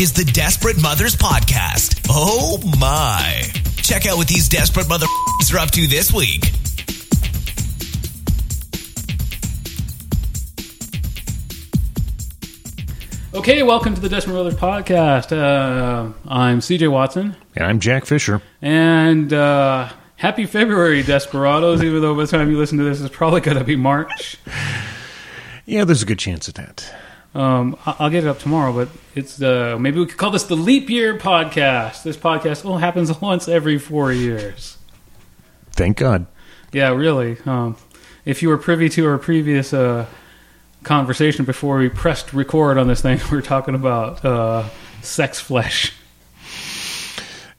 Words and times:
is 0.00 0.12
the 0.12 0.24
Desperate 0.24 0.80
Mothers 0.80 1.14
Podcast. 1.16 2.06
Oh 2.08 2.58
my. 2.80 3.42
Check 3.76 4.06
out 4.06 4.16
what 4.16 4.28
these 4.28 4.48
desperate 4.48 4.88
mother 4.88 5.06
are 5.54 5.58
up 5.58 5.70
to 5.72 5.86
this 5.86 6.12
week. 6.12 6.50
Okay, 13.34 13.64
welcome 13.64 13.94
to 13.96 14.00
the 14.00 14.08
Desperate 14.08 14.34
Mothers 14.34 14.54
podcast. 14.54 15.36
Uh, 15.36 16.12
I'm 16.28 16.60
CJ 16.60 16.88
Watson, 16.90 17.34
And 17.56 17.64
I'm 17.66 17.80
Jack 17.80 18.04
Fisher. 18.06 18.40
and 18.62 19.32
uh, 19.32 19.90
happy 20.16 20.46
February, 20.46 21.02
Desperados. 21.02 21.82
Even 21.82 22.00
though 22.00 22.14
by 22.14 22.22
the 22.22 22.26
time 22.28 22.48
you 22.50 22.56
listen 22.58 22.78
to 22.78 22.84
this, 22.84 23.00
it's 23.00 23.14
probably 23.14 23.40
going 23.40 23.58
to 23.58 23.64
be 23.64 23.76
March. 23.76 24.36
Yeah, 25.66 25.86
there's 25.86 26.02
a 26.02 26.04
good 26.04 26.18
chance 26.18 26.46
of 26.46 26.52
that. 26.54 26.94
Um, 27.34 27.76
I'll 27.84 28.10
get 28.10 28.24
it 28.24 28.28
up 28.28 28.38
tomorrow, 28.38 28.72
but 28.72 28.88
it's 29.14 29.42
uh, 29.42 29.76
maybe 29.78 29.98
we 29.98 30.06
could 30.06 30.16
call 30.16 30.30
this 30.30 30.44
the 30.44 30.54
Leap 30.54 30.88
Year 30.88 31.18
podcast. 31.18 32.04
This 32.04 32.16
podcast 32.16 32.64
only 32.64 32.80
happens 32.80 33.20
once 33.20 33.48
every 33.48 33.78
four 33.78 34.12
years. 34.12 34.78
Thank 35.72 35.96
God. 35.96 36.26
Yeah, 36.72 36.90
really. 36.90 37.36
Um, 37.44 37.76
if 38.24 38.42
you 38.42 38.48
were 38.48 38.58
privy 38.58 38.88
to 38.90 39.06
our 39.08 39.18
previous 39.18 39.72
uh, 39.72 40.06
conversation 40.84 41.44
before 41.44 41.78
we 41.78 41.88
pressed 41.88 42.32
record 42.32 42.78
on 42.78 42.86
this 42.86 43.02
thing, 43.02 43.20
we 43.30 43.36
were 43.36 43.42
talking 43.42 43.74
about 43.74 44.24
uh, 44.24 44.68
sex 45.02 45.40
flesh. 45.40 45.92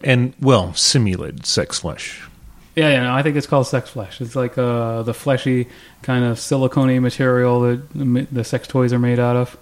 And, 0.01 0.33
well, 0.39 0.73
simulated 0.73 1.45
sex 1.45 1.79
flesh. 1.79 2.21
Yeah, 2.75 2.89
yeah, 2.89 3.03
no, 3.03 3.13
I 3.13 3.23
think 3.23 3.37
it's 3.37 3.47
called 3.47 3.67
sex 3.67 3.89
flesh. 3.89 4.19
It's 4.19 4.35
like 4.35 4.57
uh, 4.57 5.03
the 5.03 5.13
fleshy 5.13 5.67
kind 6.01 6.25
of 6.25 6.39
silicone 6.39 7.01
material 7.01 7.61
that 7.61 7.89
the 7.91 8.27
the 8.31 8.43
sex 8.43 8.67
toys 8.67 8.91
are 8.91 8.99
made 8.99 9.17
out 9.17 9.37
of, 9.37 9.57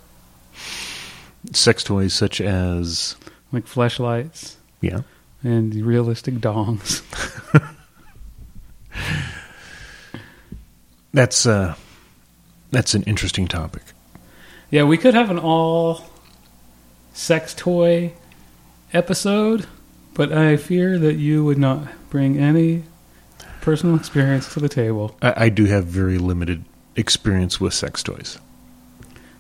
Sex 1.52 1.84
toys 1.84 2.14
such 2.14 2.40
as, 2.40 3.16
like 3.52 3.66
Fleshlights. 3.66 4.56
yeah. 4.82 5.02
and 5.44 5.74
realistic 5.76 6.36
dongs. 6.36 7.02
That's, 11.14 11.46
uh, 11.46 11.76
that's 12.72 12.96
an 12.96 13.04
interesting 13.04 13.48
topic. 13.48 13.84
Yeah, 14.72 14.84
we 14.86 14.98
could 14.98 15.14
have 15.14 15.30
an 15.30 15.38
all 15.38 16.02
sex 17.14 17.54
toy 17.54 18.14
episode, 18.92 19.68
but 20.16 20.32
I 20.34 20.58
fear 20.58 20.98
that 20.98 21.14
you 21.16 21.46
would 21.46 21.60
not 21.60 21.88
bring 22.10 22.40
any 22.40 22.84
personal 23.62 23.96
experience 23.96 24.52
to 24.54 24.60
the 24.60 24.68
table 24.68 25.16
I, 25.22 25.46
I 25.46 25.50
do 25.50 25.66
have 25.66 25.86
very 25.86 26.18
limited 26.18 26.66
experience 26.96 27.62
with 27.62 27.74
sex 27.74 28.02
toys. 28.04 28.40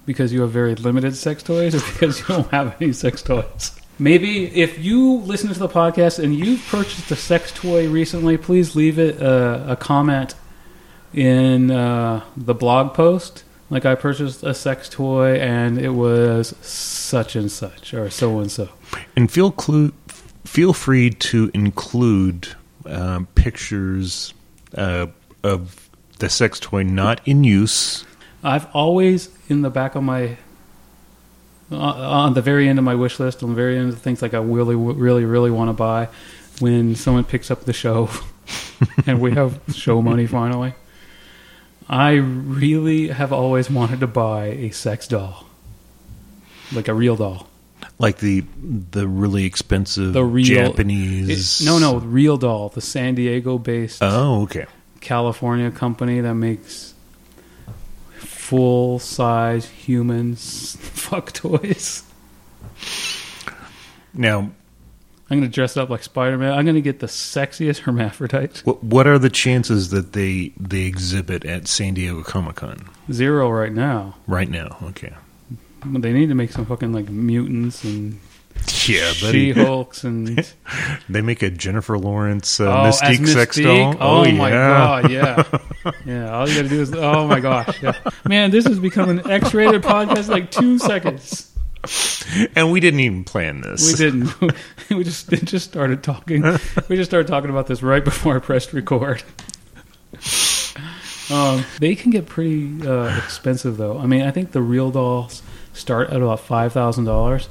Because 0.06 0.34
you 0.34 0.42
have 0.42 0.52
very 0.52 0.76
limited 0.76 1.16
sex 1.16 1.44
toys 1.44 1.76
or 1.76 1.92
because 1.94 2.20
you 2.20 2.26
don't 2.26 2.50
have 2.52 2.76
any 2.82 2.94
sex 2.94 3.22
toys. 3.22 3.80
Maybe 4.00 4.48
if 4.48 4.80
you 4.80 5.18
listen 5.20 5.54
to 5.54 5.59
the 5.59 5.70
podcast 5.70 6.22
and 6.22 6.34
you've 6.36 6.66
purchased 6.68 7.12
a 7.12 7.16
sex 7.16 7.52
toy 7.52 7.88
recently, 7.88 8.38
please 8.38 8.76
leave 8.76 8.98
it 8.98 9.22
uh, 9.22 9.66
a 9.68 9.76
comment 9.76 10.36
in 11.14 11.70
uh, 11.70 12.24
the 12.36 12.54
blog 12.56 12.94
post. 12.94 13.44
Like 13.70 13.86
I 13.86 13.96
purchased 13.96 14.44
a 14.44 14.54
sex 14.54 14.90
toy 14.90 15.40
and 15.40 15.80
it 15.80 15.90
was 15.92 16.56
such 16.62 17.36
and 17.36 17.52
such 17.52 17.94
or 17.94 18.09
so 18.09 18.40
and 18.40 18.52
so. 18.52 18.70
And 19.16 19.31
feel 19.31 19.52
clu- 19.52 19.94
feel 20.44 20.74
free 20.74 21.09
to 21.12 21.50
include 21.54 22.50
um, 22.86 23.28
pictures 23.36 24.34
uh, 24.76 25.08
of 25.44 25.90
the 26.20 26.30
sex 26.30 26.59
toy 26.59 26.84
not 26.84 27.22
in 27.28 27.44
use. 27.44 28.06
I've 28.44 28.68
always 28.76 29.30
in 29.48 29.62
the 29.62 29.70
back 29.70 29.96
of 29.96 30.04
my 30.04 30.38
uh, 31.72 31.76
on 31.78 32.34
the 32.34 32.42
very 32.42 32.68
end 32.68 32.78
of 32.78 32.86
my 32.86 32.96
wish 32.96 33.20
list, 33.20 33.42
on 33.44 33.50
the 33.50 33.56
very 33.56 33.78
end 33.78 33.90
of 33.90 33.96
the 33.96 34.02
things 34.02 34.22
like 34.22 34.34
I 34.34 34.40
really, 34.40 34.76
really, 34.76 35.26
really 35.26 35.50
want 35.52 35.70
to 35.70 35.74
buy 35.74 36.10
when 36.60 36.96
someone 36.96 37.24
picks 37.24 37.50
up 37.50 37.64
the 37.66 37.74
show 37.74 38.10
and 39.08 39.20
we 39.22 39.32
have 39.32 39.60
show 39.74 40.02
money 40.02 40.28
finally. 40.28 40.74
I 41.88 42.14
really 42.14 43.09
have 43.09 43.34
always 43.34 43.70
wanted 43.70 44.00
to 44.02 44.08
buy 44.08 44.46
a 44.48 44.70
sex 44.72 45.08
doll, 45.08 45.46
like 46.74 46.88
a 46.88 46.94
real 46.94 47.16
doll. 47.16 47.48
Like 48.00 48.18
the 48.18 48.44
the 48.92 49.08
really 49.08 49.46
expensive 49.46 50.14
The 50.14 50.24
real 50.24 50.46
Japanese. 50.46 51.62
It- 51.62 51.66
no, 51.66 51.80
no, 51.80 51.98
real 52.00 52.38
doll, 52.38 52.70
the 52.70 52.82
San 52.82 53.16
Diego-based 53.16 54.02
Oh, 54.02 54.44
okay. 54.44 54.66
California 55.02 55.70
company 55.72 56.22
that 56.22 56.34
makes 56.36 56.93
full 58.53 59.00
size 59.00 59.66
humans 59.66 60.75
fuck 60.80 61.31
toys. 61.34 62.03
Now, 64.14 64.52
I'm 65.31 65.40
gonna 65.40 65.47
dress 65.47 65.75
up 65.75 65.90
like 65.90 66.03
Spider 66.03 66.38
Man. 66.38 66.53
I'm 66.53 66.64
gonna 66.64 66.80
get 66.80 67.00
the 67.00 67.08
sexiest 67.08 67.80
hermaphrodite. 67.80 68.59
what 68.64 68.84
what 68.84 69.08
are 69.08 69.18
the 69.18 69.31
chances 69.31 69.90
that 69.90 70.14
they 70.14 70.53
they 70.59 70.81
exhibit 70.81 71.46
at 71.46 71.68
San 71.68 71.96
Diego 71.96 72.22
Comic 72.22 72.58
Con 72.58 72.88
Zero 73.12 73.50
right 73.50 73.74
now. 73.74 74.18
right 74.28 74.50
now? 74.50 74.78
Okay. 74.84 75.14
They 75.85 76.14
need 76.14 76.30
to 76.30 76.35
make 76.35 76.52
some 76.52 76.68
fucking 76.68 76.94
like 76.94 77.09
mutants 77.09 77.84
and 77.84 78.20
Yeah, 78.88 79.12
she 79.12 79.52
hulks 79.52 80.03
and 80.03 80.53
They 81.09 81.22
make 81.22 81.41
a 81.41 81.50
Jennifer 81.50 81.97
Lawrence 81.97 82.59
uh, 82.59 82.66
oh, 82.66 82.86
as 82.88 83.02
Mystique, 83.02 83.28
sex 83.28 83.58
doll. 83.58 83.96
Oh, 84.00 84.31
my 84.31 84.50
yeah. 84.50 85.02
god, 85.02 85.12
yeah, 85.12 85.44
yeah. 86.06 86.36
All 86.36 86.47
you 86.47 86.56
gotta 86.56 86.69
do 86.69 86.81
is 86.81 86.94
oh 86.94 87.28
my 87.28 87.40
gosh, 87.40 87.81
yeah. 87.81 87.94
Man, 88.28 88.52
this 88.52 88.66
has 88.66 88.80
become 88.80 89.09
an 89.09 89.30
X-rated 89.30 89.84
podcast. 89.84 90.30
Like 90.30 90.52
two 90.52 90.80
seconds. 90.80 91.50
And 92.56 92.72
we 92.72 92.80
didn't 92.80 93.02
even 93.02 93.24
plan 93.25 93.62
this. 93.62 93.91
We 93.91 93.97
didn't. 93.97 94.34
we 94.90 95.03
just 95.03 95.30
just 95.30 95.70
started 95.70 96.03
talking. 96.03 96.41
We 96.88 96.96
just 96.96 97.09
started 97.09 97.28
talking 97.28 97.50
about 97.50 97.68
this 97.68 97.84
right 97.84 98.03
before 98.03 98.38
I 98.38 98.40
pressed 98.40 98.74
record. 98.74 99.24
Um, 101.30 101.66
they 101.80 101.96
can 101.96 102.12
get 102.12 102.25
pretty 102.25 102.88
uh, 102.88 103.18
expensive, 103.18 103.78
though. 103.78 103.97
I 103.97 104.06
mean, 104.06 104.22
I 104.22 104.31
think 104.31 104.52
the 104.52 104.62
real 104.62 104.91
dolls 104.91 105.41
start 105.74 106.09
at 106.09 106.22
about 106.22 106.40
five 106.40 106.74
thousand 106.74 107.06
dollars, 107.06 107.50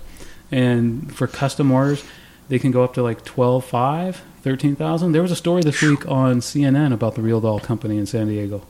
and 0.52 1.12
for 1.14 1.26
custom 1.26 1.72
orders, 1.72 2.04
they 2.48 2.58
can 2.58 2.70
go 2.70 2.84
up 2.84 2.94
to 2.94 3.02
like 3.02 3.24
twelve 3.24 3.64
five, 3.64 4.22
thirteen 4.42 4.76
thousand. 4.76 5.12
There 5.12 5.22
was 5.22 5.32
a 5.32 5.36
story 5.36 5.62
this 5.62 5.82
week 5.82 6.06
on 6.06 6.40
CNN 6.40 6.92
about 6.92 7.14
the 7.14 7.22
real 7.22 7.40
doll 7.40 7.58
company 7.58 7.96
in 7.98 8.06
San 8.06 8.28
Diego. 8.28 8.64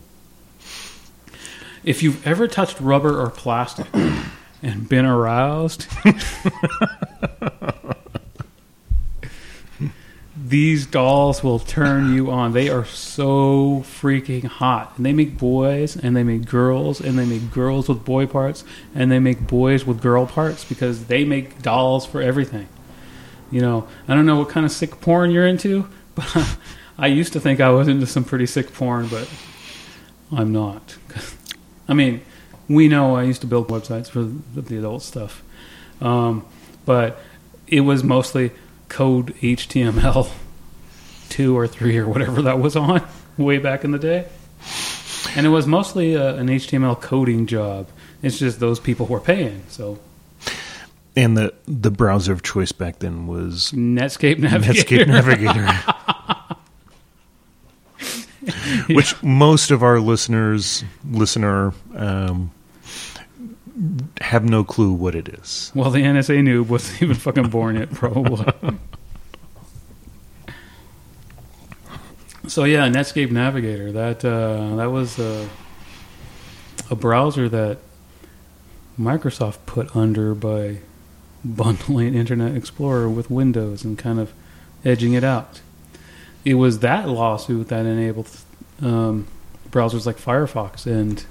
If 1.85 2.03
you've 2.03 2.25
ever 2.27 2.47
touched 2.47 2.81
rubber 2.81 3.21
or 3.21 3.29
plastic 3.29 3.89
and 4.63 4.89
been 4.89 5.05
aroused, 5.05 5.89
these 10.53 10.85
dolls 10.85 11.43
will 11.43 11.59
turn 11.59 12.13
you 12.13 12.31
on. 12.31 12.53
They 12.53 12.69
are 12.69 12.85
so 12.85 13.83
freaking 13.87 14.45
hot. 14.45 14.93
And 14.99 15.07
they 15.07 15.15
make 15.15 15.39
boys 15.39 15.97
and 15.97 16.15
they 16.15 16.23
make 16.23 16.45
girls 16.45 17.01
and 17.01 17.19
they 17.19 17.25
make 17.25 17.51
girls 17.51 17.89
with 17.89 18.05
boy 18.05 18.27
parts 18.27 18.63
and 18.95 19.11
they 19.11 19.19
make 19.19 19.47
boys 19.47 19.87
with 19.87 20.03
girl 20.03 20.27
parts 20.27 20.63
because 20.63 21.07
they 21.07 21.25
make 21.25 21.63
dolls 21.63 22.05
for 22.05 22.21
everything. 22.21 22.69
You 23.51 23.63
know, 23.63 23.89
I 24.07 24.15
don't 24.15 24.27
know 24.27 24.37
what 24.37 24.51
kind 24.51 24.67
of 24.67 24.73
sick 24.73 25.01
porn 25.01 25.31
you're 25.31 25.47
into, 25.47 25.89
but 26.15 26.59
I 26.99 27.07
used 27.07 27.33
to 27.33 27.41
think 27.41 27.59
I 27.59 27.71
was 27.71 27.89
into 27.89 28.07
some 28.07 28.23
pretty 28.23 28.45
sick 28.45 28.75
porn, 28.75 29.09
but 29.09 29.31
I'm 30.31 30.53
not. 30.53 30.99
I 31.89 31.95
mean, 31.95 32.21
we 32.69 32.89
know 32.89 33.17
I 33.17 33.23
used 33.23 33.41
to 33.41 33.47
build 33.47 33.69
websites 33.69 34.11
for 34.11 34.25
the, 34.61 34.77
adult 34.77 35.03
stuff, 35.03 35.43
um, 36.03 36.45
but 36.85 37.19
it 37.69 37.81
was 37.81 38.05
mostly 38.05 38.51
code 38.91 39.35
HTML 39.37 40.31
two 41.33 41.57
or 41.57 41.67
three 41.67 41.97
or 41.99 42.07
whatever 42.07 42.43
that 42.43 42.59
was 42.59 42.77
on 42.77 43.03
way 43.39 43.59
back 43.59 43.85
in 43.85 43.91
the 43.91 43.99
day, 43.99 44.27
and 45.35 45.47
it 45.47 45.49
was 45.49 45.67
mostly 45.67 46.15
uh 46.17 46.35
an 46.35 46.49
HTML 46.49 47.01
coding 47.01 47.47
job. 47.47 47.89
It's 48.23 48.39
just 48.39 48.61
those 48.61 48.79
people 48.79 49.07
were 49.07 49.21
paying. 49.21 49.63
So 49.69 49.99
And 51.17 51.37
the 51.37 51.53
the 51.67 51.91
browser 51.91 52.33
of 52.33 52.43
choice 52.43 52.73
back 52.73 52.99
then 53.01 53.27
was 53.27 53.73
Netscape 53.75 54.39
Navigator. 54.39 55.05
Netscape 55.05 55.07
Navigator. 55.09 55.67
Which 58.95 59.21
most 59.23 59.71
of 59.71 59.83
our 59.83 60.01
listeners 60.01 60.83
listener 61.09 61.73
um, 61.95 62.51
have 64.21 64.45
no 64.45 64.65
clue 64.65 64.93
what 64.93 65.15
it 65.15 65.29
is. 65.29 65.71
Well, 65.75 65.91
the 65.91 66.01
NSA 66.03 66.43
noob 66.43 66.67
wasn't 66.67 67.03
even 67.05 67.15
fucking 67.17 67.49
born 67.51 67.77
yet, 67.77 67.93
probably. 67.93 68.53
So 72.47 72.65
yeah, 72.65 72.89
Netscape 72.89 73.31
Navigator. 73.31 73.93
That 73.93 74.25
uh, 74.25 74.77
that 74.77 74.91
was 74.91 75.19
uh, 75.19 75.49
a 76.91 76.97
browser 76.97 77.49
that 77.49 77.79
Microsoft 78.99 79.59
put 79.67 79.95
under 79.97 80.35
by 80.35 80.79
bundling 81.45 82.15
Internet 82.23 82.57
Explorer 82.57 83.09
with 83.09 83.31
Windows 83.31 83.85
and 83.85 83.99
kind 83.99 84.19
of 84.19 84.33
edging 84.85 85.13
it 85.13 85.25
out. 85.25 85.61
It 86.45 86.55
was 86.55 86.81
that 86.81 87.09
lawsuit 87.09 87.69
that 87.69 87.87
enabled 87.87 88.29
um, 88.81 89.29
browsers 89.71 90.07
like 90.07 90.17
Firefox 90.17 90.87
and 90.87 91.25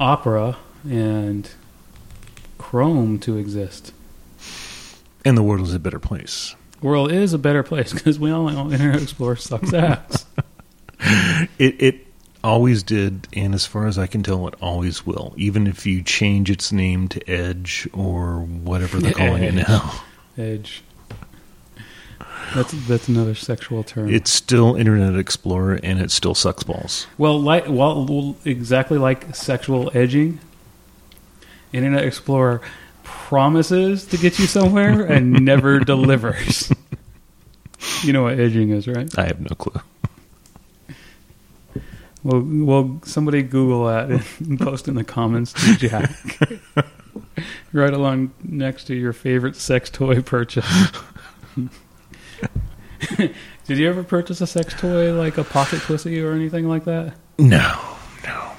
Opera 0.00 0.56
and 0.88 1.50
Chrome 2.58 3.18
to 3.20 3.36
exist. 3.36 3.92
And 5.24 5.36
the 5.36 5.42
world 5.42 5.66
is 5.66 5.74
a 5.74 5.78
better 5.78 5.98
place. 5.98 6.54
World 6.82 7.10
is 7.12 7.32
a 7.32 7.38
better 7.38 7.62
place 7.62 7.92
because 7.92 8.18
we 8.18 8.30
all 8.30 8.48
know 8.48 8.70
Internet 8.70 9.02
Explorer 9.02 9.36
sucks 9.36 9.72
ass. 9.74 10.26
It 11.58 11.80
it 11.82 12.06
always 12.44 12.82
did, 12.82 13.26
and 13.32 13.54
as 13.54 13.66
far 13.66 13.86
as 13.86 13.98
I 13.98 14.06
can 14.06 14.22
tell, 14.22 14.46
it 14.48 14.54
always 14.60 15.04
will. 15.06 15.34
Even 15.36 15.66
if 15.66 15.84
you 15.86 16.02
change 16.02 16.50
its 16.50 16.72
name 16.72 17.08
to 17.08 17.28
Edge 17.30 17.88
or 17.92 18.40
whatever 18.40 18.98
they're 18.98 19.12
calling 19.12 19.42
it 19.42 19.54
now, 19.54 20.02
Edge. 20.38 20.82
That's 22.54 22.72
that's 22.86 23.08
another 23.08 23.34
sexual 23.34 23.82
term. 23.82 24.08
it's 24.12 24.30
still 24.30 24.76
Internet 24.76 25.16
Explorer, 25.18 25.80
and 25.82 26.00
it 26.00 26.10
still 26.10 26.34
sucks 26.34 26.62
balls. 26.62 27.06
well, 27.18 27.40
like 27.40 27.64
well, 27.68 28.06
well, 28.06 28.36
exactly 28.44 28.98
like 28.98 29.34
sexual 29.34 29.90
edging. 29.94 30.38
Internet 31.72 32.04
Explorer 32.04 32.60
promises 33.06 34.06
to 34.06 34.16
get 34.16 34.38
you 34.38 34.46
somewhere 34.46 35.04
and 35.04 35.32
never 35.44 35.80
delivers. 35.80 36.72
You 38.02 38.12
know 38.12 38.24
what 38.24 38.38
edging 38.38 38.70
is, 38.70 38.86
right? 38.88 39.08
I 39.18 39.26
have 39.26 39.40
no 39.40 39.54
clue. 39.56 39.80
Well, 42.22 42.42
well, 42.44 43.00
somebody 43.04 43.42
Google 43.42 43.86
that 43.86 44.10
and 44.40 44.58
post 44.58 44.88
in 44.88 44.96
the 44.96 45.04
comments 45.04 45.52
to 45.52 45.76
Jack. 45.76 46.10
right 47.72 47.92
along 47.92 48.32
next 48.42 48.84
to 48.84 48.94
your 48.94 49.12
favorite 49.12 49.54
sex 49.54 49.90
toy 49.90 50.20
purchase. 50.22 50.66
Did 53.16 53.78
you 53.78 53.88
ever 53.88 54.02
purchase 54.02 54.40
a 54.40 54.46
sex 54.46 54.74
toy 54.74 55.12
like 55.12 55.38
a 55.38 55.44
pocket 55.44 55.80
pussy 55.82 56.20
or 56.20 56.32
anything 56.32 56.68
like 56.68 56.84
that? 56.84 57.14
No, 57.38 57.78
no. 58.24 58.50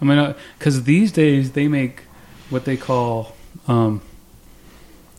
I 0.00 0.04
mean, 0.04 0.18
uh, 0.18 0.34
because 0.58 0.84
these 0.84 1.12
days 1.12 1.52
they 1.52 1.68
make 1.68 2.02
what 2.50 2.64
they 2.64 2.76
call 2.76 3.36
um, 3.68 4.00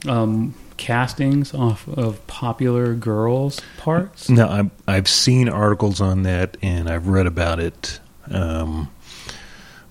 um, 0.07 0.53
castings 0.77 1.53
off 1.53 1.87
of 1.87 2.25
popular 2.27 2.93
girls' 2.93 3.61
parts. 3.77 4.29
No, 4.29 4.47
I've, 4.47 4.71
I've 4.87 5.07
seen 5.07 5.49
articles 5.49 6.01
on 6.01 6.23
that 6.23 6.57
and 6.61 6.89
I've 6.89 7.07
read 7.07 7.27
about 7.27 7.59
it. 7.59 7.99
Um, 8.29 8.89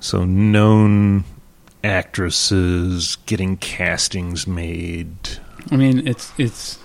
so, 0.00 0.24
known 0.24 1.24
actresses 1.84 3.16
getting 3.26 3.56
castings 3.56 4.46
made. 4.46 5.16
I 5.70 5.76
mean, 5.76 6.06
it's 6.06 6.32
it's 6.38 6.78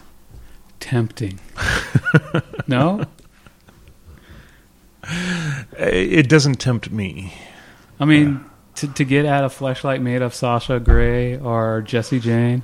tempting. 0.79 1.39
no, 2.67 3.05
It 5.77 6.27
doesn't 6.29 6.55
tempt 6.55 6.91
me. 6.91 7.33
I 7.99 8.05
mean 8.05 8.43
to 8.77 8.87
to 8.87 9.05
get 9.05 9.25
at 9.25 9.43
a 9.43 9.47
fleshlight 9.47 10.01
made 10.01 10.21
of 10.21 10.33
Sasha 10.33 10.79
Grey 10.79 11.37
or 11.37 11.81
Jesse 11.81 12.19
Jane. 12.19 12.63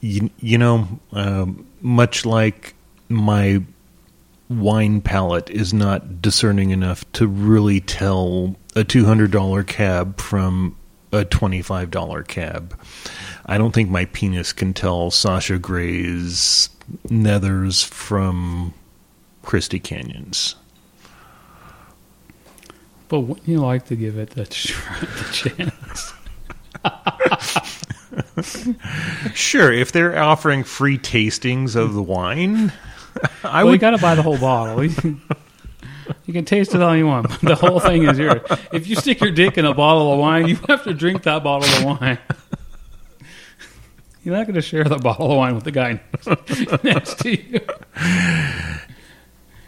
You, 0.00 0.30
you 0.38 0.58
know, 0.58 1.00
um, 1.12 1.66
much 1.80 2.24
like 2.24 2.74
my 3.08 3.62
wine 4.48 5.00
palate 5.00 5.50
is 5.50 5.74
not 5.74 6.22
discerning 6.22 6.70
enough 6.70 7.10
to 7.12 7.26
really 7.26 7.80
tell 7.80 8.54
a 8.76 8.84
$200 8.84 9.66
cab 9.66 10.20
from 10.20 10.76
a 11.12 11.24
$25 11.24 12.28
cab. 12.28 12.78
I 13.46 13.58
don't 13.58 13.72
think 13.72 13.90
my 13.90 14.04
penis 14.06 14.52
can 14.52 14.72
tell 14.72 15.10
Sasha 15.10 15.58
Grey's 15.58 16.68
nethers 17.08 17.84
from 17.84 18.74
Christy 19.42 19.80
Canyon's. 19.80 20.54
But 23.08 23.20
wouldn't 23.20 23.46
you 23.46 23.58
like 23.58 23.86
to 23.86 23.96
give 23.96 24.18
it 24.18 24.30
the, 24.30 24.42
the 24.44 25.28
chance? 25.32 26.12
Sure, 29.34 29.72
if 29.72 29.92
they're 29.92 30.18
offering 30.18 30.64
free 30.64 30.98
tastings 30.98 31.76
of 31.76 31.94
the 31.94 32.02
wine, 32.02 32.72
I 33.44 33.64
well, 33.64 33.72
you 33.72 33.78
got 33.78 33.90
to 33.90 33.98
buy 33.98 34.14
the 34.14 34.22
whole 34.22 34.38
bottle. 34.38 34.82
You 34.84 34.94
can, 34.94 35.20
you 36.26 36.32
can 36.32 36.44
taste 36.44 36.74
it 36.74 36.82
all 36.82 36.96
you 36.96 37.06
want, 37.06 37.28
but 37.28 37.40
the 37.40 37.54
whole 37.54 37.80
thing 37.80 38.04
is 38.04 38.18
yours. 38.18 38.40
If 38.72 38.88
you 38.88 38.96
stick 38.96 39.20
your 39.20 39.30
dick 39.30 39.58
in 39.58 39.64
a 39.64 39.74
bottle 39.74 40.12
of 40.12 40.18
wine, 40.18 40.48
you 40.48 40.56
have 40.68 40.84
to 40.84 40.94
drink 40.94 41.22
that 41.24 41.44
bottle 41.44 41.68
of 41.68 42.00
wine. 42.00 42.18
You're 44.22 44.36
not 44.36 44.46
going 44.46 44.56
to 44.56 44.62
share 44.62 44.84
the 44.84 44.98
bottle 44.98 45.30
of 45.30 45.36
wine 45.36 45.54
with 45.54 45.64
the 45.64 45.70
guy 45.70 46.00
next 46.82 47.20
to 47.20 47.30
you. 47.30 47.60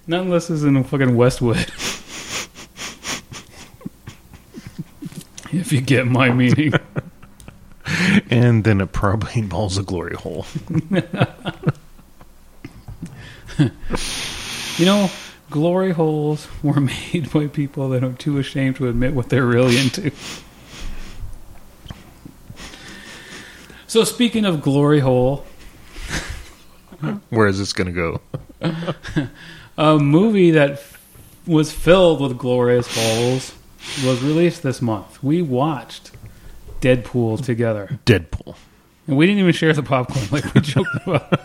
Not 0.08 0.22
unless 0.22 0.50
it's 0.50 0.62
in 0.62 0.82
fucking 0.82 1.16
Westwood. 1.16 1.64
if 5.52 5.72
you 5.72 5.80
get 5.80 6.06
my 6.06 6.30
meaning. 6.30 6.72
and 8.30 8.64
then 8.64 8.80
it 8.80 8.92
probably 8.92 9.32
involves 9.34 9.78
a 9.78 9.82
glory 9.82 10.14
hole. 10.16 10.46
You 14.78 14.86
know, 14.86 15.10
glory 15.50 15.90
holes 15.90 16.46
were 16.62 16.80
made 16.80 17.32
by 17.32 17.48
people 17.48 17.88
that 17.88 18.04
are 18.04 18.12
too 18.12 18.38
ashamed 18.38 18.76
to 18.76 18.88
admit 18.88 19.12
what 19.12 19.28
they're 19.28 19.44
really 19.44 19.76
into. 19.76 20.12
So, 23.88 24.04
speaking 24.04 24.44
of 24.44 24.62
glory 24.62 25.00
hole, 25.00 25.44
Where 27.30 27.48
is 27.48 27.58
this 27.58 27.72
going 27.72 27.92
to 27.92 27.92
go? 27.92 28.20
a 29.76 29.98
movie 29.98 30.52
that 30.52 30.72
f- 30.72 31.00
was 31.46 31.72
filled 31.72 32.20
with 32.20 32.38
glorious 32.38 32.86
holes 32.94 33.54
was 34.04 34.22
released 34.22 34.62
this 34.62 34.80
month. 34.82 35.22
We 35.22 35.42
watched 35.42 36.10
Deadpool 36.80 37.44
together, 37.44 37.98
Deadpool. 38.06 38.54
and 39.06 39.16
we 39.16 39.26
didn't 39.26 39.40
even 39.40 39.52
share 39.52 39.72
the 39.72 39.82
popcorn 39.82 40.26
like 40.30 40.52
we 40.54 40.60
joked 40.60 40.88
about. 41.06 41.40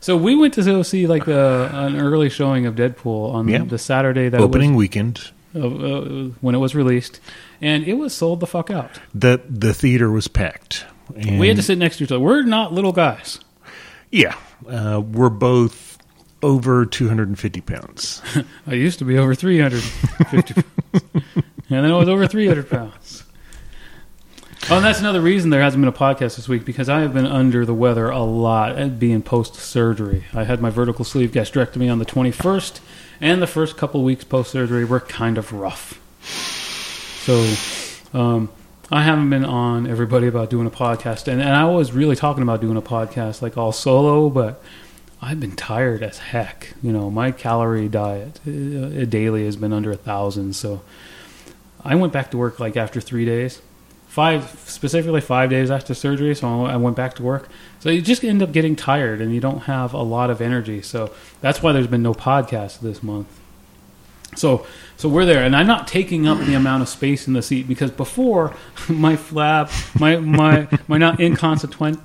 So 0.00 0.16
we 0.16 0.34
went 0.34 0.54
to 0.54 0.62
go 0.64 0.82
see 0.82 1.06
like 1.06 1.26
the, 1.26 1.70
an 1.72 1.96
early 2.00 2.28
showing 2.28 2.66
of 2.66 2.74
Deadpool 2.74 3.32
on 3.32 3.46
Yeah. 3.48 3.58
the 3.64 3.78
Saturday 3.78 4.28
that 4.28 4.38
it 4.38 4.40
was 4.40 4.48
Opening 4.48 4.74
weekend. 4.74 5.30
uh, 5.54 5.58
uh, 5.60 6.24
when 6.40 6.54
it 6.54 6.58
was 6.58 6.74
released, 6.74 7.20
and 7.60 7.84
it 7.84 7.94
was 7.94 8.12
sold 8.14 8.40
the 8.40 8.46
fuck 8.46 8.70
out. 8.70 8.98
The 9.14 9.40
the 9.48 9.72
theater 9.74 10.10
was 10.10 10.26
packed. 10.28 10.86
And 11.14 11.38
we 11.38 11.46
had 11.48 11.56
to 11.58 11.62
sit 11.62 11.76
next 11.78 11.98
to 11.98 12.04
each 12.04 12.10
other. 12.12 12.20
We're 12.20 12.42
not 12.42 12.72
little 12.72 12.92
guys. 12.92 13.38
Yeah, 14.10 14.34
uh, 14.68 15.00
we're 15.04 15.28
both 15.28 15.91
over 16.42 16.84
250 16.84 17.60
pounds. 17.60 18.22
I 18.66 18.74
used 18.74 18.98
to 18.98 19.04
be 19.04 19.18
over 19.18 19.34
350 19.34 20.62
pounds. 20.62 20.64
and 21.68 21.84
then 21.84 21.92
I 21.92 21.96
was 21.96 22.08
over 22.08 22.26
300 22.26 22.68
pounds. 22.68 23.24
Oh, 24.70 24.76
and 24.76 24.84
that's 24.84 25.00
another 25.00 25.20
reason 25.20 25.50
there 25.50 25.60
hasn't 25.60 25.80
been 25.82 25.88
a 25.88 25.92
podcast 25.92 26.36
this 26.36 26.48
week 26.48 26.64
because 26.64 26.88
I 26.88 27.00
have 27.00 27.12
been 27.12 27.26
under 27.26 27.66
the 27.66 27.74
weather 27.74 28.08
a 28.10 28.22
lot 28.22 28.78
at 28.78 28.98
being 28.98 29.20
post 29.20 29.56
surgery. 29.56 30.24
I 30.32 30.44
had 30.44 30.62
my 30.62 30.70
vertical 30.70 31.04
sleeve 31.04 31.32
gastrectomy 31.32 31.90
on 31.90 31.98
the 31.98 32.04
21st, 32.04 32.78
and 33.20 33.42
the 33.42 33.48
first 33.48 33.76
couple 33.76 34.04
weeks 34.04 34.22
post 34.22 34.52
surgery 34.52 34.84
were 34.84 35.00
kind 35.00 35.36
of 35.36 35.52
rough. 35.52 35.98
So, 37.24 37.54
um, 38.16 38.50
I 38.90 39.02
haven't 39.02 39.30
been 39.30 39.44
on 39.44 39.86
everybody 39.88 40.28
about 40.28 40.50
doing 40.50 40.66
a 40.66 40.70
podcast, 40.70 41.26
and, 41.26 41.40
and 41.40 41.56
I 41.56 41.64
was 41.64 41.92
really 41.92 42.14
talking 42.14 42.42
about 42.42 42.60
doing 42.60 42.76
a 42.76 42.82
podcast 42.82 43.42
like 43.42 43.56
all 43.56 43.72
solo, 43.72 44.28
but 44.30 44.62
I've 45.24 45.38
been 45.38 45.54
tired 45.54 46.02
as 46.02 46.18
heck. 46.18 46.74
You 46.82 46.92
know, 46.92 47.08
my 47.08 47.30
calorie 47.30 47.88
diet 47.88 48.40
uh, 48.44 49.04
daily 49.04 49.44
has 49.44 49.54
been 49.54 49.72
under 49.72 49.92
a 49.92 49.96
thousand, 49.96 50.54
so 50.54 50.82
I 51.84 51.94
went 51.94 52.12
back 52.12 52.32
to 52.32 52.36
work 52.36 52.58
like 52.58 52.76
after 52.76 53.00
three 53.00 53.24
days, 53.24 53.62
five 54.08 54.50
specifically 54.66 55.20
five 55.20 55.48
days 55.48 55.70
after 55.70 55.94
surgery. 55.94 56.34
So 56.34 56.66
I 56.66 56.76
went 56.76 56.96
back 56.96 57.14
to 57.14 57.22
work. 57.22 57.48
So 57.78 57.88
you 57.88 58.02
just 58.02 58.24
end 58.24 58.42
up 58.42 58.50
getting 58.50 58.74
tired, 58.74 59.20
and 59.20 59.32
you 59.32 59.40
don't 59.40 59.60
have 59.60 59.94
a 59.94 60.02
lot 60.02 60.28
of 60.28 60.40
energy. 60.40 60.82
So 60.82 61.14
that's 61.40 61.62
why 61.62 61.70
there's 61.70 61.86
been 61.86 62.02
no 62.02 62.14
podcast 62.14 62.80
this 62.80 63.00
month. 63.00 63.28
So, 64.34 64.66
so 64.96 65.08
we're 65.08 65.26
there, 65.26 65.44
and 65.44 65.54
I'm 65.54 65.66
not 65.66 65.86
taking 65.86 66.26
up 66.26 66.38
the 66.38 66.54
amount 66.54 66.82
of 66.82 66.88
space 66.88 67.28
in 67.28 67.34
the 67.34 67.42
seat 67.42 67.68
because 67.68 67.92
before 67.92 68.56
my 68.88 69.14
flap, 69.14 69.70
my 70.00 70.16
my 70.16 70.66
my 70.88 70.98
not 70.98 71.20
inconsequent, 71.20 72.00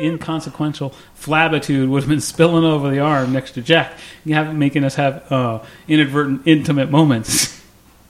inconsequential 0.00 0.94
flabitude 1.14 1.88
would 1.88 2.02
have 2.02 2.08
been 2.08 2.20
spilling 2.20 2.64
over 2.64 2.90
the 2.90 2.98
arm 3.00 3.32
next 3.32 3.52
to 3.52 3.62
Jack, 3.62 3.92
have 4.26 4.54
making 4.54 4.84
us 4.84 4.94
have 4.96 5.30
uh, 5.30 5.60
inadvertent 5.88 6.42
intimate 6.46 6.90
moments, 6.90 7.62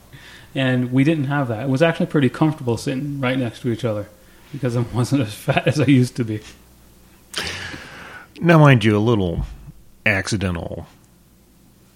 and 0.54 0.92
we 0.92 1.04
didn't 1.04 1.24
have 1.24 1.48
that. 1.48 1.64
It 1.64 1.68
was 1.68 1.82
actually 1.82 2.06
pretty 2.06 2.28
comfortable 2.28 2.76
sitting 2.76 3.20
right 3.20 3.38
next 3.38 3.60
to 3.62 3.70
each 3.72 3.84
other 3.84 4.08
because 4.52 4.76
I 4.76 4.80
wasn't 4.80 5.22
as 5.22 5.34
fat 5.34 5.66
as 5.66 5.80
I 5.80 5.84
used 5.86 6.16
to 6.16 6.24
be. 6.24 6.40
Now, 8.40 8.58
mind 8.58 8.84
you, 8.84 8.96
a 8.96 8.98
little 8.98 9.44
accidental 10.06 10.86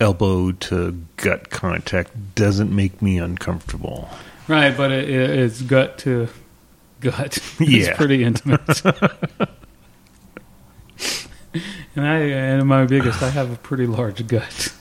elbow 0.00 0.52
to 0.52 1.00
gut 1.16 1.50
contact 1.50 2.34
doesn't 2.34 2.74
make 2.74 3.00
me 3.00 3.18
uncomfortable. 3.18 4.08
Right, 4.46 4.76
but 4.76 4.90
it, 4.92 5.08
it, 5.08 5.30
it's 5.30 5.62
gut 5.62 5.98
to 5.98 6.28
gut. 7.00 7.38
It's 7.60 7.86
Yeah. 7.88 7.96
pretty 7.96 8.22
intimate. 8.24 8.60
and 11.96 12.06
I 12.06 12.18
and 12.18 12.66
my 12.66 12.84
biggest, 12.84 13.22
I 13.22 13.30
have 13.30 13.52
a 13.52 13.56
pretty 13.56 13.86
large 13.86 14.26
gut. 14.26 14.72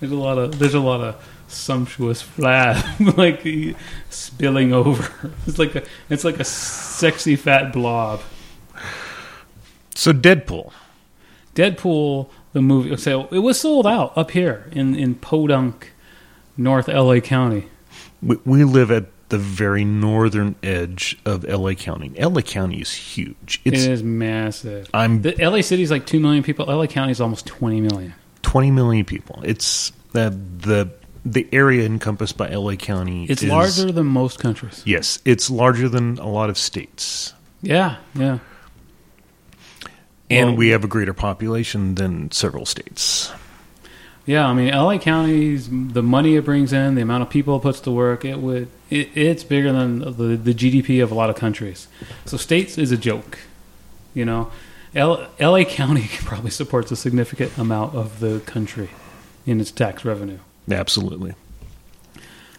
There's 0.00 0.12
a 0.12 0.16
lot 0.16 0.38
of 0.38 0.58
there's 0.58 0.74
a 0.74 0.80
lot 0.80 1.00
of 1.00 1.24
sumptuous 1.48 2.22
flab 2.22 3.16
like 3.16 3.76
spilling 4.08 4.72
over. 4.72 5.32
It's 5.46 5.58
like 5.58 5.74
a 5.74 5.82
it's 6.08 6.24
like 6.24 6.40
a 6.40 6.44
sexy 6.44 7.36
fat 7.36 7.72
blob. 7.72 8.20
So 9.94 10.12
Deadpool. 10.12 10.72
Deadpool, 11.54 12.30
the 12.52 12.62
movie. 12.62 12.96
So 12.96 13.26
it 13.30 13.40
was 13.40 13.60
sold 13.60 13.86
out 13.86 14.16
up 14.16 14.30
here 14.30 14.68
in 14.72 14.94
in 14.94 15.16
Podunk, 15.16 15.92
North 16.56 16.88
LA 16.88 17.20
County. 17.20 17.66
We, 18.22 18.36
we 18.44 18.64
live 18.64 18.90
at 18.90 19.06
the 19.30 19.38
very 19.38 19.84
northern 19.84 20.54
edge 20.62 21.18
of 21.24 21.44
LA 21.44 21.72
County. 21.74 22.10
LA 22.18 22.42
County 22.42 22.80
is 22.80 22.92
huge. 22.92 23.60
It's 23.64 23.84
it 23.84 23.90
is 23.90 24.02
massive. 24.02 24.90
I'm 24.92 25.22
The 25.22 25.34
LA 25.38 25.62
City 25.62 25.82
is 25.82 25.90
like 25.90 26.04
two 26.06 26.20
million 26.20 26.42
people. 26.42 26.66
LA 26.66 26.86
County 26.86 27.12
is 27.12 27.20
almost 27.20 27.46
twenty 27.46 27.80
million. 27.80 28.14
20 28.42 28.70
million 28.70 29.04
people. 29.04 29.40
It's 29.44 29.92
uh, 30.14 30.30
the 30.30 30.90
the 31.24 31.46
area 31.52 31.84
encompassed 31.84 32.36
by 32.38 32.48
LA 32.48 32.74
County. 32.76 33.26
It's 33.26 33.42
is- 33.42 33.48
larger 33.50 33.92
than 33.92 34.06
most 34.06 34.38
countries. 34.38 34.82
Yes, 34.86 35.18
it's 35.24 35.50
larger 35.50 35.88
than 35.88 36.18
a 36.18 36.26
lot 36.28 36.48
of 36.50 36.56
states, 36.58 37.34
Yeah, 37.62 37.96
yeah. 38.14 38.38
and 40.30 40.48
Well- 40.50 40.56
we 40.56 40.68
have 40.70 40.84
a 40.84 40.88
greater 40.88 41.12
population 41.12 41.94
than 41.96 42.30
several 42.32 42.64
states. 42.66 43.30
Yeah, 44.30 44.46
I 44.46 44.52
mean, 44.54 44.72
LA 44.72 44.96
County's 44.98 45.68
the 45.68 46.04
money 46.04 46.36
it 46.36 46.44
brings 46.44 46.72
in, 46.72 46.94
the 46.94 47.02
amount 47.02 47.24
of 47.24 47.30
people 47.30 47.56
it 47.56 47.62
puts 47.62 47.80
to 47.80 47.90
work, 47.90 48.24
it 48.24 48.38
would 48.38 48.68
it, 48.88 49.08
it's 49.16 49.42
bigger 49.42 49.72
than 49.72 49.98
the 49.98 50.36
the 50.36 50.54
GDP 50.54 51.02
of 51.02 51.10
a 51.10 51.16
lot 51.16 51.30
of 51.30 51.34
countries. 51.34 51.88
So 52.26 52.36
states 52.36 52.78
is 52.78 52.92
a 52.92 52.96
joke, 52.96 53.40
you 54.14 54.24
know. 54.24 54.52
L, 54.94 55.26
LA 55.40 55.64
County 55.68 56.08
probably 56.20 56.52
supports 56.52 56.92
a 56.92 56.96
significant 56.96 57.58
amount 57.58 57.96
of 57.96 58.20
the 58.20 58.38
country 58.46 58.90
in 59.46 59.60
its 59.60 59.72
tax 59.72 60.04
revenue. 60.04 60.38
Absolutely. 60.70 61.34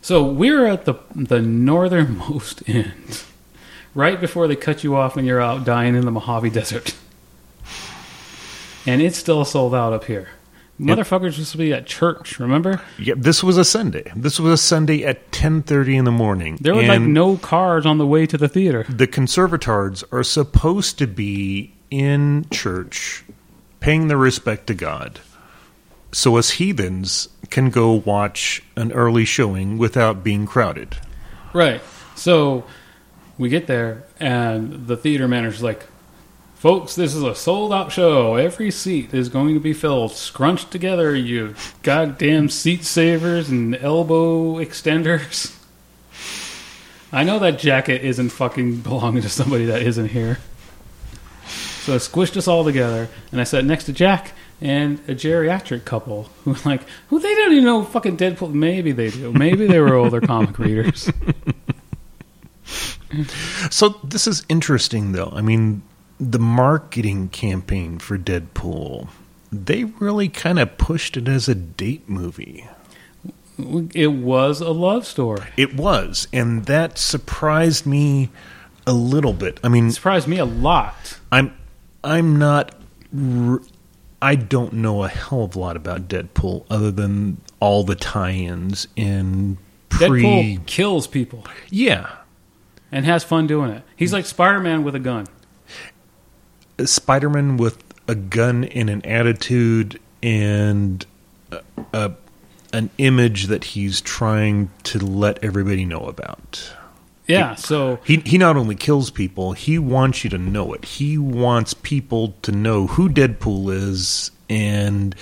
So 0.01 0.25
we're 0.25 0.66
at 0.66 0.84
the 0.84 0.96
the 1.16 1.42
northernmost 1.42 2.63
end, 2.68 3.24
right 3.96 4.20
before 4.20 4.50
they 4.50 4.58
cut 4.58 4.84
you 4.84 4.98
off 4.98 5.16
and 5.16 5.25
you're 5.25 5.40
out 5.40 5.63
dying 5.63 5.96
in 5.96 6.04
the 6.04 6.12
Mojave 6.12 6.50
Desert, 6.50 6.98
and 8.86 9.01
it's 9.01 9.18
still 9.18 9.46
sold 9.46 9.74
out 9.74 9.94
up 9.94 10.04
here. 10.04 10.32
Motherfuckers 10.80 11.38
used 11.38 11.51
to 11.51 11.58
be 11.60 11.74
at 11.74 11.86
church, 11.86 12.40
remember? 12.40 12.82
Yeah, 12.98 13.13
this 13.16 13.44
was 13.44 13.58
a 13.58 13.63
Sunday. 13.63 14.12
This 14.16 14.40
was 14.40 14.54
a 14.54 14.58
Sunday 14.58 15.04
at 15.04 15.32
10:30 15.32 15.98
in 15.98 16.06
the 16.06 16.12
morning. 16.12 16.58
There 16.60 16.74
were 16.74 16.82
like 16.84 17.01
no 17.01 17.38
cars 17.38 17.86
on 17.86 18.00
the 18.00 18.08
way 18.08 18.25
to 18.25 18.38
the 18.38 18.48
theater. 18.48 18.86
the 18.90 19.08
conservatards 19.08 20.04
are 20.12 20.24
supposed 20.24 20.98
to 20.98 21.08
be 21.08 21.74
in 21.92 22.46
church 22.51 23.24
paying 23.80 24.08
their 24.08 24.18
respect 24.18 24.68
to 24.68 24.74
God. 24.74 25.20
So 26.12 26.38
us 26.38 26.51
heathens 26.51 27.30
can 27.50 27.70
go 27.70 27.94
watch 27.94 28.63
an 28.75 28.92
early 28.92 29.25
showing 29.25 29.78
without 29.78 30.24
being 30.24 30.46
crowded. 30.46 30.98
Right. 31.54 31.82
So 32.16 32.63
we 33.38 33.50
get 33.50 33.68
there, 33.68 34.04
and 34.20 34.88
the 34.88 34.98
theater 34.98 35.28
manager's 35.28 35.63
like, 35.63 35.86
Folks, 36.62 36.94
this 36.94 37.15
is 37.15 37.24
a 37.24 37.34
sold 37.34 37.74
out 37.74 37.91
show. 37.91 38.36
Every 38.36 38.70
seat 38.70 39.15
is 39.15 39.30
going 39.30 39.56
to 39.56 39.60
be 39.60 39.74
filled. 39.74 40.12
Scrunched 40.12 40.70
together, 40.70 41.15
you 41.15 41.56
goddamn 41.82 42.50
seat 42.50 42.84
savers 42.84 43.50
and 43.50 43.75
elbow 43.77 44.58
extenders. 44.58 45.58
I 47.12 47.24
know 47.24 47.39
that 47.39 47.58
jacket 47.58 48.03
isn't 48.03 48.30
fucking 48.30 48.82
belonging 48.82 49.24
to 49.24 49.30
somebody 49.30 49.65
that 49.65 49.82
isn't 49.82 50.10
here. 50.10 50.38
So 51.48 51.96
I 51.96 51.98
squished 51.98 52.38
us 52.38 52.48
all 52.48 52.63
together, 52.63 53.10
and 53.32 53.41
I 53.41 53.44
sat 53.44 53.65
next 53.65 53.86
to 53.86 53.91
Jack 53.94 54.34
and 54.62 55.00
a 55.08 55.15
geriatric 55.15 55.84
couple 55.84 56.30
who 56.44 56.51
were 56.51 56.60
like, 56.63 56.84
who 57.08 57.20
they 57.20 57.34
don't 57.34 57.53
even 57.53 57.63
know 57.63 57.84
fucking 57.84 58.18
Deadpool. 58.18 58.53
Maybe 58.53 58.91
they 58.91 59.10
do. 59.10 59.34
Maybe 59.34 59.65
they 59.65 59.80
were 59.80 59.96
older 59.96 60.22
comic 60.22 60.60
readers. 60.60 61.10
So 63.70 64.00
this 64.06 64.25
is 64.25 64.46
interesting 64.48 65.12
though. 65.12 65.34
I 65.36 65.41
mean, 65.41 65.82
the 66.22 66.40
marketing 66.40 67.28
campaign 67.30 67.98
for 67.98 68.18
Deadpool, 68.18 69.08
they 69.51 69.84
really 69.86 70.30
kind 70.30 70.60
of 70.60 70.78
pushed 70.78 71.18
it 71.18 71.28
as 71.28 71.50
a 71.50 71.56
date 71.56 72.08
movie. 72.08 72.68
It 73.94 74.13
was 74.13 74.62
a 74.62 74.70
love 74.70 75.06
story. 75.06 75.48
It 75.58 75.75
was, 75.75 76.28
and 76.32 76.66
that 76.66 76.98
surprised 76.98 77.86
me 77.86 78.30
a 78.88 78.94
little 78.94 79.34
bit. 79.34 79.60
I 79.63 79.68
mean, 79.68 79.88
It 79.88 79.94
surprised 79.94 80.28
me 80.28 80.38
a 80.38 80.46
lot. 80.46 81.20
I'm 81.32 81.54
I'm 82.04 82.38
not 82.40 82.74
r- 83.16 83.62
I 84.22 84.36
don't 84.36 84.74
know 84.74 85.04
a 85.04 85.10
hell 85.10 85.44
of 85.44 85.56
a 85.56 85.60
lot 85.60 85.75
about 85.75 86.08
Deadpool 86.08 86.66
other 86.70 86.92
than 86.92 87.38
all 87.60 87.84
the 87.84 87.96
tie-ins 87.96 88.88
in 88.96 89.58
pre 89.90 90.24
Deadpool 90.24 90.66
kills 90.66 91.08
people 91.08 91.46
Yeah. 91.70 92.10
and 92.92 93.06
has 93.06 93.24
fun 93.24 93.46
doing 93.48 93.70
it. 93.72 93.84
He's 93.96 94.13
like 94.13 94.25
Spider 94.25 94.60
Man 94.60 94.84
with 94.84 94.96
a 94.96 95.00
gun. 95.00 95.28
Spider-Man 96.88 97.58
with 97.58 97.84
a 98.08 98.16
gun 98.16 98.64
and 98.66 98.90
an 98.90 99.06
attitude 99.06 100.00
and 100.24 101.06
a, 101.52 101.62
a 101.94 102.12
an 102.74 102.90
image 102.98 103.48
that 103.48 103.64
he's 103.66 104.00
trying 104.02 104.70
to 104.84 104.98
let 105.00 105.44
everybody 105.44 105.84
know 105.84 106.06
about. 106.08 106.74
Yeah, 107.28 107.56
so 107.56 108.00
He 108.04 108.18
he 108.26 108.38
not 108.38 108.58
only 108.58 108.76
kills 108.76 109.10
people, 109.12 109.54
he 109.54 109.78
wants 109.80 110.24
you 110.24 110.30
to 110.32 110.38
know 110.38 110.74
it. 110.74 110.84
He 110.86 111.18
wants 111.18 111.74
people 111.74 112.34
to 112.42 112.52
know 112.52 112.88
who 112.88 113.08
Deadpool 113.10 113.74
is 113.74 114.32
and 114.50 115.16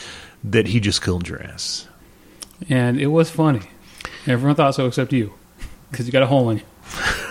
that 0.43 0.67
he 0.67 0.79
just 0.79 1.03
killed 1.03 1.27
your 1.27 1.43
ass. 1.43 1.87
and 2.69 2.99
it 2.99 3.07
was 3.07 3.29
funny. 3.29 3.61
Everyone 4.25 4.55
thought 4.55 4.75
so 4.75 4.87
except 4.87 5.11
you, 5.13 5.33
because 5.91 6.05
you 6.05 6.11
got 6.11 6.23
a 6.23 6.27
hole 6.27 6.49
in 6.49 6.57
you. 6.59 6.63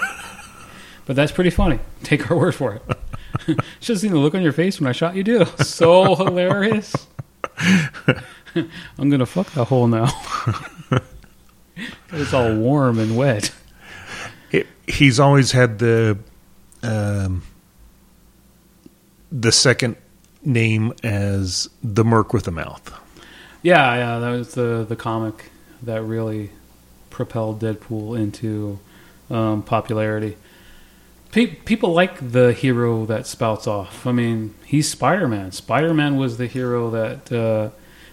but 1.09 1.17
that's 1.17 1.33
pretty 1.33 1.51
funny. 1.51 1.81
Take 2.05 2.31
our 2.31 2.37
word 2.37 2.55
for 2.55 2.75
it. 2.75 2.83
Should 3.81 3.95
have 3.95 3.99
seen 3.99 4.13
the 4.13 4.19
look 4.19 4.35
on 4.35 4.43
your 4.43 4.53
face 4.53 4.79
when 4.79 4.87
I 4.87 4.93
shot 4.93 5.17
you. 5.17 5.25
Do 5.25 5.45
so 5.65 6.15
hilarious. 6.15 6.95
I'm 7.57 9.11
gonna 9.11 9.27
fuck 9.27 9.51
that 9.53 9.65
hole 9.65 9.89
now. 9.89 10.09
it's 12.13 12.35
all 12.35 12.55
warm 12.55 12.99
and 12.99 13.17
wet. 13.17 13.53
It, 14.53 14.67
he's 14.87 15.19
always 15.19 15.53
had 15.53 15.79
the 15.79 16.19
um, 16.83 17.43
the 19.33 19.53
second 19.53 19.97
name 20.45 20.93
as 21.03 21.71
the 21.83 22.05
Merc 22.05 22.35
with 22.35 22.47
a 22.49 22.53
mouth. 22.53 22.93
Yeah, 23.63 23.95
yeah, 23.95 24.19
that 24.19 24.31
was 24.31 24.55
the 24.55 24.85
the 24.87 24.97
comic 24.97 25.51
that 25.83 26.03
really 26.03 26.51
propelled 27.09 27.63
Deadpool 27.63 28.19
into 28.19 28.79
um, 29.31 29.63
popularity. 29.63 30.37
Pe- 31.31 31.47
people 31.47 31.93
like 31.93 32.33
the 32.33 32.53
hero 32.53 33.05
that 33.07 33.27
spouts 33.27 33.67
off. 33.67 34.07
I 34.07 34.13
mean, 34.13 34.55
he's 34.65 34.89
Spider 34.89 35.29
Man. 35.29 35.53
Spider 35.53 35.93
Man 35.93 36.17
was 36.17 36.39
the 36.39 36.47
hero 36.47 36.91
that 36.91 37.31
uh, 37.33 37.71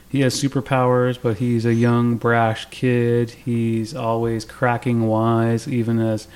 he 0.09 0.21
has 0.21 0.41
superpowers, 0.41 1.17
but 1.21 1.37
he's 1.37 1.65
a 1.65 1.73
young, 1.73 2.17
brash 2.17 2.65
kid. 2.69 3.31
He's 3.31 3.95
always 3.95 4.43
cracking 4.43 5.07
wise, 5.07 5.67
even 5.67 5.99
as 5.99 6.27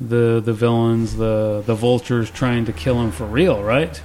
the 0.00 0.42
the 0.44 0.52
villains, 0.52 1.16
the 1.16 1.62
the 1.64 1.74
vultures, 1.74 2.30
trying 2.30 2.64
to 2.64 2.72
kill 2.72 3.00
him 3.00 3.12
for 3.12 3.24
real. 3.24 3.62
Right? 3.62 4.00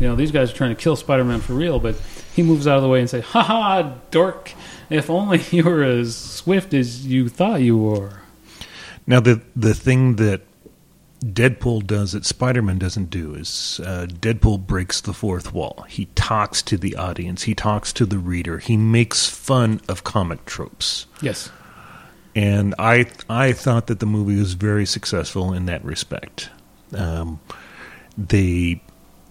You 0.00 0.08
know, 0.08 0.16
these 0.16 0.32
guys 0.32 0.50
are 0.50 0.56
trying 0.56 0.74
to 0.74 0.80
kill 0.80 0.96
Spider 0.96 1.24
Man 1.24 1.40
for 1.40 1.52
real, 1.52 1.78
but 1.78 1.94
he 2.34 2.42
moves 2.42 2.66
out 2.66 2.76
of 2.76 2.82
the 2.82 2.88
way 2.88 3.00
and 3.00 3.08
say, 3.08 3.20
"Ha 3.20 3.42
ha, 3.42 3.94
dork! 4.10 4.52
If 4.88 5.08
only 5.08 5.40
you 5.52 5.64
were 5.64 5.84
as 5.84 6.16
swift 6.16 6.74
as 6.74 7.06
you 7.06 7.28
thought 7.28 7.60
you 7.60 7.76
were." 7.78 8.22
Now 9.06 9.20
the 9.20 9.40
the 9.54 9.74
thing 9.74 10.16
that 10.16 10.42
Deadpool 11.22 11.86
does 11.86 12.12
that 12.12 12.24
Spider-Man 12.24 12.78
doesn't 12.78 13.10
do 13.10 13.34
is 13.34 13.78
uh, 13.84 14.06
Deadpool 14.08 14.66
breaks 14.66 15.00
the 15.02 15.12
fourth 15.12 15.52
wall. 15.52 15.84
He 15.88 16.06
talks 16.14 16.62
to 16.62 16.78
the 16.78 16.96
audience. 16.96 17.42
He 17.42 17.54
talks 17.54 17.92
to 17.94 18.06
the 18.06 18.18
reader. 18.18 18.58
He 18.58 18.76
makes 18.78 19.28
fun 19.28 19.80
of 19.86 20.02
comic 20.02 20.46
tropes. 20.46 21.06
Yes. 21.20 21.50
and 22.34 22.74
I 22.78 23.06
I 23.28 23.52
thought 23.52 23.86
that 23.88 24.00
the 24.00 24.06
movie 24.06 24.36
was 24.36 24.54
very 24.54 24.86
successful 24.86 25.52
in 25.52 25.66
that 25.66 25.84
respect. 25.84 26.48
Um, 26.94 27.38
they 28.16 28.80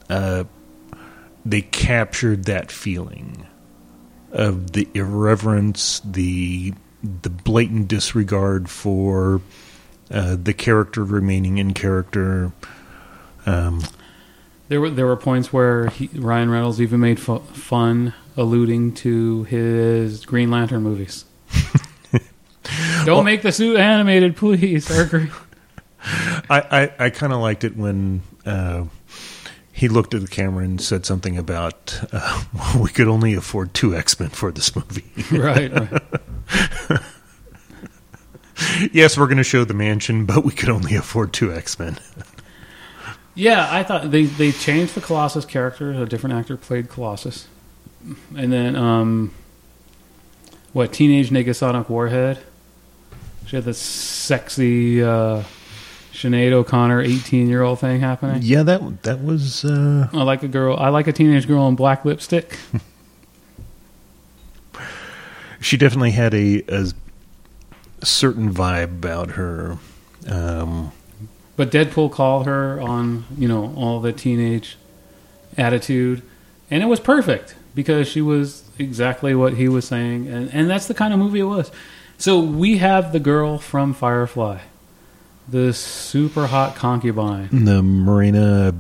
uh, 0.10 0.44
they 1.44 1.62
captured 1.62 2.46
that 2.46 2.72
feeling 2.72 3.48
of 4.32 4.74
the 4.74 4.88
irreverence, 4.94 6.02
the 6.06 6.74
the 7.02 7.30
blatant 7.32 7.88
disregard 7.88 8.70
for 8.70 9.42
uh, 10.12 10.36
the 10.42 10.54
character 10.54 11.04
remaining 11.04 11.58
in 11.58 11.74
character. 11.74 12.52
Um, 13.46 13.84
There 14.68 14.80
were 14.82 14.90
there 14.90 15.06
were 15.06 15.18
points 15.18 15.52
where 15.54 15.88
he, 15.90 16.08
Ryan 16.14 16.50
Reynolds 16.52 16.80
even 16.82 17.00
made 17.00 17.20
fu- 17.20 17.40
fun 17.40 18.14
alluding 18.38 18.94
to 18.96 19.44
his 19.46 20.26
Green 20.26 20.52
Lantern 20.52 20.84
movies. 20.84 21.26
Don't 23.06 23.26
make 23.26 23.42
the 23.42 23.52
suit 23.52 23.78
animated, 23.78 24.36
please. 24.36 24.90
I. 24.92 25.30
I, 26.50 26.60
I, 26.82 26.94
I 27.00 27.10
kind 27.10 27.34
of 27.34 27.40
liked 27.40 27.64
it 27.64 27.76
when 27.76 28.22
uh, 28.46 28.86
he 29.72 29.88
looked 29.88 30.14
at 30.14 30.22
the 30.22 30.28
camera 30.28 30.64
and 30.64 30.80
said 30.80 31.06
something 31.06 31.38
about 31.38 32.00
uh, 32.14 32.44
we 32.80 32.90
could 32.90 33.08
only 33.08 33.34
afford 33.34 33.74
two 33.74 33.96
X 33.96 34.20
Men 34.20 34.30
for 34.30 34.52
this 34.52 34.76
movie. 34.76 35.06
right, 35.38 35.72
right. 35.74 37.02
yes, 38.92 39.18
we're 39.18 39.28
going 39.28 39.38
to 39.38 39.44
show 39.44 39.64
the 39.64 39.74
mansion, 39.74 40.26
but 40.26 40.44
we 40.44 40.52
could 40.52 40.70
only 40.70 40.96
afford 40.96 41.34
two 41.34 41.54
X 41.54 41.78
Men. 41.80 41.98
Yeah, 43.36 43.68
I 43.72 43.84
thought 43.84 44.12
they 44.12 44.26
they 44.26 44.52
changed 44.52 44.96
the 44.96 45.02
Colossus 45.02 45.46
character. 45.46 45.92
A 45.92 46.06
different 46.06 46.36
actor 46.36 46.58
played 46.58 46.90
Colossus, 46.90 47.48
and 48.36 48.52
then 48.52 48.76
um, 48.76 49.34
what? 50.74 50.92
Teenage 50.92 51.30
Negasonic 51.30 51.90
Warhead. 51.90 52.40
She 53.46 53.56
had 53.56 53.66
this 53.66 53.80
sexy 53.80 55.02
uh, 55.02 55.44
Sinead 56.12 56.52
O'Connor, 56.52 57.02
eighteen-year-old 57.02 57.80
thing 57.80 58.02
happening. 58.02 58.42
Yeah, 58.44 58.64
that 58.64 59.04
that 59.04 59.24
was. 59.24 59.64
Uh, 59.64 60.10
I 60.12 60.24
like 60.24 60.44
a 60.44 60.48
girl. 60.48 60.76
I 60.78 60.90
like 60.90 61.08
a 61.08 61.14
teenage 61.14 61.48
girl 61.48 61.68
in 61.68 61.76
black 61.76 62.04
lipstick. 62.04 62.58
she 65.62 65.78
definitely 65.78 66.12
had 66.12 66.34
a, 66.34 66.62
a 66.68 66.92
certain 68.04 68.54
vibe 68.54 68.84
about 68.86 69.32
her. 69.32 69.78
Um, 70.28 70.92
But 71.56 71.72
Deadpool 71.72 72.12
called 72.12 72.46
her 72.46 72.80
on, 72.82 73.26
you 73.38 73.48
know, 73.48 73.74
all 73.76 74.00
the 74.00 74.14
teenage 74.14 74.78
attitude, 75.58 76.22
and 76.72 76.82
it 76.84 76.86
was 76.88 77.00
perfect 77.00 77.56
because 77.76 78.08
she 78.08 78.22
was 78.22 78.64
exactly 78.78 79.36
what 79.36 79.54
he 79.54 79.68
was 79.68 79.86
saying, 79.88 80.28
and, 80.28 80.50
and 80.54 80.70
that's 80.70 80.88
the 80.88 80.94
kind 80.94 81.14
of 81.14 81.20
movie 81.20 81.40
it 81.40 81.44
was. 81.44 81.72
So 82.18 82.40
we 82.40 82.78
have 82.78 83.12
the 83.14 83.20
girl 83.20 83.58
from 83.60 83.94
Firefly, 83.94 84.60
the 85.48 85.74
super 85.74 86.48
hot 86.48 86.76
concubine. 86.76 87.50
the 87.66 87.82
Morena 87.82 88.74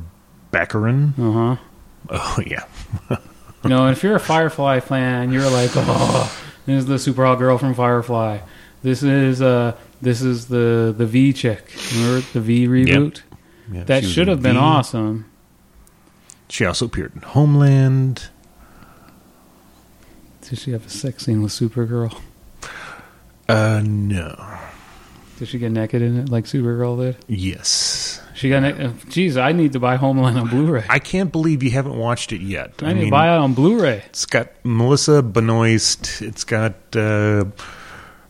Baccarin. 0.51 1.13
Uh 1.19 1.31
huh. 1.55 1.63
Oh 2.11 2.39
yeah, 2.45 2.63
You 3.63 3.69
know, 3.69 3.85
and 3.87 3.95
if 3.95 4.03
you're 4.03 4.15
a 4.15 4.19
Firefly 4.19 4.79
fan, 4.79 5.31
you're 5.31 5.49
like, 5.49 5.71
oh, 5.75 6.33
this 6.65 6.79
is 6.79 6.85
the 6.85 6.97
super 6.97 7.25
hot 7.25 7.39
girl 7.39 7.57
from 7.57 7.73
Firefly. 7.73 8.39
This 8.81 9.03
is 9.03 9.41
uh, 9.41 9.75
this 10.01 10.21
is 10.21 10.47
the 10.47 10.93
the 10.97 11.05
V 11.05 11.33
chick. 11.33 11.71
Remember 11.95 12.21
the 12.33 12.41
V 12.41 12.67
reboot? 12.67 13.21
Yeah, 13.71 13.83
That 13.83 14.03
should 14.03 14.27
have 14.27 14.41
been 14.41 14.55
V. 14.55 14.59
awesome. 14.61 15.25
She 16.49 16.65
also 16.65 16.85
appeared 16.85 17.13
in 17.15 17.21
Homeland. 17.21 18.29
Did 20.41 20.57
she 20.59 20.71
have 20.71 20.85
a 20.85 20.89
sex 20.89 21.25
scene 21.25 21.43
with 21.43 21.51
Supergirl? 21.51 22.19
Uh, 23.47 23.81
no. 23.85 24.57
Did 25.37 25.47
she 25.47 25.59
get 25.59 25.71
naked 25.71 26.01
in 26.01 26.17
it 26.17 26.29
like 26.29 26.45
Supergirl 26.45 26.97
did? 26.99 27.17
Yes. 27.27 28.21
She 28.33 28.49
got 28.49 28.61
naked. 28.61 28.91
Jeez, 29.09 29.39
I 29.39 29.51
need 29.51 29.73
to 29.73 29.79
buy 29.79 29.95
Homeland 29.97 30.37
on 30.39 30.47
Blu-ray. 30.49 30.85
I, 30.89 30.95
I 30.95 30.99
can't 30.99 31.31
believe 31.31 31.61
you 31.61 31.69
haven't 31.71 31.97
watched 31.97 32.31
it 32.31 32.41
yet. 32.41 32.73
I 32.81 32.93
need 32.93 33.05
to 33.05 33.11
buy 33.11 33.27
it 33.33 33.37
on 33.37 33.53
Blu-ray. 33.53 34.03
It's 34.07 34.25
got 34.25 34.47
Melissa 34.63 35.21
Benoist. 35.21 36.21
It's 36.21 36.43
got 36.43 36.73
uh, 36.95 37.45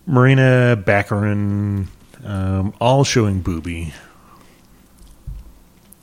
Morena 0.10 0.76
Baccarin, 0.76 1.86
um, 2.26 2.74
all 2.82 3.04
showing 3.04 3.42
booby. 3.42 3.94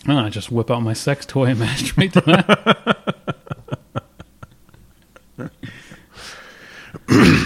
Oh, 0.06 0.16
I 0.16 0.28
just 0.28 0.52
whip 0.52 0.70
out 0.70 0.80
my 0.80 0.92
sex 0.92 1.26
toy 1.26 1.46
and 1.46 1.58
masturbate 1.60 2.12
to 2.12 2.20
that. 5.40 5.50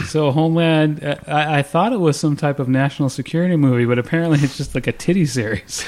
so 0.07 0.31
Homeland, 0.31 1.03
uh, 1.03 1.17
I, 1.27 1.61
I 1.61 1.63
thought 1.63 1.95
it 1.95 2.01
was 2.01 2.21
some 2.21 2.37
type 2.37 2.59
of 2.59 2.69
national 2.69 3.09
security 3.09 3.57
movie, 3.57 3.87
but 3.87 3.99
apparently 3.99 4.41
it's 4.41 4.59
just 4.59 4.75
like 4.75 4.87
a 4.87 4.93
titty 4.93 5.25
series. 5.25 5.83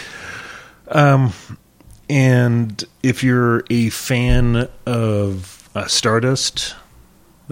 Um, 0.89 1.35
and 2.09 2.83
if 3.03 3.23
you're 3.23 3.63
a 3.69 3.91
fan 3.91 4.71
of 4.87 5.69
uh, 5.75 5.87
Stardust, 5.87 6.77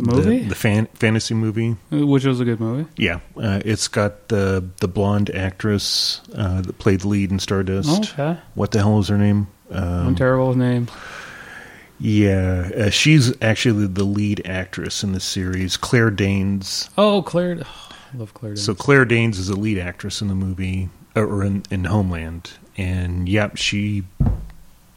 The 0.01 0.17
movie, 0.17 0.39
the, 0.41 0.49
the 0.51 0.55
fan, 0.55 0.87
fantasy 0.95 1.35
movie, 1.35 1.77
which 1.91 2.25
was 2.25 2.41
a 2.41 2.45
good 2.45 2.61
movie. 2.61 2.89
yeah, 2.97 3.21
uh, 3.37 3.61
it's 3.65 3.89
got 3.89 4.29
the 4.29 4.65
the 4.81 4.89
blonde 4.89 5.31
actress 5.35 6.21
uh, 6.35 6.61
that 6.63 6.79
played 6.79 7.01
the 7.01 7.09
lead 7.09 7.31
in 7.31 7.39
Stardust. 7.39 8.13
Okay, 8.19 8.39
What 8.55 8.71
the 8.73 8.79
hell 8.81 8.99
is 8.99 9.09
her 9.09 9.19
name? 9.19 9.47
I'm 9.71 10.09
Um, 10.09 10.15
terrible 10.17 10.49
with 10.49 10.57
names. 10.59 10.91
yeah, 11.99 12.71
uh, 12.77 12.91
she's 12.91 13.33
actually 13.43 13.87
the 13.87 14.05
lead 14.05 14.43
actress 14.47 15.03
in 15.05 15.13
the 15.13 15.21
series. 15.21 15.77
Claire 15.77 16.11
Danes. 16.11 16.89
Oh, 16.97 17.23
Claire, 17.23 17.59
oh, 17.65 17.89
I 18.15 18.17
love 18.17 18.33
Claire. 18.35 18.53
Danes. 18.55 18.65
So 18.65 18.75
Claire 18.75 19.05
Danes 19.05 19.39
is 19.39 19.49
the 19.49 19.57
lead 19.57 19.79
actress 19.79 20.23
in 20.23 20.29
the 20.29 20.35
movie, 20.35 20.89
uh, 21.15 21.21
or 21.21 21.45
in, 21.45 21.63
in 21.71 21.85
Homeland, 21.85 22.53
and 22.77 23.29
yep, 23.29 23.57
she 23.57 24.05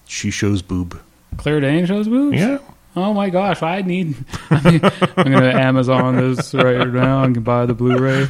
she 0.08 0.32
shows 0.32 0.62
boob. 0.62 1.00
Claire 1.38 1.60
Danes 1.60 1.88
shows 1.90 2.08
boobs. 2.08 2.38
Yeah, 2.38 2.60
Oh 2.96 3.14
my 3.14 3.30
gosh, 3.30 3.62
I 3.64 3.82
need. 3.82 4.16
I 4.50 4.62
mean, 4.72 4.82
I'm 5.18 5.32
gonna 5.32 5.48
Amazon 5.60 6.16
this 6.18 6.54
right 6.54 6.88
now 6.88 7.24
and 7.24 7.44
buy 7.44 7.66
the 7.66 7.74
Blu-ray. 7.74 8.28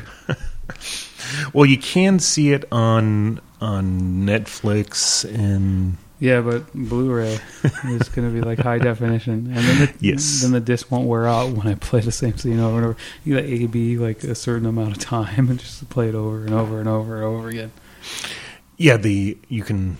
well, 1.53 1.65
you 1.65 1.77
can 1.77 2.19
see 2.19 2.53
it 2.53 2.65
on 2.71 3.41
on 3.59 4.25
Netflix 4.25 5.25
and 5.25 5.97
Yeah, 6.19 6.39
but 6.41 6.71
Blu-ray 6.73 7.39
is 7.85 8.07
going 8.09 8.27
to 8.27 8.33
be 8.33 8.39
like 8.41 8.59
high 8.59 8.77
definition, 8.77 9.47
and 9.47 9.55
then 9.57 9.79
the, 9.79 9.93
Yes. 9.99 10.41
then 10.41 10.51
the 10.51 10.59
disc 10.61 10.89
won't 10.91 11.07
wear 11.07 11.27
out 11.27 11.51
when 11.51 11.67
I 11.67 11.75
play 11.75 11.99
the 11.99 12.11
same 12.11 12.37
scene 12.37 12.59
over 12.59 12.77
and 12.77 12.85
over. 12.85 12.97
You 13.25 13.35
got 13.35 13.43
A 13.45 13.65
B 13.67 13.97
like 13.97 14.23
a 14.23 14.35
certain 14.35 14.65
amount 14.65 14.91
of 14.95 14.99
time 14.99 15.49
and 15.49 15.59
just 15.59 15.89
play 15.89 16.07
it 16.09 16.15
over 16.15 16.45
and 16.45 16.53
over 16.53 16.79
and 16.79 16.87
over 16.87 17.15
and 17.17 17.25
over 17.25 17.49
again. 17.49 17.71
yeah, 18.77 18.95
the 18.97 19.37
you 19.49 19.63
can 19.63 19.97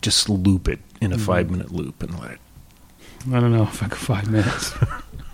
just 0.00 0.28
loop 0.28 0.68
it 0.68 0.78
in 1.00 1.12
a 1.12 1.16
Mhm. 1.16 1.20
five 1.20 1.50
minute 1.50 1.72
loop 1.72 2.02
and 2.02 2.18
let 2.20 2.32
it. 2.32 2.38
I 3.32 3.40
don't 3.40 3.52
know 3.52 3.64
if 3.64 3.82
I 3.82 3.88
go 3.88 3.96
five 3.96 4.30
minutes. 4.30 4.72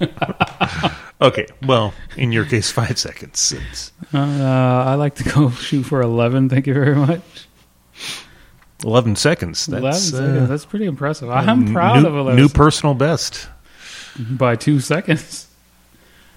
Okay, 1.22 1.46
well, 1.64 1.94
in 2.16 2.33
your 2.33 2.44
case, 2.44 2.68
five 2.72 2.98
seconds. 2.98 3.55
Uh, 4.12 4.18
I 4.18 4.94
like 4.96 5.14
to 5.16 5.24
go 5.24 5.50
shoot 5.68 5.85
for 5.85 6.02
eleven. 6.02 6.48
Thank 6.48 6.66
you 6.66 6.74
very 6.74 6.96
much. 6.96 7.20
eleven 8.83 9.14
seconds. 9.14 9.68
eleven 9.68 9.85
That's 9.92 10.02
seconds. 10.02 10.42
uh, 10.42 10.46
That's 10.46 10.64
pretty 10.64 10.87
impressive. 10.87 11.31
I'm 11.31 11.72
proud 11.72 12.02
new, 12.02 12.09
of 12.09 12.16
eleven 12.16 12.37
new 12.42 12.48
personal 12.48 12.94
best. 12.94 13.48
by 14.18 14.57
two 14.57 14.81
seconds. 14.81 15.46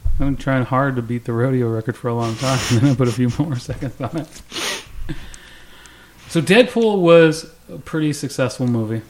I've 0.06 0.20
been 0.20 0.38
trying 0.38 0.66
hard 0.66 0.98
to 0.98 1.02
beat 1.02 1.26
the 1.26 1.34
rodeo 1.34 1.68
record 1.68 1.98
for 1.98 2.10
a 2.10 2.14
long 2.14 2.36
time, 2.36 2.60
and 2.70 2.82
then 2.82 2.92
I 2.92 2.96
put 2.96 3.08
a 3.08 3.12
few 3.12 3.32
more 3.40 3.56
seconds 3.56 4.00
on 4.00 4.18
it. 4.18 4.42
So 6.30 6.44
Deadpool 6.44 7.00
was 7.02 7.52
a 7.72 7.80
pretty 7.80 8.14
successful 8.14 8.68
movie. 8.68 9.02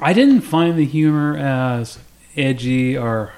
I 0.00 0.12
didn't 0.12 0.42
find 0.42 0.78
the 0.78 0.84
humor 0.84 1.36
as 1.36 1.98
edgy 2.36 2.96
or 2.96 3.32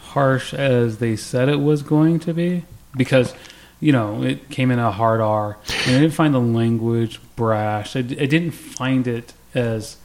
harsh 0.00 0.52
as 0.52 0.98
they 0.98 1.16
said 1.16 1.48
it 1.48 1.60
was 1.60 1.82
going 1.82 2.20
to 2.20 2.34
be 2.34 2.64
because 2.96 3.34
you 3.80 3.92
know 3.92 4.22
it 4.22 4.50
came 4.50 4.70
in 4.70 4.78
a 4.78 4.90
hard 4.92 5.20
R, 5.20 5.58
and 5.86 5.96
I 5.96 6.00
didn't 6.00 6.14
find 6.14 6.34
the 6.34 6.40
language 6.40 7.20
brash. 7.36 7.96
I, 7.96 8.00
I 8.00 8.02
didn't 8.02 8.52
find 8.52 9.06
it 9.06 9.32
as 9.54 9.96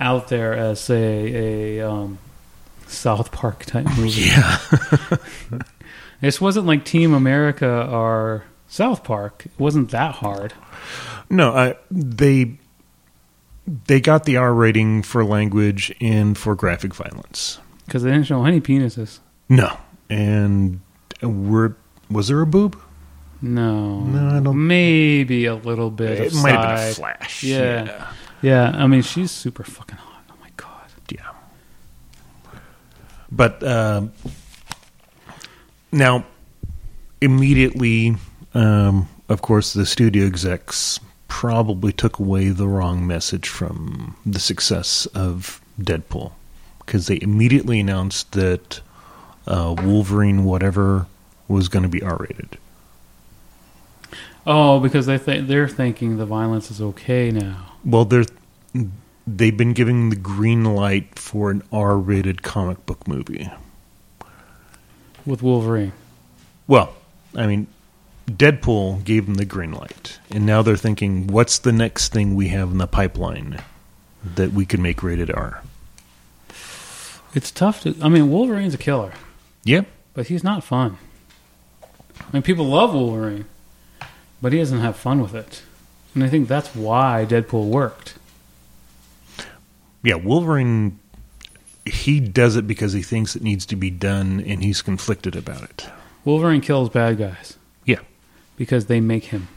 out 0.00 0.28
there 0.28 0.54
as 0.54 0.80
say 0.80 1.78
a 1.78 1.90
um, 1.90 2.18
South 2.86 3.32
Park 3.32 3.64
type 3.64 3.86
movie. 3.96 4.22
Yeah, 4.22 4.58
This 6.20 6.40
wasn't 6.40 6.66
like 6.66 6.84
Team 6.86 7.12
America 7.12 7.86
or 7.90 8.44
South 8.68 9.04
Park. 9.04 9.44
It 9.44 9.52
wasn't 9.58 9.90
that 9.90 10.14
hard. 10.16 10.54
no, 11.28 11.52
I, 11.54 11.76
they 11.90 12.58
they 13.86 14.00
got 14.00 14.24
the 14.24 14.36
R 14.36 14.52
rating 14.54 15.02
for 15.02 15.24
language 15.24 15.94
and 16.00 16.36
for 16.36 16.54
graphic 16.54 16.94
violence. 16.94 17.58
because 17.86 18.02
they 18.02 18.10
didn't 18.10 18.26
show 18.26 18.44
any 18.44 18.60
penises. 18.60 19.20
No, 19.48 19.76
and 20.10 20.80
were 21.22 21.76
was 22.10 22.28
there 22.28 22.40
a 22.40 22.46
boob? 22.46 22.78
No, 23.42 24.00
No, 24.00 24.36
I 24.36 24.40
don't- 24.40 24.66
Maybe 24.66 25.44
a 25.46 25.54
little 25.54 25.90
bit. 25.90 26.18
It 26.18 26.34
might 26.34 26.52
have 26.52 26.78
been 26.78 26.88
a 26.90 26.94
flash. 26.94 27.42
Yeah. 27.44 27.84
yeah. 27.84 28.12
Yeah, 28.42 28.70
I 28.74 28.86
mean 28.86 29.02
she's 29.02 29.30
super 29.30 29.64
fucking 29.64 29.96
hot. 29.98 30.24
Oh 30.30 30.34
my 30.40 30.50
god. 30.56 30.88
Yeah. 31.10 31.30
But 33.32 33.62
um, 33.62 34.12
now, 35.92 36.24
immediately, 37.20 38.16
um, 38.54 39.08
of 39.28 39.42
course, 39.42 39.72
the 39.72 39.86
studio 39.86 40.26
execs 40.26 41.00
probably 41.34 41.92
took 41.92 42.20
away 42.20 42.48
the 42.50 42.68
wrong 42.68 43.04
message 43.04 43.48
from 43.48 44.16
the 44.24 44.38
success 44.38 45.04
of 45.06 45.60
Deadpool 45.80 46.30
because 46.78 47.08
they 47.08 47.18
immediately 47.20 47.80
announced 47.80 48.30
that 48.32 48.80
uh, 49.48 49.74
Wolverine, 49.82 50.44
whatever, 50.44 51.08
was 51.48 51.66
going 51.66 51.82
to 51.82 51.88
be 51.88 52.00
R 52.00 52.18
rated. 52.20 52.56
Oh, 54.46 54.78
because 54.78 55.06
they 55.06 55.18
th- 55.18 55.48
they're 55.48 55.66
thinking 55.66 56.18
the 56.18 56.24
violence 56.24 56.70
is 56.70 56.80
okay 56.80 57.32
now. 57.32 57.72
Well, 57.84 58.04
they're 58.04 58.26
they've 59.26 59.56
been 59.56 59.72
giving 59.72 60.10
the 60.10 60.16
green 60.16 60.62
light 60.62 61.18
for 61.18 61.50
an 61.50 61.64
R 61.72 61.98
rated 61.98 62.44
comic 62.44 62.86
book 62.86 63.08
movie. 63.08 63.50
with 65.26 65.42
Wolverine. 65.42 65.92
Well, 66.68 66.94
I 67.34 67.48
mean, 67.48 67.66
Deadpool 68.26 69.04
gave 69.04 69.26
them 69.26 69.34
the 69.34 69.44
green 69.44 69.72
light, 69.72 70.18
and 70.30 70.46
now 70.46 70.62
they're 70.62 70.76
thinking, 70.76 71.26
what's 71.26 71.58
the 71.58 71.72
next 71.72 72.12
thing 72.12 72.34
we 72.34 72.48
have 72.48 72.70
in 72.70 72.78
the 72.78 72.86
pipeline 72.86 73.60
that 74.34 74.52
we 74.52 74.64
can 74.64 74.80
make 74.80 75.02
rated 75.02 75.30
R? 75.30 75.62
It's 77.34 77.50
tough 77.50 77.82
to. 77.82 77.94
I 78.00 78.08
mean, 78.08 78.30
Wolverine's 78.30 78.74
a 78.74 78.78
killer, 78.78 79.12
Yep. 79.64 79.86
but 80.14 80.28
he's 80.28 80.42
not 80.42 80.64
fun. 80.64 80.96
I 82.20 82.24
mean, 82.32 82.42
people 82.42 82.64
love 82.66 82.94
Wolverine, 82.94 83.44
but 84.40 84.52
he 84.52 84.58
doesn't 84.58 84.80
have 84.80 84.96
fun 84.96 85.20
with 85.20 85.34
it. 85.34 85.62
And 86.14 86.22
I 86.24 86.28
think 86.28 86.48
that's 86.48 86.74
why 86.74 87.26
Deadpool 87.28 87.68
worked. 87.68 88.14
Yeah, 90.02 90.14
Wolverine. 90.14 90.98
He 91.84 92.18
does 92.20 92.56
it 92.56 92.66
because 92.66 92.94
he 92.94 93.02
thinks 93.02 93.36
it 93.36 93.42
needs 93.42 93.66
to 93.66 93.76
be 93.76 93.90
done, 93.90 94.40
and 94.46 94.62
he's 94.62 94.80
conflicted 94.80 95.36
about 95.36 95.62
it. 95.64 95.88
Wolverine 96.24 96.62
kills 96.62 96.88
bad 96.88 97.18
guys 97.18 97.58
because 98.56 98.86
they 98.86 99.00
make 99.00 99.24
him, 99.26 99.48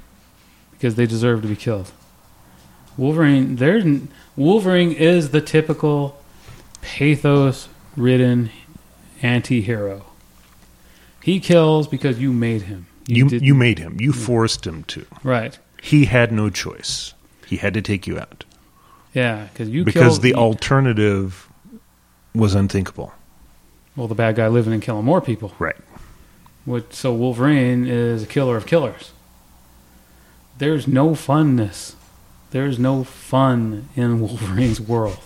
because 0.72 0.96
they 0.96 1.06
deserve 1.06 1.42
to 1.44 1.48
be 1.48 1.56
killed. 1.56 1.92
Wolverine, 2.98 3.58
there's 3.58 3.84
Wolverine 4.36 4.92
is 4.92 5.30
the 5.30 5.42
typical 5.42 6.20
pathos-ridden 6.82 8.50
anti-hero. 9.22 10.04
He 11.22 11.40
kills 11.40 11.88
because 11.88 12.20
you 12.20 12.32
made 12.34 12.64
him. 12.64 12.88
you 13.08 13.28
did- 13.30 13.42
you 13.42 13.56
made 13.56 13.80
him. 13.80 13.98
You 14.00 14.12
forced 14.12 14.66
him 14.68 14.84
to. 14.86 15.06
right? 15.24 15.58
He 15.82 16.06
had 16.06 16.32
no 16.32 16.50
choice. 16.50 17.14
He 17.46 17.58
had 17.58 17.74
to 17.76 17.82
take 17.82 18.06
you 18.08 18.20
out 18.20 18.44
Yeah, 19.14 19.48
because 19.54 19.70
you 19.70 19.86
because 19.86 20.14
killed, 20.14 20.22
the 20.24 20.30
you- 20.30 20.36
alternative 20.36 21.48
was 22.36 22.54
unthinkable. 22.56 23.14
well, 23.96 24.08
the 24.08 24.16
bad 24.16 24.36
guy 24.36 24.48
living 24.48 24.74
and 24.74 24.82
killing 24.82 25.06
more 25.06 25.22
people. 25.22 25.54
Right. 25.60 25.76
Which, 26.68 26.94
so 26.94 27.14
Wolverine 27.14 27.88
is 27.88 28.24
a 28.24 28.28
killer 28.28 28.58
of 28.58 28.68
killers. 28.68 29.12
There's 30.58 30.88
no 30.88 31.12
funness. 31.12 31.96
There's 32.52 32.78
no 32.78 33.04
fun 33.04 33.90
in 33.96 34.20
Wolverine's 34.22 34.80
world. 34.80 35.20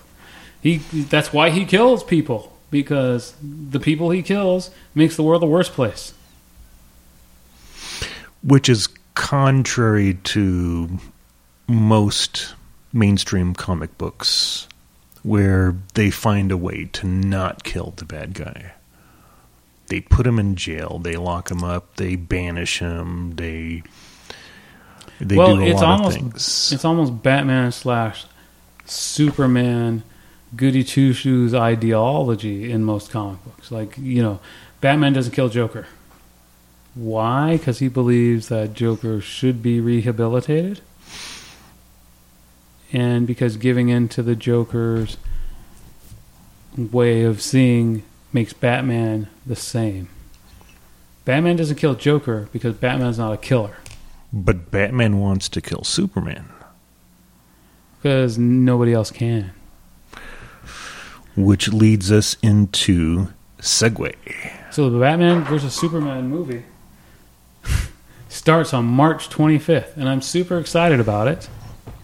He 0.62 0.78
that's 0.78 1.34
why 1.34 1.50
he 1.50 1.66
kills 1.66 2.04
people 2.04 2.56
because 2.70 3.34
the 3.42 3.80
people 3.80 4.12
he 4.12 4.22
kills 4.22 4.70
makes 4.96 5.16
the 5.16 5.24
world 5.24 5.44
a 5.44 5.48
worse 5.48 5.68
place. 5.70 6.14
which 8.44 8.70
is 8.70 8.88
contrary 9.14 10.16
to 10.24 10.98
most 11.68 12.54
mainstream 12.94 13.54
comic 13.54 13.98
books 13.98 14.68
where 15.24 15.76
they 15.94 16.10
find 16.10 16.52
a 16.52 16.58
way 16.58 16.86
to 16.86 17.08
not 17.08 17.64
kill 17.64 17.94
the 17.98 18.06
bad 18.06 18.34
guy. 18.34 18.74
They 19.92 20.00
put 20.00 20.26
him 20.26 20.40
in 20.40 20.56
jail, 20.56 21.00
they 21.00 21.18
lock 21.18 21.52
him 21.52 21.66
up, 21.66 21.98
they 21.98 22.16
banish 22.16 22.80
him, 22.80 23.36
they 23.36 23.84
they 25.20 25.36
well, 25.36 25.58
do 25.58 25.64
a 25.64 25.66
it's 25.66 25.82
lot 25.82 26.00
almost 26.00 26.16
of 26.16 26.24
things. 26.24 26.72
it's 26.72 26.86
almost 26.86 27.22
Batman 27.22 27.74
slash 27.74 28.24
Superman 28.86 30.04
goody 30.56 30.86
two 30.86 31.12
shoes 31.12 31.54
ideology 31.54 32.72
in 32.72 32.86
most 32.86 33.12
comic 33.12 33.44
books. 33.44 33.70
Like 33.70 33.98
you 33.98 34.24
know, 34.24 34.40
Batman 34.80 35.12
doesn't 35.12 35.34
kill 35.34 35.50
Joker. 35.50 35.88
Why? 36.96 37.58
Because 37.58 37.80
he 37.80 37.90
believes 37.90 38.48
that 38.48 38.74
Joker 38.74 39.20
should 39.20 39.62
be 39.62 39.82
rehabilitated, 39.82 40.80
and 42.94 43.28
because 43.28 43.58
giving 43.58 43.90
in 43.90 44.08
to 44.08 44.24
the 44.24 44.38
Joker's 44.38 45.18
way 46.78 47.24
of 47.24 47.42
seeing 47.42 48.04
makes 48.34 48.54
Batman 48.54 49.28
the 49.46 49.56
same. 49.56 50.10
Batman 51.26 51.56
doesn't 51.56 51.76
kill 51.78 51.96
Joker 51.96 52.48
because 52.52 52.76
Batman's 52.76 53.18
not 53.18 53.34
a 53.34 53.38
killer. 53.38 53.78
But 54.34 54.72
Batman 54.72 55.20
wants 55.20 55.50
to 55.50 55.62
kill 55.62 55.84
Superman, 55.84 56.50
Because 57.98 58.38
nobody 58.38 58.94
else 58.94 59.12
can. 59.12 59.52
which 61.36 61.72
leads 61.72 62.12
us 62.12 62.36
into 62.42 63.28
segue. 63.60 64.16
So 64.72 64.90
the 64.90 65.00
Batman 65.00 65.44
versus 65.44 65.74
Superman 65.74 66.30
movie 66.30 66.64
starts 68.30 68.74
on 68.74 68.86
March 68.86 69.30
25th, 69.30 69.96
and 69.98 70.08
I'm 70.10 70.22
super 70.22 70.58
excited 70.58 71.00
about 71.00 71.28
it. 71.28 71.50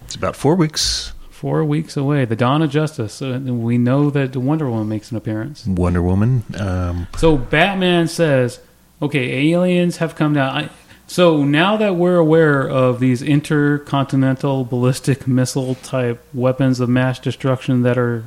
It's 0.03 0.15
about 0.15 0.35
four 0.35 0.55
weeks. 0.55 1.13
Four 1.37 1.63
weeks 1.65 1.95
away, 1.95 2.25
the 2.25 2.35
dawn 2.35 2.63
of 2.63 2.71
justice. 2.71 3.21
Uh, 3.21 3.39
we 3.39 3.77
know 3.77 4.09
that 4.09 4.35
Wonder 4.35 4.67
Woman 4.67 4.89
makes 4.89 5.11
an 5.11 5.17
appearance. 5.17 5.67
Wonder 5.67 6.01
Woman. 6.01 6.43
Um, 6.57 7.05
So 7.15 7.37
Batman 7.37 8.07
says, 8.07 8.59
"Okay, 9.03 9.51
aliens 9.51 9.97
have 9.97 10.15
come 10.15 10.33
down." 10.33 10.49
I, 10.49 10.69
so 11.05 11.43
now 11.43 11.77
that 11.77 11.95
we're 11.95 12.15
aware 12.15 12.67
of 12.67 12.99
these 12.99 13.21
intercontinental 13.21 14.65
ballistic 14.65 15.27
missile 15.27 15.75
type 15.75 16.19
weapons 16.33 16.79
of 16.79 16.89
mass 16.89 17.19
destruction 17.19 17.83
that 17.83 17.99
are 17.99 18.23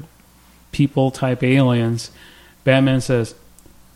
people 0.71 1.11
type 1.11 1.43
aliens, 1.43 2.13
Batman 2.63 3.01
says, 3.01 3.35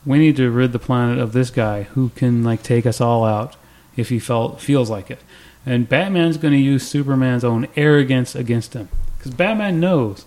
"We 0.05 0.19
need 0.19 0.35
to 0.39 0.51
rid 0.51 0.73
the 0.73 0.81
planet 0.81 1.21
of 1.21 1.33
this 1.33 1.51
guy 1.51 1.85
who 1.95 2.09
can 2.17 2.43
like 2.43 2.65
take 2.65 2.85
us 2.85 3.01
all 3.01 3.25
out 3.25 3.55
if 3.97 4.09
he 4.09 4.19
felt 4.19 4.61
feels 4.61 4.91
like 4.91 5.09
it." 5.09 5.21
And 5.65 5.89
Batman's 5.89 6.37
going 6.37 6.53
to 6.53 6.59
use 6.59 6.83
Superman's 6.85 7.45
own 7.45 7.69
arrogance 7.77 8.35
against 8.35 8.75
him 8.75 8.89
because 9.25 9.37
Batman 9.37 9.81
knows 9.81 10.27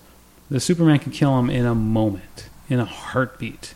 that 0.49 0.59
Superman 0.59 0.99
can 0.99 1.11
kill 1.11 1.37
him 1.39 1.49
in 1.49 1.65
a 1.65 1.75
moment, 1.75 2.49
in 2.67 2.79
a 2.79 2.85
heartbeat 2.85 3.73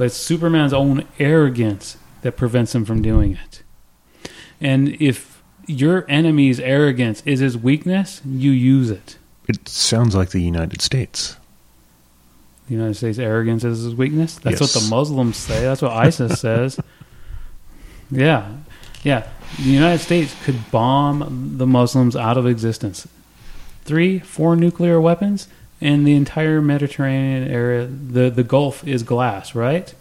but 0.00 0.06
it's 0.06 0.16
Superman's 0.16 0.72
own 0.72 1.06
arrogance 1.18 1.98
that 2.22 2.34
prevents 2.34 2.74
him 2.74 2.86
from 2.86 3.02
doing 3.02 3.32
it. 3.32 3.62
And 4.58 4.96
if 4.98 5.42
your 5.66 6.06
enemy's 6.08 6.58
arrogance 6.58 7.22
is 7.26 7.40
his 7.40 7.58
weakness, 7.58 8.22
you 8.24 8.50
use 8.50 8.88
it. 8.88 9.18
it 9.46 9.68
sounds 9.68 10.14
like 10.14 10.30
the 10.30 10.40
United 10.40 10.80
States. 10.80 11.36
The 12.66 12.76
United 12.76 12.94
States 12.94 13.18
arrogance 13.18 13.62
is 13.62 13.82
his 13.82 13.94
weakness. 13.94 14.36
That's 14.36 14.62
what 14.62 14.70
the 14.70 14.88
Muslims 14.88 15.36
say. 15.36 15.60
That's 15.64 15.82
what 15.82 15.92
ISIS 15.92 16.40
says. 16.40 16.80
Yeah, 18.10 18.50
yeah. 19.02 19.28
The 19.58 19.64
United 19.64 19.98
States 19.98 20.34
could 20.44 20.70
bomb 20.70 21.58
the 21.58 21.66
Muslims 21.66 22.16
out 22.16 22.38
of 22.38 22.46
existence. 22.46 23.06
Three, 23.90 24.20
four 24.20 24.54
nuclear 24.54 25.00
weapons, 25.00 25.48
and 25.80 26.06
the 26.06 26.14
entire 26.14 26.62
Mediterranean 26.62 27.48
area, 27.50 27.86
the 27.86 28.30
the 28.30 28.44
Gulf 28.44 28.86
is 28.86 29.02
glass. 29.02 29.54
Right? 29.54 29.92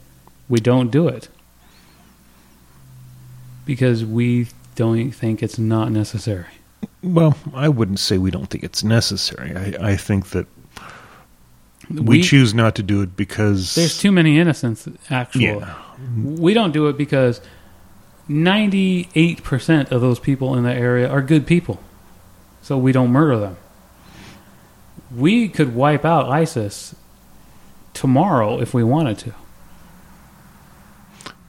We 0.47 0.59
don't 0.59 0.91
do 0.91 1.07
it 1.07 1.27
because 3.65 4.05
we 4.05 4.47
don't 4.75 5.09
think 5.09 5.41
it's 5.41 5.57
not 5.57 5.91
necessary. 5.91 6.53
Well, 7.01 7.35
I 7.53 7.67
wouldn't 7.67 7.99
say 7.99 8.19
we 8.19 8.29
don't 8.29 8.45
think 8.45 8.63
it's 8.63 8.83
necessary. 8.83 9.55
I, 9.55 9.91
I 9.91 9.95
think 9.95 10.27
that 10.29 10.45
we, 11.89 12.21
choose 12.21 12.53
not 12.53 12.75
to 12.75 12.83
do 12.83 13.01
it 13.01 13.15
because 13.15 13.73
There's 13.73 13.97
too 13.97 14.11
many 14.11 14.37
innocents, 14.37 14.87
actually. 15.09 15.45
Yeah. 15.45 15.75
We 16.15 16.53
don't 16.53 16.71
do 16.71 16.87
it 16.89 16.97
because 16.97 17.41
98% 18.29 19.91
of 19.91 20.01
those 20.01 20.19
people 20.19 20.55
in 20.55 20.63
the 20.63 20.73
area 20.73 21.09
are 21.09 21.23
good 21.23 21.47
people. 21.47 21.79
So 22.61 22.77
we 22.77 22.91
don't 22.91 23.11
murder 23.11 23.39
them. 23.39 23.57
We 25.15 25.49
could 25.49 25.75
wipe 25.75 26.05
out 26.05 26.29
ISIS 26.29 26.95
tomorrow 27.93 28.59
if 28.59 28.73
we 28.73 28.83
wanted 28.83 29.17
to. 29.19 29.33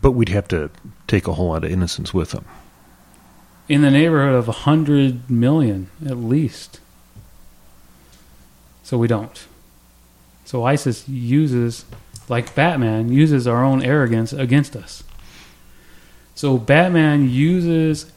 but 0.03 0.13
we'd 0.13 0.31
have 0.31 0.49
to 0.49 0.71
take 1.07 1.27
a 1.29 1.35
whole 1.35 1.49
lot 1.49 1.65
of 1.65 1.71
innocence 1.71 2.15
with 2.15 2.31
them. 2.31 2.45
In 3.69 3.83
the 3.83 3.91
neighborhood 3.91 4.35
of 4.35 4.47
100 4.47 5.31
million 5.31 5.91
at 6.05 6.17
least. 6.17 6.81
So 8.83 8.99
we 8.99 9.07
don't. 9.07 9.47
So 10.45 10.65
ISIS 10.65 11.09
uses, 11.09 11.85
like 12.29 12.55
Batman, 12.55 13.13
uses 13.13 13.47
our 13.47 13.63
own 13.65 13.83
arrogance 13.85 14.33
against 14.33 14.75
us. 14.75 15.05
So 16.35 16.59
Batman 16.59 17.29
uses 17.29 18.11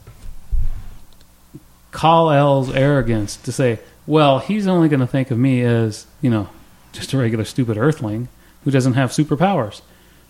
Kal 1.92 2.30
El's 2.30 2.74
arrogance 2.74 3.36
to 3.36 3.52
say, 3.52 3.78
well, 4.06 4.38
he's 4.38 4.66
only 4.66 4.88
going 4.88 5.00
to 5.00 5.06
think 5.06 5.30
of 5.30 5.38
me 5.38 5.62
as, 5.62 6.06
you 6.20 6.30
know, 6.30 6.48
just 6.92 7.12
a 7.12 7.18
regular 7.18 7.44
stupid 7.44 7.76
earthling 7.76 8.28
who 8.64 8.70
doesn't 8.70 8.94
have 8.94 9.10
superpowers. 9.10 9.80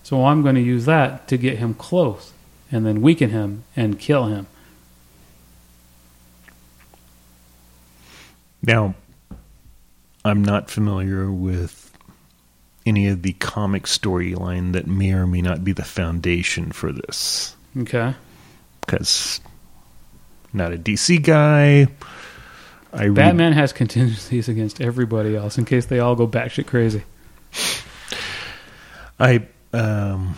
So 0.03 0.25
I'm 0.27 0.43
going 0.43 0.55
to 0.57 0.61
use 0.61 0.85
that 0.87 1.29
to 1.29 1.37
get 1.37 1.59
him 1.59 1.75
close 1.75 2.33
and 2.71 2.85
then 2.85 3.01
weaken 3.03 3.31
him 3.31 3.65
and 3.77 3.99
kill 3.99 4.27
him. 4.27 4.47
Now, 8.63 8.95
I'm 10.25 10.43
not 10.43 10.71
familiar 10.71 11.31
with 11.31 11.93
any 12.87 13.09
of 13.09 13.23
the 13.23 13.33
comic 13.35 13.85
storyline 13.85 14.73
that 14.73 14.87
may 14.87 15.13
or 15.13 15.27
may 15.27 15.43
not 15.43 15.65
be 15.65 15.73
the 15.73 15.85
foundation 15.85 16.71
for 16.73 16.93
this 16.93 17.57
Okay. 17.79 18.15
because 18.81 19.41
not 20.53 20.73
a 20.73 20.77
DC 20.79 21.23
guy. 21.23 21.89
I 22.95 23.09
Batman 23.09 23.53
has 23.53 23.73
contingencies 23.73 24.49
against 24.49 24.81
everybody 24.81 25.37
else 25.37 25.59
in 25.59 25.65
case 25.65 25.87
they 25.87 25.99
all 25.99 26.15
go 26.15 26.27
batshit 26.27 26.67
crazy. 26.67 27.03
I 29.19 29.47
um 29.73 30.37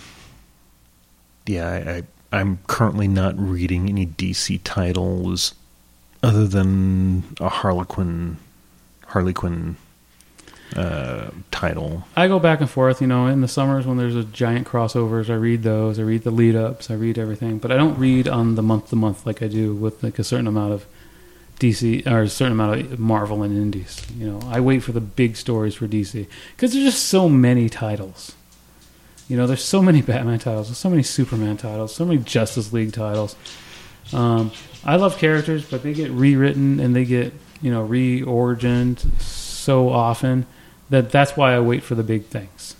yeah, 1.46 1.68
I, 1.68 1.90
I 1.90 2.02
I'm 2.32 2.58
currently 2.66 3.08
not 3.08 3.38
reading 3.38 3.88
any 3.88 4.06
DC 4.06 4.60
titles 4.64 5.54
other 6.22 6.46
than 6.46 7.24
a 7.40 7.48
Harlequin 7.48 8.38
Harley 9.06 9.32
Quinn 9.32 9.76
uh, 10.74 11.30
title. 11.50 12.04
I 12.16 12.26
go 12.26 12.38
back 12.38 12.60
and 12.60 12.68
forth, 12.68 13.00
you 13.00 13.06
know, 13.06 13.26
in 13.26 13.40
the 13.40 13.48
summers 13.48 13.86
when 13.86 13.96
there's 13.96 14.16
a 14.16 14.24
giant 14.24 14.66
crossovers, 14.66 15.30
I 15.30 15.34
read 15.34 15.62
those, 15.62 15.98
I 15.98 16.02
read 16.02 16.24
the 16.24 16.30
lead 16.30 16.56
ups, 16.56 16.90
I 16.90 16.94
read 16.94 17.18
everything, 17.18 17.58
but 17.58 17.70
I 17.70 17.76
don't 17.76 17.96
read 17.96 18.26
on 18.26 18.56
the 18.56 18.62
month 18.62 18.90
to 18.90 18.96
month 18.96 19.24
like 19.24 19.42
I 19.42 19.46
do 19.46 19.74
with 19.74 20.02
like 20.02 20.18
a 20.18 20.24
certain 20.24 20.46
amount 20.48 20.72
of 20.72 20.86
DC 21.58 22.06
or 22.06 22.22
a 22.22 22.28
certain 22.28 22.52
amount 22.52 22.80
of 22.80 22.98
Marvel 22.98 23.42
and 23.42 23.56
Indies. 23.56 24.02
You 24.16 24.30
know, 24.30 24.40
I 24.46 24.60
wait 24.60 24.82
for 24.82 24.92
the 24.92 25.00
big 25.00 25.36
stories 25.36 25.74
for 25.74 25.86
DC 25.88 26.26
because 26.54 26.72
there's 26.72 26.84
just 26.84 27.04
so 27.04 27.28
many 27.28 27.68
titles. 27.68 28.34
You 29.28 29.36
know, 29.36 29.46
there's 29.46 29.64
so 29.64 29.82
many 29.82 30.02
Batman 30.10 30.38
titles, 30.38 30.68
there's 30.68 30.78
so 30.78 30.90
many 30.90 31.02
Superman 31.02 31.56
titles, 31.56 31.94
so 31.94 32.04
many 32.04 32.20
Justice 32.20 32.72
League 32.72 32.92
titles. 32.92 33.36
Um, 34.12 34.52
I 34.84 34.96
love 34.96 35.18
characters, 35.18 35.68
but 35.68 35.82
they 35.82 35.92
get 35.92 36.10
rewritten 36.10 36.78
and 36.78 36.94
they 36.94 37.04
get 37.04 37.32
you 37.60 37.70
know 37.70 37.86
reorigined 37.86 39.20
so 39.20 39.88
often 39.88 40.46
that 40.90 41.10
that's 41.10 41.36
why 41.36 41.54
I 41.54 41.60
wait 41.60 41.82
for 41.82 41.94
the 41.94 42.04
big 42.04 42.26
things. 42.26 42.76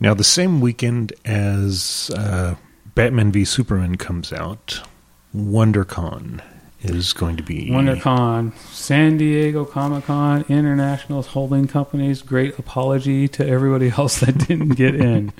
Now, 0.00 0.14
the 0.14 0.24
same 0.24 0.60
weekend 0.60 1.12
as 1.24 2.10
uh, 2.16 2.54
Batman 2.94 3.32
v 3.32 3.44
Superman 3.44 3.96
comes 3.96 4.32
out, 4.32 4.82
WonderCon 5.34 6.40
is 6.84 7.12
going 7.12 7.36
to 7.36 7.42
be 7.42 7.70
WonderCon, 7.70 8.56
San 8.58 9.16
Diego 9.16 9.64
Comic 9.64 10.04
Con, 10.04 10.44
International 10.48 11.22
Holding 11.22 11.66
Companies. 11.66 12.22
Great 12.22 12.58
apology 12.58 13.28
to 13.28 13.46
everybody 13.46 13.88
else 13.98 14.20
that 14.20 14.36
didn't 14.46 14.70
get 14.70 14.94
in. 14.94 15.32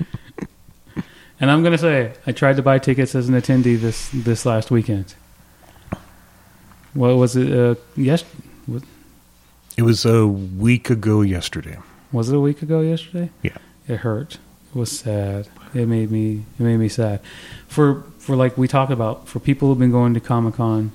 and 1.40 1.50
I'm 1.50 1.62
going 1.62 1.72
to 1.72 1.78
say, 1.78 2.12
I 2.26 2.32
tried 2.32 2.56
to 2.56 2.62
buy 2.62 2.78
tickets 2.78 3.14
as 3.14 3.28
an 3.28 3.34
attendee 3.34 3.78
this 3.78 4.10
this 4.12 4.46
last 4.46 4.70
weekend. 4.70 5.14
What 6.94 7.16
was 7.16 7.36
it? 7.36 7.52
Uh, 7.52 7.74
yes, 7.96 8.24
It 9.76 9.82
was 9.82 10.04
a 10.04 10.26
week 10.26 10.90
ago 10.90 11.22
yesterday. 11.22 11.78
was 12.12 12.30
it 12.30 12.36
a 12.36 12.40
week 12.40 12.62
ago 12.62 12.80
yesterday? 12.80 13.30
Yeah. 13.42 13.56
It 13.88 13.96
hurt. 13.98 14.38
It 14.74 14.78
was 14.78 14.98
sad. 15.00 15.48
It 15.74 15.86
made 15.86 16.10
me. 16.10 16.44
It 16.58 16.62
made 16.62 16.76
me 16.78 16.88
sad. 16.88 17.20
For 17.68 18.02
for 18.18 18.36
like 18.36 18.56
we 18.56 18.68
talk 18.68 18.90
about 18.90 19.28
for 19.28 19.40
people 19.40 19.68
who've 19.68 19.78
been 19.78 19.90
going 19.90 20.14
to 20.14 20.20
Comic 20.20 20.54
Con, 20.54 20.92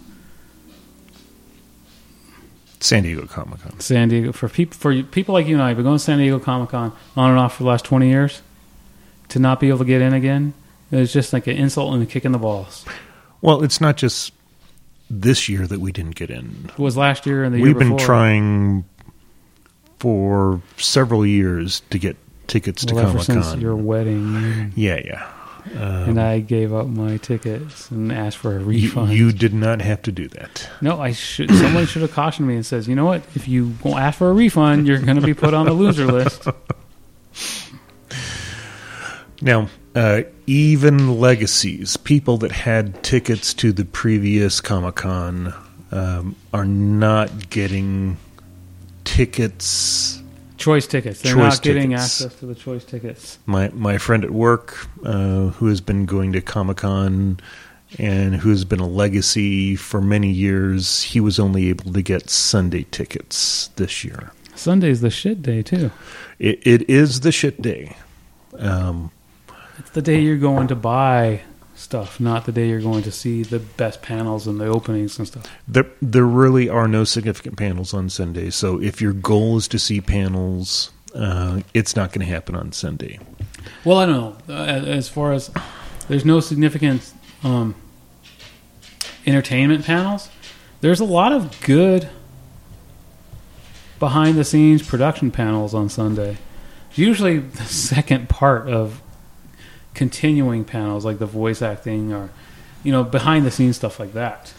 San 2.80 3.04
Diego 3.04 3.26
Comic 3.26 3.62
Con. 3.62 3.80
San 3.80 4.10
Diego 4.10 4.32
for 4.32 4.48
people 4.50 4.78
for 4.78 5.04
people 5.04 5.34
like 5.34 5.48
you 5.48 5.56
and 5.56 5.62
I, 5.64 5.70
have 5.70 5.78
been 5.78 5.84
going 5.86 5.98
to 5.98 6.04
San 6.04 6.18
Diego 6.18 6.40
Comic 6.40 6.70
Con 6.70 6.94
on 7.18 7.30
and 7.32 7.40
off 7.40 7.58
for 7.58 7.64
the 7.64 7.70
last 7.70 7.86
twenty 7.86 8.10
years. 8.10 8.42
To 9.30 9.40
not 9.40 9.60
be 9.60 9.68
able 9.70 9.80
to 9.80 9.86
get 9.86 10.02
in 10.02 10.14
again, 10.14 10.54
it 10.92 10.96
was 10.96 11.14
just 11.14 11.34
like 11.34 11.46
an 11.46 11.56
insult 11.56 11.94
and 11.94 12.02
a 12.02 12.06
kick 12.06 12.26
in 12.26 12.32
the 12.32 12.40
balls. 12.40 12.84
Well, 13.42 13.64
it's 13.64 13.80
not 13.80 13.96
just 13.96 14.34
this 15.10 15.48
year 15.48 15.68
that 15.68 15.80
we 15.80 15.92
didn't 15.92 16.16
get 16.16 16.30
in. 16.32 16.70
It 16.72 16.80
was 16.80 16.98
last 16.98 17.26
year 17.28 17.44
and 17.44 17.54
the 17.54 17.60
year. 17.60 17.68
We've 17.68 17.76
year 17.76 17.80
been 17.80 17.96
before. 17.98 18.06
trying 18.08 18.86
for 20.00 20.62
several 20.78 21.26
years 21.26 21.82
to 21.92 22.00
get 22.00 22.18
tickets 22.48 22.86
to 22.86 22.96
well, 22.96 23.08
ever 23.10 23.24
Comic 23.24 23.44
Con. 23.44 23.62
your 23.62 23.76
wedding, 23.76 24.74
Yeah, 24.76 25.02
yeah. 25.06 25.28
Um, 25.76 26.10
and 26.10 26.22
I 26.22 26.40
gave 26.40 26.74
up 26.74 26.88
my 26.88 27.18
tickets 27.18 27.90
and 27.92 28.12
asked 28.12 28.38
for 28.38 28.58
a 28.58 28.60
you, 28.60 28.66
refund. 28.66 29.12
you 29.12 29.32
did 29.32 29.54
not 29.54 29.82
have 29.82 30.02
to 30.04 30.12
do 30.12 30.28
that. 30.30 30.70
No, 30.82 31.00
I 31.00 31.12
should. 31.12 31.54
Someone 31.54 31.86
should 31.86 32.02
have 32.02 32.14
cautioned 32.14 32.48
me 32.48 32.56
and 32.56 32.66
says, 32.66 32.88
"You 32.88 32.96
know 32.96 33.06
what? 33.06 33.22
If 33.36 33.48
you 33.48 33.76
won't 33.84 34.00
ask 34.00 34.18
for 34.18 34.30
a 34.30 34.34
refund, 34.34 34.88
you're 34.88 35.00
going 35.00 35.20
to 35.20 35.26
be 35.26 35.34
put 35.34 35.54
on 35.54 35.66
the 35.66 35.74
loser 35.74 36.06
list." 36.06 36.48
Now, 39.42 39.70
uh, 39.96 40.24
even 40.48 41.20
legacies, 41.20 41.96
people 41.98 42.38
that 42.40 42.52
had 42.52 43.02
tickets 43.04 43.54
to 43.56 43.72
the 43.72 43.86
previous 43.86 44.60
Comic 44.60 44.96
Con, 44.96 45.54
um, 45.92 46.36
are 46.54 46.66
not 46.66 47.50
getting 47.50 48.18
tickets. 49.06 50.19
Choice 50.60 50.86
tickets. 50.88 51.22
They're 51.22 51.34
Choice 51.34 51.56
not 51.56 51.62
getting 51.64 51.90
tickets. 51.92 52.22
access 52.22 52.40
to 52.40 52.46
the 52.46 52.54
choice 52.56 52.84
tickets. 52.86 53.40
My 53.46 53.70
my 53.70 53.98
friend 53.98 54.24
at 54.24 54.32
work, 54.32 54.76
uh, 55.04 55.48
who 55.58 55.68
has 55.68 55.82
been 55.82 56.06
going 56.06 56.34
to 56.34 56.42
Comic 56.42 56.78
Con 56.78 57.40
and 57.98 58.36
who 58.36 58.50
has 58.50 58.66
been 58.66 58.80
a 58.80 58.88
legacy 58.88 59.76
for 59.76 60.00
many 60.02 60.30
years, 60.32 61.02
he 61.02 61.20
was 61.20 61.40
only 61.40 61.70
able 61.70 61.92
to 61.94 62.02
get 62.04 62.30
Sunday 62.30 62.86
tickets 62.92 63.70
this 63.78 64.04
year. 64.04 64.32
Sunday's 64.54 65.02
the 65.02 65.10
shit 65.10 65.42
day 65.42 65.64
too. 65.64 65.90
It, 66.38 66.60
it 66.68 66.90
is 66.90 67.22
the 67.22 67.32
shit 67.32 67.62
day. 67.62 67.96
Um, 68.58 69.12
It's 69.80 69.90
the 69.92 70.02
day 70.02 70.20
you're 70.20 70.38
going 70.38 70.68
to 70.68 70.76
buy 70.76 71.42
stuff, 71.90 72.20
not 72.20 72.46
the 72.46 72.52
day 72.52 72.70
you're 72.70 72.82
going 72.82 73.02
to 73.02 73.12
see 73.12 73.42
the 73.42 73.58
best 73.58 74.04
panels 74.04 74.46
and 74.46 74.62
the 74.62 74.68
openings 74.68 75.18
and 75.18 75.28
stuff. 75.28 75.52
There, 75.68 75.88
there 76.04 76.24
really 76.24 76.70
are 76.70 76.88
no 76.88 77.04
significant 77.04 77.58
panels 77.58 77.96
on 77.96 78.10
Sunday. 78.10 78.52
So 78.52 78.80
if 78.80 79.02
your 79.02 79.12
goal 79.12 79.58
is 79.58 79.68
to 79.70 79.80
see 79.80 80.00
panels, 80.00 80.92
uh, 81.16 81.62
it's 81.74 81.96
not 81.96 82.14
going 82.14 82.28
to 82.28 82.32
happen 82.32 82.56
on 82.56 82.74
Sunday. 82.74 83.18
Well, 83.84 83.98
I 83.98 84.06
don't 84.06 84.48
know. 84.48 84.54
Uh, 84.56 84.86
as 84.86 85.10
far 85.10 85.34
as 85.34 85.50
there's 86.08 86.26
no 86.26 86.42
significant 86.42 87.12
um, 87.44 87.74
entertainment 89.26 89.84
panels, 89.84 90.30
there's 90.82 91.00
a 91.00 91.06
lot 91.06 91.32
of 91.32 91.60
good 91.62 92.08
behind 93.98 94.38
the 94.38 94.44
scenes 94.44 94.88
production 94.88 95.32
panels 95.32 95.74
on 95.74 95.90
Sunday. 95.90 96.38
Usually 96.94 97.40
the 97.40 97.64
second 97.66 98.30
part 98.30 98.70
of 98.70 99.02
continuing 99.94 100.64
panels 100.64 101.06
like 101.06 101.20
the 101.20 101.26
voice 101.26 101.62
acting 101.62 102.14
or 102.14 102.30
you 102.84 102.92
know 102.92 103.04
behind 103.04 103.46
the 103.46 103.52
scenes 103.52 103.76
stuff 103.76 104.00
like 104.00 104.14
that. 104.14 104.54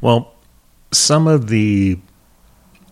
Well, 0.00 0.32
some 0.92 1.26
of 1.26 1.48
the 1.48 1.98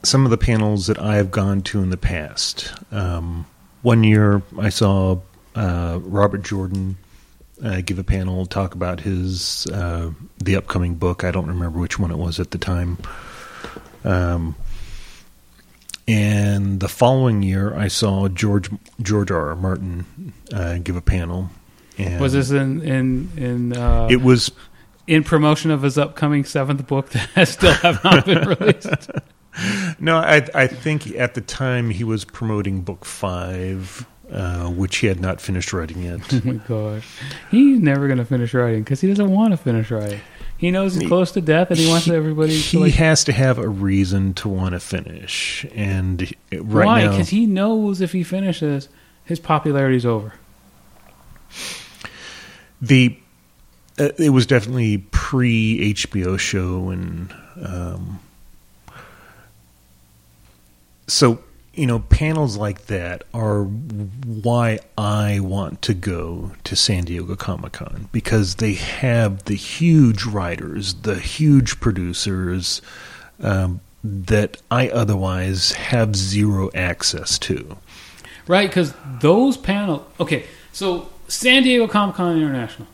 some 0.03 0.25
of 0.25 0.31
the 0.31 0.39
panels 0.39 0.87
that 0.87 0.99
I 0.99 1.17
have 1.17 1.31
gone 1.31 1.63
to 1.63 1.83
in 1.83 1.91
the 1.91 1.97
past. 1.97 2.73
Um, 2.93 3.47
one 3.83 4.05
year, 4.05 4.43
I 4.59 4.69
saw 4.69 5.21
uh, 5.55 5.99
Robert 6.03 6.43
Jordan 6.43 6.97
uh, 7.63 7.81
give 7.81 7.99
a 7.99 8.05
panel 8.05 8.47
talk 8.47 8.75
about 8.75 9.01
his 9.01 9.67
uh, 9.69 10.11
the 10.39 10.57
upcoming 10.57 10.95
book. 10.95 11.25
I 11.25 11.31
don't 11.31 11.47
remember 11.47 11.79
which 11.79 11.99
one 11.99 12.11
it 12.11 12.19
was 12.19 12.41
at 12.41 12.51
the 12.51 12.59
time. 12.59 12.99
Um, 14.05 14.55
and 16.09 16.81
the 16.81 16.89
following 16.89 17.43
year, 17.43 17.75
I 17.77 17.89
saw 17.89 18.29
George 18.29 18.71
George 19.03 19.31
R. 19.31 19.51
R. 19.51 19.55
Martin 19.57 20.33
uh, 20.53 20.79
give 20.79 20.97
a 20.97 21.01
panel. 21.03 21.51
And 21.99 22.21
Was 22.21 22.33
this 22.33 22.51
in 22.51 22.81
in 22.83 23.31
in 23.37 23.77
uh, 23.77 24.09
It 24.11 24.23
was 24.23 24.51
in 25.07 25.23
promotion 25.25 25.71
of 25.71 25.83
his 25.83 25.99
upcoming 25.99 26.45
seventh 26.45 26.87
book 26.87 27.11
that 27.35 27.49
still 27.49 27.73
have 27.75 28.03
not 28.03 28.25
been 28.27 28.49
released? 28.49 29.11
No, 29.99 30.19
I 30.19 30.47
I 30.55 30.69
think 30.69 31.09
at 31.17 31.35
the 31.35 31.41
time 31.41 31.91
he 31.91 32.05
was 32.05 32.25
promoting 32.25 32.83
book 32.83 33.05
five, 33.05 34.07
uh, 34.31 34.69
which 34.71 34.99
he 34.99 35.09
had 35.09 35.19
not 35.19 35.41
finished 35.41 35.73
writing 35.73 36.05
yet. 36.05 36.21
Oh 36.33 36.41
my 36.45 36.53
gosh. 36.69 37.09
He's 37.51 37.81
never 37.81 38.07
going 38.07 38.19
to 38.19 38.25
finish 38.25 38.55
writing 38.55 38.85
because 38.85 39.01
he 39.01 39.09
doesn't 39.09 39.31
want 39.33 39.51
to 39.51 39.57
finish 39.57 39.91
writing. 39.91 40.21
He 40.59 40.71
knows 40.73 40.95
he's 40.95 41.03
He- 41.03 41.09
close 41.09 41.31
to 41.33 41.41
death 41.41 41.71
and 41.71 41.79
he 41.79 41.89
wants 41.89 42.09
everybody 42.09 42.51
to 42.51 42.59
he 42.59 42.79
like. 42.79 42.95
has 42.95 43.23
to 43.25 43.33
have 43.33 43.59
a 43.59 43.69
reason 43.69 44.35
to 44.35 44.49
want 44.49 44.73
to 44.73 44.81
finish, 44.81 45.65
and 45.75 46.21
right 46.53 46.85
Why? 46.87 47.05
now, 47.05 47.11
Because 47.13 47.29
he 47.31 47.47
knows 47.47 48.01
if 48.01 48.13
he 48.13 48.23
finishes, 48.25 48.89
his 49.25 49.39
popularity's 49.39 50.05
over. 50.05 50.33
the 52.83 53.17
uh, 54.01 54.11
it 54.19 54.31
was 54.31 54.47
definitely 54.47 54.99
pre 54.99 55.95
HBO 55.95 56.39
show, 56.39 56.91
and 56.91 57.33
um, 57.65 58.21
so 61.07 61.39
you 61.79 61.87
know 61.87 62.01
panels 62.01 62.57
like 62.57 62.87
that 62.87 63.23
are 63.33 63.63
why 63.63 64.81
I 64.99 65.39
want 65.39 65.81
to 65.83 65.95
go 65.95 66.53
to 66.65 66.75
San 66.75 67.05
Diego 67.05 67.37
Comic 67.37 67.73
Con 67.73 68.09
because 68.11 68.57
they 68.57 68.75
have 68.75 69.45
the 69.45 69.55
huge 69.55 70.25
writers, 70.25 70.95
the 70.95 71.15
huge 71.15 71.79
producers 71.79 72.83
um, 73.41 73.81
that 74.03 74.61
I 74.73 74.89
otherwise 74.89 75.73
have 75.73 76.17
zero 76.17 76.71
access 76.75 77.39
to. 77.41 77.79
Right? 78.49 78.69
Because 78.69 78.93
those 79.21 79.57
panels. 79.57 80.03
Okay, 80.19 80.47
so 80.73 81.09
San 81.29 81.63
Diego 81.63 81.87
Comic 81.87 82.17
Con 82.17 82.37
International. 82.37 82.89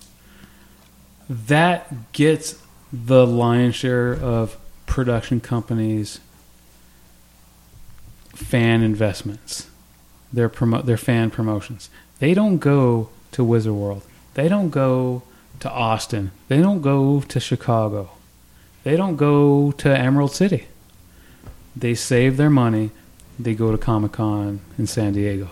That 1.30 2.12
gets 2.12 2.60
the 2.92 3.26
lion's 3.26 3.74
share 3.74 4.12
of 4.12 4.58
production 4.84 5.40
companies' 5.40 6.20
fan 8.34 8.82
investments, 8.82 9.68
their 10.32 10.48
promo- 10.48 10.84
their 10.84 10.96
fan 10.96 11.30
promotions. 11.30 11.90
They 12.18 12.34
don't 12.34 12.58
go 12.58 13.10
to 13.32 13.44
Wizard 13.44 13.74
World. 13.74 14.02
They 14.34 14.48
don't 14.48 14.70
go 14.70 15.22
to 15.60 15.70
Austin. 15.70 16.30
They 16.48 16.60
don't 16.60 16.82
go 16.82 17.20
to 17.20 17.40
Chicago. 17.40 18.10
They 18.82 18.96
don't 18.96 19.16
go 19.16 19.72
to 19.72 19.98
Emerald 19.98 20.32
City. 20.32 20.66
They 21.74 21.94
save 21.94 22.36
their 22.36 22.50
money. 22.50 22.90
They 23.38 23.54
go 23.54 23.72
to 23.72 23.78
Comic 23.78 24.12
Con 24.12 24.60
in 24.78 24.86
San 24.86 25.14
Diego. 25.14 25.48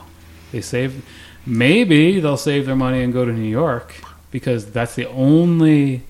They 0.52 0.60
save. 0.60 1.04
Maybe 1.44 2.20
they'll 2.20 2.36
save 2.36 2.66
their 2.66 2.76
money 2.76 3.02
and 3.02 3.12
go 3.12 3.24
to 3.24 3.32
New 3.32 3.48
York 3.48 3.94
because 4.30 4.70
that's 4.70 4.94
the 4.94 5.08
only 5.08 6.02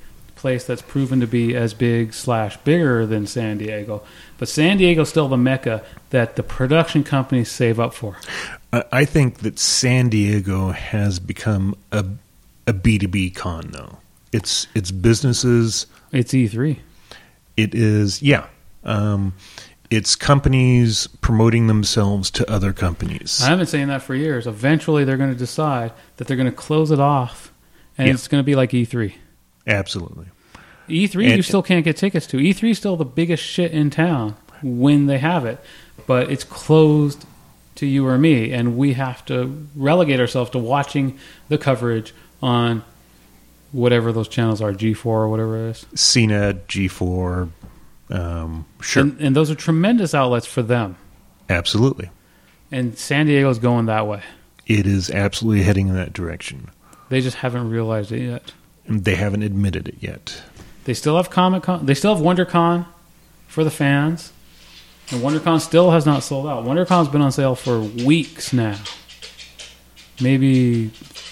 place 0.43 0.65
that's 0.65 0.83
proven 0.83 1.21
to 1.21 1.27
be 1.27 1.57
as 1.57 1.73
big 1.73 2.13
slash 2.13 2.57
bigger 2.59 3.07
than 3.07 3.27
San 3.27 3.57
Diego. 3.59 4.03
But 4.39 4.49
San 4.49 4.77
Diego's 4.77 5.09
still 5.09 5.29
the 5.29 5.37
mecca 5.39 5.83
that 6.11 6.37
the 6.37 6.43
production 6.43 7.03
companies 7.05 7.51
save 7.51 7.81
up 7.81 7.95
for. 7.95 8.19
I 8.73 9.05
think 9.07 9.39
that 9.39 9.59
San 9.59 10.09
Diego 10.11 10.71
has 10.73 11.19
become 11.21 11.75
a 11.91 12.05
a 12.67 12.73
B 12.73 12.99
two 12.99 13.09
B 13.09 13.31
con 13.31 13.71
though. 13.73 13.99
It's 14.33 14.67
it's 14.75 14.91
businesses. 14.91 15.87
It's 16.13 16.33
E3. 16.33 16.79
It 17.57 17.75
is, 17.75 18.21
yeah. 18.23 18.47
Um, 18.85 19.35
it's 19.91 20.17
companies 20.17 21.07
promoting 21.21 21.67
themselves 21.67 22.31
to 22.33 22.51
other 22.51 22.73
companies. 22.73 23.43
I've 23.43 23.59
been 23.59 23.67
saying 23.67 23.89
that 23.89 24.03
for 24.03 24.15
years. 24.15 24.47
Eventually, 24.47 25.05
they're 25.05 25.19
going 25.19 25.33
to 25.33 25.39
decide 25.39 25.93
that 26.17 26.27
they're 26.27 26.37
going 26.37 26.51
to 26.51 26.57
close 26.57 26.91
it 26.91 26.99
off, 27.01 27.53
and 27.99 28.09
Yeah. 28.09 28.15
it's 28.15 28.27
going 28.27 28.43
to 28.43 28.47
be 28.47 28.55
like 28.55 28.73
E 28.75 28.85
E3. 28.87 29.15
Absolutely. 29.67 30.27
E3 30.89 31.37
you 31.37 31.43
still 31.43 31.63
can't 31.63 31.85
get 31.85 31.97
tickets 31.97 32.27
to. 32.29 32.39
E3 32.39 32.71
is 32.71 32.79
still 32.79 32.97
the 32.97 33.05
biggest 33.05 33.43
shit 33.43 33.73
in 33.73 33.91
town 33.91 34.37
when 34.63 35.07
they 35.07 35.19
have 35.19 35.45
it, 35.45 35.59
but 36.07 36.31
it's 36.31 36.45
closed 36.45 37.25
to 37.77 37.87
you 37.87 38.07
or 38.07 38.19
me, 38.19 38.53
and 38.53 38.77
we 38.77 38.93
have 38.93 39.25
to 39.27 39.67
relegate 39.75 40.21
ourselves 40.21 40.51
to 40.51 40.59
watching 40.59 41.19
the 41.49 41.59
coverage 41.59 42.13
on 42.43 42.85
whatever 43.73 44.13
those 44.13 44.29
channels 44.29 44.61
are, 44.61 44.73
G4 44.73 45.07
or 45.07 45.29
whatever 45.29 45.69
it 45.69 45.71
is. 45.71 45.87
CNET, 45.95 46.67
G4, 46.67 47.49
um, 48.11 48.67
sure. 48.83 49.03
And, 49.05 49.21
and 49.21 49.37
those 49.37 49.51
are 49.51 49.55
tremendous 49.55 50.15
outlets 50.15 50.47
for 50.47 50.63
them. 50.63 50.97
absolutely. 51.49 52.11
And 52.71 52.97
San 52.97 53.27
Diego's 53.27 53.59
going 53.59 53.87
that 53.87 54.07
way. 54.07 54.23
It 54.67 54.87
is 54.87 55.11
absolutely 55.11 55.63
heading 55.63 55.89
in 55.89 55.95
that 55.95 56.13
direction. 56.15 56.71
They 57.11 57.21
just 57.21 57.37
haven't 57.39 57.69
realized 57.69 58.13
it 58.13 58.23
yet. 58.23 58.53
They 58.89 59.15
haven't 59.15 59.43
admitted 59.43 59.89
it 59.89 59.97
yet. 60.01 60.43
They 60.85 60.95
still 60.95 61.17
have 61.17 61.31
Comic 61.31 61.63
Con. 61.65 61.87
They 61.87 61.95
still 61.95 62.15
have 62.15 62.25
WonderCon 62.25 62.87
for 63.47 63.63
the 63.65 63.71
fans, 63.71 64.33
and 65.11 65.23
WonderCon 65.23 65.61
still 65.61 65.91
has 65.93 66.05
not 66.05 66.23
sold 66.23 66.47
out. 66.47 66.65
WonderCon's 66.65 67.09
been 67.09 67.21
on 67.23 67.31
sale 67.33 67.55
for 67.55 67.81
weeks 67.81 68.53
now, 68.53 68.79
maybe 70.21 70.91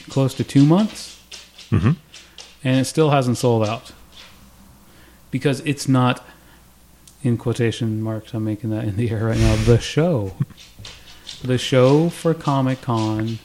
close 0.09 0.35
to 0.35 0.45
two 0.45 0.65
months, 0.65 1.19
Mhm. 1.71 1.97
and 2.63 2.81
it 2.81 2.85
still 2.85 3.11
hasn't 3.11 3.39
sold 3.39 3.67
out 3.67 3.93
because 5.31 5.61
it's 5.61 5.89
not. 5.89 6.25
In 7.23 7.37
quotation 7.37 8.01
marks, 8.01 8.33
I'm 8.33 8.45
making 8.45 8.71
that 8.71 8.85
in 8.85 8.97
the 8.97 9.11
air 9.11 9.27
right 9.27 9.37
now. 9.39 9.55
The 9.67 9.79
show, 9.79 10.33
the 11.45 11.59
show 11.59 12.09
for 12.09 12.33
Comic 12.33 12.81
Con 12.81 13.39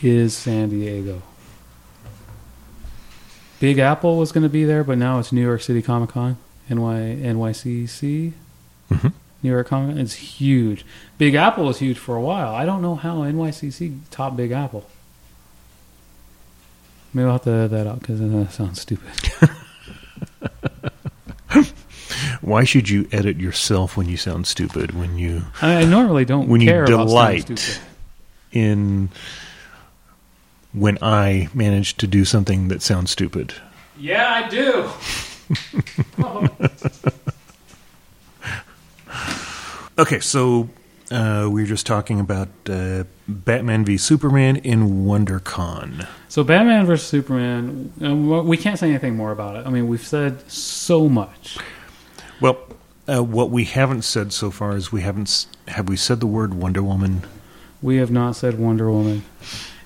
is 0.00 0.34
San 0.36 0.68
Diego. 0.70 1.22
Big 3.60 3.78
Apple 3.78 4.16
was 4.16 4.32
going 4.32 4.42
to 4.44 4.48
be 4.48 4.64
there, 4.64 4.84
but 4.84 4.98
now 4.98 5.18
it's 5.18 5.32
New 5.32 5.42
York 5.42 5.60
City 5.62 5.82
Comic 5.82 6.10
Con, 6.10 6.36
NY, 6.70 7.16
NYCC, 7.22 8.32
Mhm. 8.90 9.12
New 9.42 9.50
York 9.50 9.66
Comic 9.68 9.96
Con. 9.96 10.04
It's 10.04 10.14
huge. 10.14 10.84
Big 11.18 11.34
Apple 11.34 11.64
was 11.64 11.78
huge 11.78 11.98
for 11.98 12.16
a 12.16 12.20
while. 12.20 12.54
I 12.54 12.64
don't 12.64 12.82
know 12.82 12.94
how 12.94 13.22
NYCC 13.24 13.98
topped 14.10 14.36
Big 14.36 14.52
Apple. 14.52 14.84
Maybe 17.12 17.26
I'll 17.26 17.32
have 17.32 17.42
to 17.44 17.50
edit 17.50 17.70
that 17.72 17.86
out 17.86 18.00
because 18.00 18.20
that 18.20 18.52
sounds 18.52 18.80
stupid. 18.80 19.10
Why 22.40 22.64
should 22.64 22.88
you 22.88 23.08
edit 23.12 23.38
yourself 23.38 23.96
when 23.96 24.08
you 24.08 24.16
sound 24.16 24.46
stupid? 24.46 24.92
When 24.92 25.18
you 25.18 25.42
I, 25.60 25.84
normally 25.84 26.24
don't 26.24 26.48
When 26.48 26.60
you 26.60 26.68
care 26.68 26.84
about 26.84 27.06
delight. 27.08 27.80
in 28.52 29.08
when 30.72 30.98
I 31.02 31.48
manage 31.54 31.96
to 31.98 32.06
do 32.06 32.24
something 32.24 32.68
that 32.68 32.82
sounds 32.82 33.10
stupid. 33.10 33.54
Yeah, 33.98 34.28
I 34.28 34.48
do. 34.48 34.90
Okay, 39.98 40.20
so 40.20 40.68
uh, 41.10 41.48
we 41.50 41.62
were 41.62 41.66
just 41.66 41.84
talking 41.84 42.20
about 42.20 42.48
uh, 42.70 43.02
Batman 43.26 43.84
v 43.84 43.96
Superman 43.96 44.54
in 44.56 45.04
WonderCon. 45.04 46.06
So 46.28 46.44
Batman 46.44 46.86
versus 46.86 47.08
Superman, 47.08 47.92
uh, 48.00 48.14
we 48.14 48.56
can't 48.56 48.78
say 48.78 48.90
anything 48.90 49.16
more 49.16 49.32
about 49.32 49.56
it. 49.56 49.66
I 49.66 49.70
mean, 49.70 49.88
we've 49.88 50.06
said 50.06 50.48
so 50.48 51.08
much. 51.08 51.58
Well, 52.40 52.58
uh, 53.08 53.24
what 53.24 53.50
we 53.50 53.64
haven't 53.64 54.02
said 54.02 54.32
so 54.32 54.52
far 54.52 54.76
is 54.76 54.92
we 54.92 55.00
haven't 55.00 55.46
have 55.66 55.88
we 55.88 55.96
said 55.96 56.20
the 56.20 56.28
word 56.28 56.54
Wonder 56.54 56.82
Woman. 56.82 57.22
We 57.82 57.96
have 57.96 58.12
not 58.12 58.36
said 58.36 58.56
Wonder 58.56 58.88
Woman. 58.88 59.24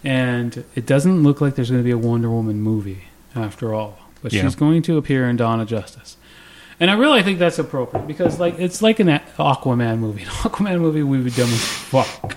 And 0.05 0.65
it 0.75 0.85
doesn't 0.87 1.23
look 1.23 1.41
like 1.41 1.55
there's 1.55 1.71
going 1.71 1.81
to 1.83 1.85
be 1.85 1.91
a 1.93 1.99
Wonder 1.99 2.29
Woman 2.31 2.61
movie 2.61 3.05
after 3.37 3.73
all. 3.75 3.99
But 4.23 4.33
Yeah. 4.33 4.43
she's 4.43 4.55
going 4.57 4.83
to 4.83 4.97
appear 4.99 5.29
in 5.29 5.37
Dawn 5.37 5.61
of 5.61 5.69
Justice. 5.69 6.17
And 6.81 6.91
I 6.91 6.95
really 6.95 7.23
think 7.23 7.39
that's 7.39 7.59
appropriate 7.61 8.07
because 8.09 8.41
like 8.41 8.59
it's 8.59 8.83
like 8.83 8.99
an 8.99 9.07
Aquaman 9.07 9.99
movie. 9.99 10.23
An 10.25 10.29
Aquaman 10.29 10.81
movie 10.81 11.03
we 11.05 11.21
would 11.23 11.35
dumb 11.35 11.49
as 11.51 11.65
fuck. 11.65 12.37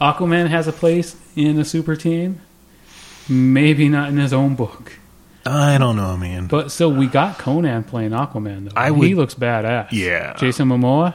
Aquaman 0.00 0.48
has 0.48 0.66
a 0.68 0.72
place 0.72 1.16
in 1.36 1.58
a 1.58 1.64
super 1.64 1.96
team. 1.96 2.40
Maybe 3.28 3.88
not 3.88 4.08
in 4.08 4.16
his 4.16 4.32
own 4.32 4.54
book. 4.54 4.94
I 5.44 5.78
don't 5.78 5.96
know, 5.96 6.16
man. 6.16 6.46
But 6.46 6.70
so 6.72 6.88
we 6.88 7.06
got 7.06 7.38
Conan 7.38 7.84
playing 7.84 8.10
Aquaman 8.10 8.64
though. 8.66 8.72
I 8.76 8.88
And 8.88 8.96
he 9.02 9.14
would- 9.14 9.20
looks 9.22 9.34
badass. 9.34 9.88
Yeah. 9.92 10.34
Jason 10.36 10.68
Momoa. 10.68 11.14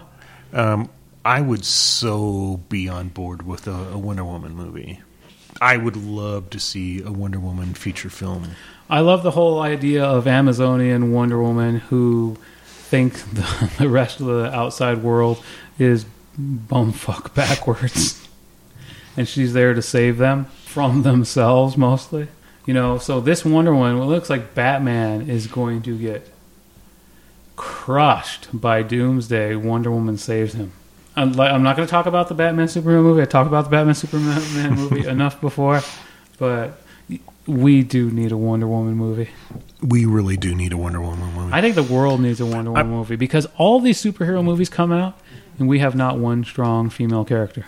Um, 0.53 0.89
I 1.25 1.39
would 1.39 1.63
so 1.63 2.61
be 2.67 2.89
on 2.89 3.09
board 3.09 3.45
with 3.45 3.67
a, 3.67 3.71
a 3.71 3.97
Wonder 3.97 4.25
Woman 4.25 4.55
movie. 4.55 4.99
I 5.61 5.77
would 5.77 5.95
love 5.95 6.49
to 6.49 6.59
see 6.59 7.01
a 7.01 7.11
Wonder 7.11 7.39
Woman 7.39 7.73
feature 7.73 8.09
film. 8.09 8.55
I 8.89 8.99
love 8.99 9.23
the 9.23 9.31
whole 9.31 9.61
idea 9.61 10.03
of 10.03 10.27
Amazonian 10.27 11.13
Wonder 11.13 11.41
Woman 11.41 11.77
who 11.77 12.37
think 12.65 13.13
the, 13.33 13.71
the 13.77 13.89
rest 13.89 14.19
of 14.19 14.27
the 14.27 14.53
outside 14.53 15.01
world 15.01 15.43
is 15.79 16.05
bumfuck 16.37 17.33
backwards. 17.33 18.27
and 19.17 19.27
she's 19.27 19.53
there 19.53 19.73
to 19.73 19.81
save 19.81 20.17
them 20.17 20.45
from 20.65 21.03
themselves 21.03 21.77
mostly. 21.77 22.27
You 22.65 22.73
know, 22.73 22.97
so 22.97 23.21
this 23.21 23.45
Wonder 23.45 23.73
Woman, 23.73 24.01
it 24.01 24.05
looks 24.05 24.29
like 24.29 24.53
Batman 24.53 25.29
is 25.29 25.47
going 25.47 25.81
to 25.83 25.97
get 25.97 26.29
crushed 27.55 28.49
by 28.53 28.83
Doomsday. 28.83 29.55
Wonder 29.55 29.91
Woman 29.91 30.17
saves 30.17 30.53
him. 30.53 30.73
I'm, 31.15 31.31
li- 31.33 31.47
I'm 31.47 31.63
not 31.63 31.75
going 31.75 31.87
to 31.87 31.91
talk 31.91 32.05
about 32.05 32.27
the 32.27 32.33
Batman 32.33 32.67
Superman 32.67 33.03
movie. 33.03 33.21
I 33.21 33.25
talked 33.25 33.47
about 33.47 33.65
the 33.65 33.69
Batman 33.69 33.95
Superman 33.95 34.73
movie 34.75 35.05
enough 35.07 35.39
before, 35.41 35.81
but 36.39 36.81
we 37.45 37.83
do 37.83 38.09
need 38.09 38.31
a 38.31 38.37
Wonder 38.37 38.67
Woman 38.67 38.95
movie. 38.95 39.29
We 39.81 40.05
really 40.05 40.37
do 40.37 40.55
need 40.55 40.73
a 40.73 40.77
Wonder 40.77 41.01
Woman 41.01 41.33
movie. 41.33 41.53
I 41.53 41.61
think 41.61 41.75
the 41.75 41.83
world 41.83 42.21
needs 42.21 42.39
a 42.41 42.45
Wonder 42.45 42.71
Woman 42.71 42.89
movie 42.89 43.15
because 43.15 43.45
all 43.57 43.79
these 43.79 44.01
superhero 44.01 44.43
movies 44.43 44.69
come 44.69 44.91
out 44.91 45.19
and 45.59 45.67
we 45.67 45.79
have 45.79 45.93
not 45.95 46.17
one 46.17 46.43
strong 46.43 46.89
female 46.89 47.25
character. 47.25 47.65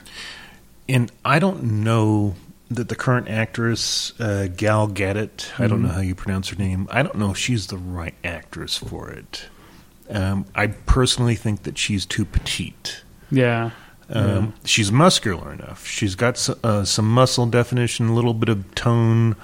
and 0.89 1.11
I 1.23 1.39
don't 1.39 1.63
know 1.83 2.35
that 2.71 2.89
the 2.89 2.95
current 2.95 3.27
actress 3.29 4.19
uh, 4.19 4.47
Gal 4.55 4.87
Gadot, 4.87 5.51
I 5.59 5.67
don't 5.67 5.83
know 5.83 5.89
how 5.89 6.01
you 6.01 6.15
pronounce 6.15 6.49
her 6.49 6.55
name. 6.55 6.87
I 6.89 7.03
don't 7.03 7.15
know 7.15 7.29
if 7.29 7.37
she's 7.37 7.67
the 7.67 7.77
right 7.77 8.15
actress 8.23 8.75
for 8.77 9.09
it. 9.11 9.45
Um, 10.09 10.45
I 10.55 10.67
personally 10.67 11.35
think 11.35 11.61
that 11.63 11.77
she's 11.77 12.07
too 12.07 12.25
petite. 12.25 13.03
Yeah. 13.31 13.71
Um, 14.09 14.53
She's 14.65 14.91
muscular 14.91 15.51
enough. 15.53 15.87
She's 15.87 16.15
got 16.15 16.35
s- 16.35 16.49
uh, 16.63 16.85
some 16.85 17.09
muscle 17.11 17.47
definition, 17.47 18.07
a 18.09 18.13
little 18.13 18.33
bit 18.35 18.49
of 18.49 18.75
tone, 18.75 19.35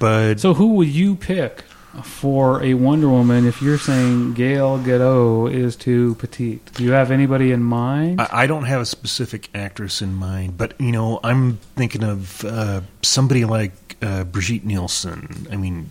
but 0.00 0.40
So 0.40 0.54
who 0.54 0.74
would 0.74 0.88
you 0.88 1.14
pick 1.14 1.62
for 2.02 2.62
a 2.64 2.74
Wonder 2.74 3.08
Woman 3.08 3.46
if 3.46 3.60
you're 3.62 3.78
saying 3.78 4.32
Gail 4.32 4.78
Gadot 4.80 5.52
is 5.52 5.76
too 5.76 6.16
petite? 6.16 6.72
Do 6.74 6.82
you 6.82 6.90
have 6.92 7.12
anybody 7.12 7.52
in 7.52 7.62
mind? 7.62 8.20
I, 8.20 8.28
I 8.32 8.46
don't 8.48 8.64
have 8.64 8.80
a 8.80 8.86
specific 8.86 9.48
actress 9.54 10.02
in 10.02 10.14
mind. 10.14 10.56
But 10.58 10.74
you 10.80 10.90
know, 10.90 11.20
I'm 11.22 11.58
thinking 11.76 12.02
of 12.02 12.44
uh, 12.44 12.80
somebody 13.02 13.44
like 13.44 13.72
uh, 14.02 14.24
Brigitte 14.24 14.64
Nielsen. 14.64 15.46
I 15.52 15.56
mean, 15.56 15.90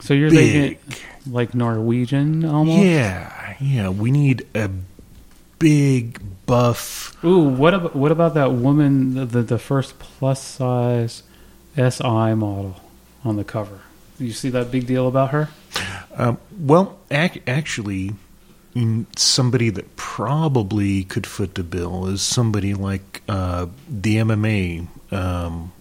so 0.00 0.12
you're 0.12 0.30
big. 0.30 0.80
thinking 0.80 1.32
like 1.32 1.54
Norwegian 1.54 2.44
almost? 2.44 2.82
Yeah, 2.84 3.54
yeah. 3.60 3.90
We 3.90 4.10
need 4.10 4.44
a 4.56 4.70
big 5.60 6.20
buff. 6.52 7.24
Ooh, 7.24 7.38
what 7.48 7.72
about 7.74 7.96
what 7.96 8.12
about 8.12 8.34
that 8.34 8.52
woman, 8.52 9.14
the, 9.14 9.24
the 9.24 9.42
the 9.42 9.58
first 9.58 9.98
plus 9.98 10.42
size 10.42 11.22
SI 11.76 12.34
model 12.34 12.76
on 13.24 13.36
the 13.36 13.44
cover? 13.44 13.80
Do 14.18 14.24
you 14.26 14.32
see 14.32 14.50
that 14.50 14.70
big 14.70 14.86
deal 14.86 15.08
about 15.08 15.30
her? 15.30 15.48
Um, 16.14 16.36
well, 16.58 16.98
ac- 17.10 17.42
actually, 17.46 18.12
somebody 19.16 19.70
that 19.70 19.96
probably 19.96 21.04
could 21.04 21.26
foot 21.26 21.54
the 21.54 21.62
bill 21.62 22.06
is 22.06 22.20
somebody 22.20 22.74
like 22.74 23.22
uh, 23.28 23.66
the 23.88 24.16
MMA. 24.16 24.86
Um, 25.12 25.72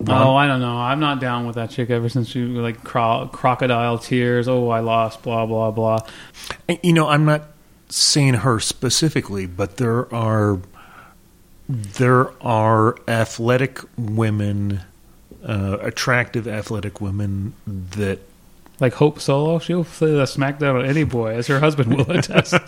Ron- 0.00 0.22
Oh, 0.26 0.34
I 0.34 0.46
don't 0.46 0.60
know. 0.60 0.76
I'm 0.78 0.98
not 1.00 1.20
down 1.20 1.46
with 1.46 1.56
that 1.56 1.70
chick 1.70 1.90
ever 1.90 2.08
since 2.08 2.28
she 2.28 2.40
like 2.44 2.82
cro- 2.82 3.28
crocodile 3.32 3.98
tears. 3.98 4.48
Oh, 4.48 4.68
I 4.70 4.80
lost. 4.80 5.22
Blah 5.22 5.44
blah 5.46 5.70
blah. 5.70 6.00
You 6.82 6.92
know, 6.94 7.06
I'm 7.08 7.24
not 7.26 7.42
saying 7.94 8.34
her 8.34 8.58
specifically, 8.58 9.46
but 9.46 9.76
there 9.76 10.12
are 10.12 10.58
there 11.68 12.30
are 12.42 12.96
athletic 13.08 13.78
women, 13.96 14.80
uh, 15.46 15.78
attractive 15.80 16.46
athletic 16.48 17.00
women 17.00 17.54
that 17.66 18.18
Like 18.80 18.94
Hope 18.94 19.20
Solo, 19.20 19.58
she'll 19.60 19.84
play 19.84 20.10
the 20.10 20.24
smackdown 20.24 20.80
on 20.80 20.84
any 20.84 21.04
boy, 21.04 21.34
as 21.36 21.46
her 21.46 21.60
husband 21.60 21.96
will 21.96 22.10
attest. 22.10 22.52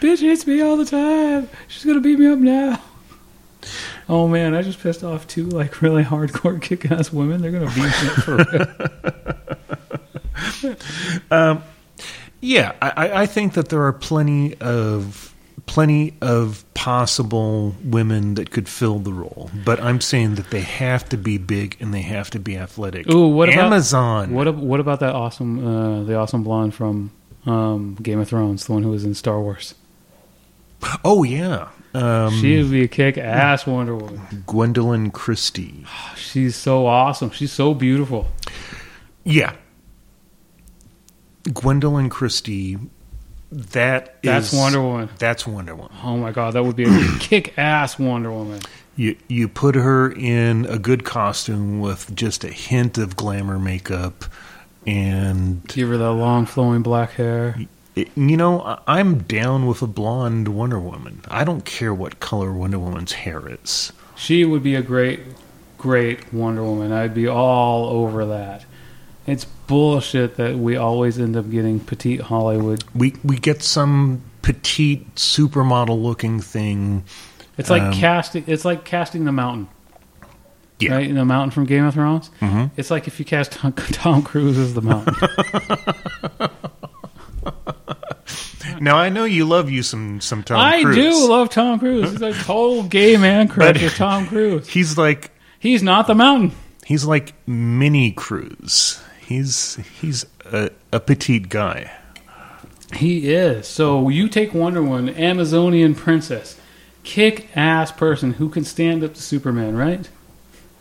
Bitch 0.00 0.20
hits 0.20 0.46
me 0.46 0.60
all 0.62 0.76
the 0.76 0.84
time. 0.84 1.48
She's 1.68 1.84
gonna 1.84 2.00
beat 2.00 2.18
me 2.18 2.28
up 2.28 2.38
now. 2.38 2.80
Oh 4.08 4.26
man, 4.28 4.54
I 4.54 4.62
just 4.62 4.80
pissed 4.80 5.02
off 5.04 5.26
two 5.26 5.46
like 5.46 5.82
really 5.82 6.04
hardcore 6.04 6.62
kick-ass 6.62 7.12
women. 7.12 7.42
They're 7.42 7.50
gonna 7.50 7.66
beat 7.66 7.76
me 7.76 8.08
up 8.08 8.14
for 8.22 8.36
real. 10.62 11.62
Yeah, 12.42 12.72
I, 12.82 13.22
I- 13.22 13.26
think 13.26 13.54
that 13.54 13.68
there 13.70 13.82
are 13.84 13.92
plenty 13.92 14.56
of 14.60 15.32
plenty 15.66 16.12
of 16.20 16.64
possible 16.74 17.74
women 17.84 18.34
that 18.34 18.50
could 18.50 18.68
fill 18.68 18.98
the 18.98 19.12
role, 19.12 19.48
but 19.64 19.80
I'm 19.80 20.00
saying 20.00 20.34
that 20.34 20.50
they 20.50 20.60
have 20.62 21.08
to 21.10 21.16
be 21.16 21.38
big 21.38 21.76
and 21.78 21.94
they 21.94 22.02
have 22.02 22.30
to 22.30 22.40
be 22.40 22.56
athletic. 22.58 23.08
Ooh, 23.08 23.28
what 23.28 23.48
about 23.48 23.66
Amazon? 23.66 24.32
What 24.34 24.54
what 24.56 24.80
about 24.80 24.98
that 25.00 25.14
awesome 25.14 25.64
uh, 25.66 26.02
the 26.02 26.16
awesome 26.16 26.42
blonde 26.42 26.74
from 26.74 27.12
um, 27.46 27.94
Game 28.02 28.18
of 28.18 28.28
Thrones, 28.28 28.66
the 28.66 28.72
one 28.72 28.82
who 28.82 28.90
was 28.90 29.04
in 29.04 29.14
Star 29.14 29.40
Wars? 29.40 29.74
oh 31.04 31.22
yeah, 31.22 31.68
um, 31.94 32.32
she 32.40 32.58
would 32.60 32.72
be 32.72 32.82
a 32.82 32.88
kick 32.88 33.16
ass 33.16 33.64
Wonder 33.64 33.94
Woman. 33.94 34.20
Gwendoline 34.48 35.12
Christie. 35.12 35.86
She's 36.16 36.56
so 36.56 36.86
awesome. 36.86 37.30
She's 37.30 37.52
so 37.52 37.72
beautiful. 37.72 38.26
Yeah, 39.22 39.54
Gwendoline 41.44 42.10
Christie. 42.10 42.78
That 43.50 44.22
That's 44.22 44.52
is- 44.52 44.58
Wonder 44.58 44.80
Woman. 44.82 45.08
That's 45.18 45.46
Wonder 45.46 45.74
Woman. 45.74 45.92
Oh 46.02 46.16
my 46.16 46.32
god, 46.32 46.54
that 46.54 46.64
would 46.64 46.76
be 46.76 46.84
a 46.84 47.08
kick 47.20 47.58
ass 47.58 47.98
Wonder 47.98 48.30
Woman. 48.32 48.60
You 48.96 49.16
you 49.28 49.48
put 49.48 49.74
her 49.74 50.10
in 50.12 50.66
a 50.66 50.78
good 50.78 51.04
costume 51.04 51.80
with 51.80 52.14
just 52.14 52.44
a 52.44 52.48
hint 52.50 52.96
of 52.98 53.16
glamour 53.16 53.58
makeup, 53.58 54.24
and 54.86 55.66
Give 55.68 55.88
her 55.88 55.96
that 55.96 56.12
long 56.12 56.46
flowing 56.46 56.82
black 56.82 57.12
hair. 57.12 57.56
it- 57.94 58.10
you 58.16 58.36
know 58.38 58.78
I'm 58.86 59.18
down 59.24 59.66
with 59.66 59.82
a 59.82 59.86
blonde 59.86 60.48
Wonder 60.48 60.78
Woman. 60.80 61.22
I 61.28 61.44
don't 61.44 61.64
care 61.64 61.92
what 61.92 62.20
color 62.20 62.52
Wonder 62.52 62.78
Woman's 62.78 63.12
hair 63.12 63.42
is. 63.62 63.92
She 64.16 64.44
would 64.46 64.62
be 64.62 64.74
a 64.74 64.82
great, 64.82 65.20
great 65.78 66.32
Wonder 66.32 66.62
Woman. 66.62 66.90
I'd 66.92 67.12
be 67.14 67.26
all 67.28 67.86
over 67.86 68.24
that. 68.26 68.64
It's 69.26 69.44
bullshit 69.44 70.36
that 70.36 70.56
we 70.56 70.76
always 70.76 71.18
end 71.18 71.36
up 71.36 71.48
getting 71.50 71.78
petite 71.80 72.22
Hollywood. 72.22 72.82
We 72.94 73.14
we 73.22 73.36
get 73.38 73.62
some 73.62 74.22
petite 74.42 75.14
supermodel 75.14 76.00
looking 76.02 76.40
thing. 76.40 77.04
It's 77.56 77.70
like 77.70 77.82
Um, 77.82 77.92
casting. 77.92 78.44
It's 78.46 78.64
like 78.64 78.84
casting 78.84 79.24
the 79.24 79.30
Mountain, 79.32 79.68
Yeah. 80.80 80.94
right? 80.96 81.14
The 81.14 81.24
Mountain 81.24 81.50
from 81.52 81.66
Game 81.66 81.84
of 81.84 81.94
Thrones. 81.94 82.30
Mhm. 82.40 82.70
It's 82.76 82.90
like 82.90 83.06
if 83.06 83.18
you 83.20 83.24
cast 83.24 83.52
Tom, 83.52 83.72
Tom 83.74 84.22
Cruise 84.22 84.58
as 84.58 84.74
the 84.74 84.82
Mountain. 84.82 85.14
Now 88.80 88.96
I 88.96 89.10
know 89.10 89.24
you 89.24 89.44
love 89.44 89.70
you 89.70 89.82
some 89.84 90.20
some 90.20 90.42
Tom 90.42 90.58
I 90.58 90.82
Cruise. 90.82 90.96
do 90.96 91.28
love 91.28 91.50
Tom 91.50 91.78
Cruise. 91.78 92.10
He's 92.10 92.22
a 92.22 92.32
total 92.32 92.82
gay 92.88 93.16
man 93.16 93.46
crush 93.46 93.80
with 93.80 93.94
Tom 93.94 94.26
Cruise. 94.26 94.66
He's 94.68 94.98
like 94.98 95.30
He's 95.60 95.82
not 95.84 96.08
the 96.08 96.14
Mountain. 96.16 96.52
he's 96.84 97.04
like 97.04 97.34
mini 97.46 98.10
Cruise. 98.10 99.00
He's 99.26 99.76
he's 100.00 100.26
a, 100.44 100.70
a 100.92 101.00
petite 101.00 101.48
guy. 101.48 101.92
He 102.94 103.32
is. 103.32 103.66
So 103.66 104.08
you 104.08 104.28
take 104.28 104.52
Wonder 104.52 104.82
Woman, 104.82 105.14
Amazonian 105.14 105.94
princess, 105.94 106.60
kick 107.04 107.48
ass 107.56 107.90
person 107.90 108.34
who 108.34 108.48
can 108.48 108.64
stand 108.64 109.02
up 109.02 109.14
to 109.14 109.22
Superman, 109.22 109.76
right? 109.76 110.08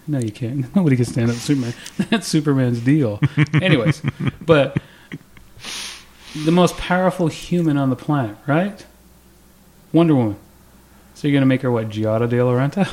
No, 0.08 0.20
you 0.20 0.32
can't. 0.32 0.76
Nobody 0.76 0.96
can 0.96 1.06
stand 1.06 1.30
up 1.30 1.36
to 1.36 1.42
Superman. 1.42 1.74
That's 2.10 2.28
Superman's 2.28 2.82
deal. 2.82 3.20
Anyways, 3.54 4.02
but 4.46 4.78
the 6.44 6.52
most 6.52 6.78
powerful 6.78 7.28
human 7.28 7.78
on 7.78 7.90
the 7.90 7.96
planet, 7.96 8.36
right? 8.48 8.86
Wonder 9.94 10.16
Woman. 10.16 10.38
So 11.14 11.28
you're 11.28 11.36
gonna 11.36 11.46
make 11.46 11.62
her 11.62 11.72
what? 11.72 11.90
Giada 11.90 12.28
De 12.28 12.38
Laurentiis? 12.38 12.92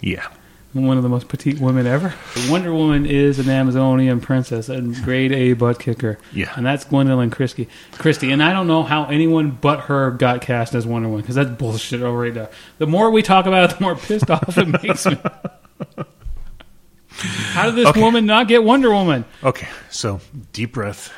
Yeah. 0.00 0.26
One 0.72 0.96
of 0.96 1.02
the 1.02 1.08
most 1.08 1.26
petite 1.26 1.58
women 1.58 1.84
ever. 1.86 2.14
Wonder 2.48 2.72
Woman 2.72 3.04
is 3.04 3.40
an 3.40 3.48
Amazonian 3.50 4.20
princess, 4.20 4.68
a 4.68 4.80
grade 4.80 5.32
A 5.32 5.54
butt 5.54 5.80
kicker. 5.80 6.16
Yeah. 6.32 6.52
And 6.56 6.64
that's 6.64 6.84
Gwendoline 6.84 7.32
Christie. 7.32 7.68
Christie. 7.92 8.30
And 8.30 8.40
I 8.40 8.52
don't 8.52 8.68
know 8.68 8.84
how 8.84 9.06
anyone 9.06 9.50
but 9.50 9.80
her 9.80 10.12
got 10.12 10.42
cast 10.42 10.76
as 10.76 10.86
Wonder 10.86 11.08
Woman 11.08 11.22
because 11.22 11.34
that's 11.34 11.50
bullshit 11.50 12.02
over 12.02 12.18
right 12.18 12.32
there. 12.32 12.50
The 12.78 12.86
more 12.86 13.10
we 13.10 13.20
talk 13.22 13.46
about 13.46 13.68
it, 13.70 13.76
the 13.78 13.82
more 13.82 13.96
pissed 13.96 14.30
off 14.30 14.56
it 14.56 14.68
makes 14.82 15.06
me. 15.06 15.16
How 17.52 17.66
did 17.66 17.74
this 17.74 17.86
Okay. 17.88 18.00
woman 18.00 18.24
not 18.24 18.46
get 18.46 18.62
Wonder 18.62 18.90
Woman? 18.92 19.24
Okay. 19.42 19.66
So 19.90 20.20
deep 20.52 20.72
breath. 20.72 21.12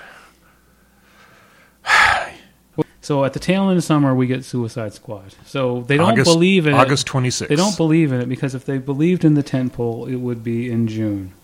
So 3.03 3.25
at 3.25 3.33
the 3.33 3.41
tail 3.41 3.69
end 3.69 3.77
of 3.77 3.85
summer, 3.85 4.15
we 4.15 4.29
get 4.29 4.45
Suicide 4.45 4.95
Squad. 4.95 5.35
So 5.45 5.83
they 5.83 5.97
don't 5.97 6.13
August, 6.13 6.33
believe 6.33 6.69
in 6.69 6.75
August 6.75 7.05
twenty 7.05 7.31
sixth. 7.31 7.49
They 7.49 7.57
don't 7.57 7.77
believe 7.77 8.13
in 8.13 8.21
it 8.21 8.29
because 8.29 8.55
if 8.55 8.65
they 8.65 8.79
believed 8.79 9.25
in 9.25 9.35
the 9.35 9.43
tentpole, 9.43 10.09
it 10.09 10.17
would 10.17 10.45
be 10.45 10.71
in 10.71 10.87
June. 10.87 11.35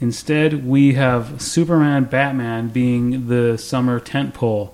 Instead, 0.00 0.66
we 0.66 0.94
have 0.94 1.40
Superman, 1.40 2.04
Batman 2.04 2.68
being 2.68 3.28
the 3.28 3.56
summer 3.56 4.00
tentpole, 4.00 4.72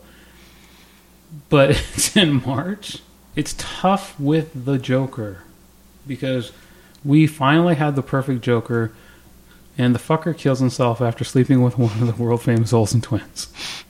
but 1.50 1.70
it's 1.94 2.16
in 2.16 2.42
March. 2.46 3.02
It's 3.34 3.54
tough 3.58 4.18
with 4.18 4.64
the 4.64 4.78
Joker 4.78 5.42
because 6.06 6.52
we 7.04 7.26
finally 7.26 7.74
had 7.74 7.94
the 7.94 8.02
perfect 8.02 8.40
Joker, 8.40 8.90
and 9.76 9.94
the 9.94 9.98
fucker 9.98 10.34
kills 10.36 10.60
himself 10.60 11.02
after 11.02 11.24
sleeping 11.24 11.60
with 11.60 11.76
one 11.76 12.00
of 12.00 12.06
the 12.06 12.22
world 12.22 12.40
famous 12.40 12.72
Olsen 12.72 13.02
twins. 13.02 13.52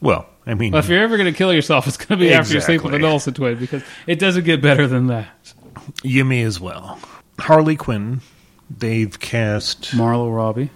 Well, 0.00 0.28
I 0.46 0.54
mean, 0.54 0.72
Well, 0.72 0.80
if 0.80 0.88
you're 0.88 1.02
ever 1.02 1.16
going 1.16 1.32
to 1.32 1.36
kill 1.36 1.52
yourself, 1.52 1.86
it's 1.86 1.96
going 1.96 2.18
to 2.18 2.24
be 2.26 2.32
after 2.32 2.54
you 2.54 2.60
sleep 2.60 2.82
with 2.82 2.92
an 2.94 3.00
Exactly. 3.00 3.12
Olsen 3.12 3.34
twin 3.34 3.58
because 3.58 3.82
it 4.06 4.18
doesn't 4.18 4.44
get 4.44 4.60
better 4.60 4.86
than 4.86 5.06
that. 5.08 5.28
you 6.02 6.24
may 6.24 6.42
as 6.42 6.60
well. 6.60 6.98
Harley 7.38 7.76
Quinn. 7.76 8.20
They've 8.78 9.18
cast 9.20 9.90
Marlo 9.92 10.34
Robbie, 10.34 10.70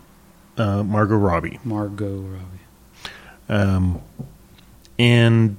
uh, 0.58 0.82
Margot 0.82 1.16
Robbie, 1.16 1.58
Margot 1.64 2.16
Robbie. 2.18 3.12
um, 3.48 4.02
and 4.98 5.56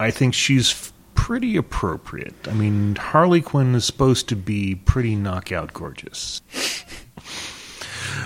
I 0.00 0.10
think 0.10 0.32
she's 0.34 0.90
pretty 1.14 1.56
appropriate. 1.56 2.34
I 2.48 2.54
mean, 2.54 2.96
Harley 2.96 3.42
Quinn 3.42 3.74
is 3.74 3.84
supposed 3.84 4.28
to 4.30 4.36
be 4.36 4.74
pretty 4.74 5.14
knockout 5.14 5.72
gorgeous. 5.74 6.40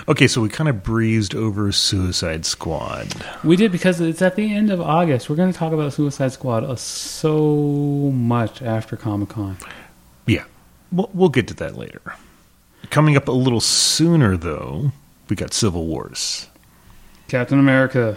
Okay, 0.09 0.27
so 0.27 0.41
we 0.41 0.47
kind 0.47 0.69
of 0.69 0.83
breezed 0.83 1.35
over 1.35 1.69
Suicide 1.73 2.45
Squad. 2.45 3.13
We 3.43 3.57
did 3.57 3.73
because 3.73 3.99
it's 3.99 4.21
at 4.21 4.37
the 4.37 4.53
end 4.53 4.71
of 4.71 4.79
August. 4.79 5.29
We're 5.29 5.35
going 5.35 5.51
to 5.51 5.57
talk 5.57 5.73
about 5.73 5.91
Suicide 5.91 6.31
Squad 6.31 6.63
uh, 6.63 6.77
so 6.77 8.11
much 8.13 8.61
after 8.61 8.95
Comic 8.95 9.29
Con. 9.29 9.57
Yeah, 10.25 10.45
we'll, 10.93 11.09
we'll 11.13 11.27
get 11.29 11.49
to 11.49 11.53
that 11.55 11.75
later. 11.77 12.01
Coming 12.89 13.17
up 13.17 13.27
a 13.27 13.33
little 13.33 13.59
sooner, 13.59 14.37
though, 14.37 14.93
we 15.27 15.35
got 15.35 15.53
Civil 15.53 15.85
Wars. 15.85 16.47
Captain 17.27 17.59
America. 17.59 18.15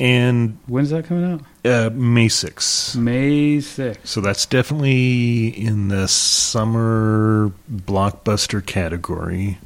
And 0.00 0.58
When's 0.66 0.90
that 0.90 1.04
coming 1.04 1.24
out? 1.24 1.40
uh, 1.64 1.90
May 1.92 2.26
6th. 2.26 2.96
May 2.96 3.58
6th. 3.58 3.98
So 4.04 4.20
that's 4.20 4.44
definitely 4.46 5.48
in 5.48 5.86
the 5.86 6.08
summer 6.08 7.52
blockbuster 7.72 8.64
category. 8.64 9.58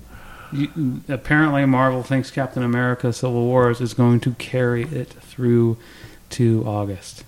You, 0.53 1.01
apparently, 1.09 1.65
Marvel 1.65 2.03
thinks 2.03 2.31
Captain 2.31 2.63
America 2.63 3.13
Civil 3.13 3.45
Wars 3.45 3.81
is 3.81 3.95
going 3.95 4.21
to 4.21 4.33
carry 4.35 4.83
it 4.85 5.09
through 5.09 5.79
to 6.31 6.65
August. 6.67 7.25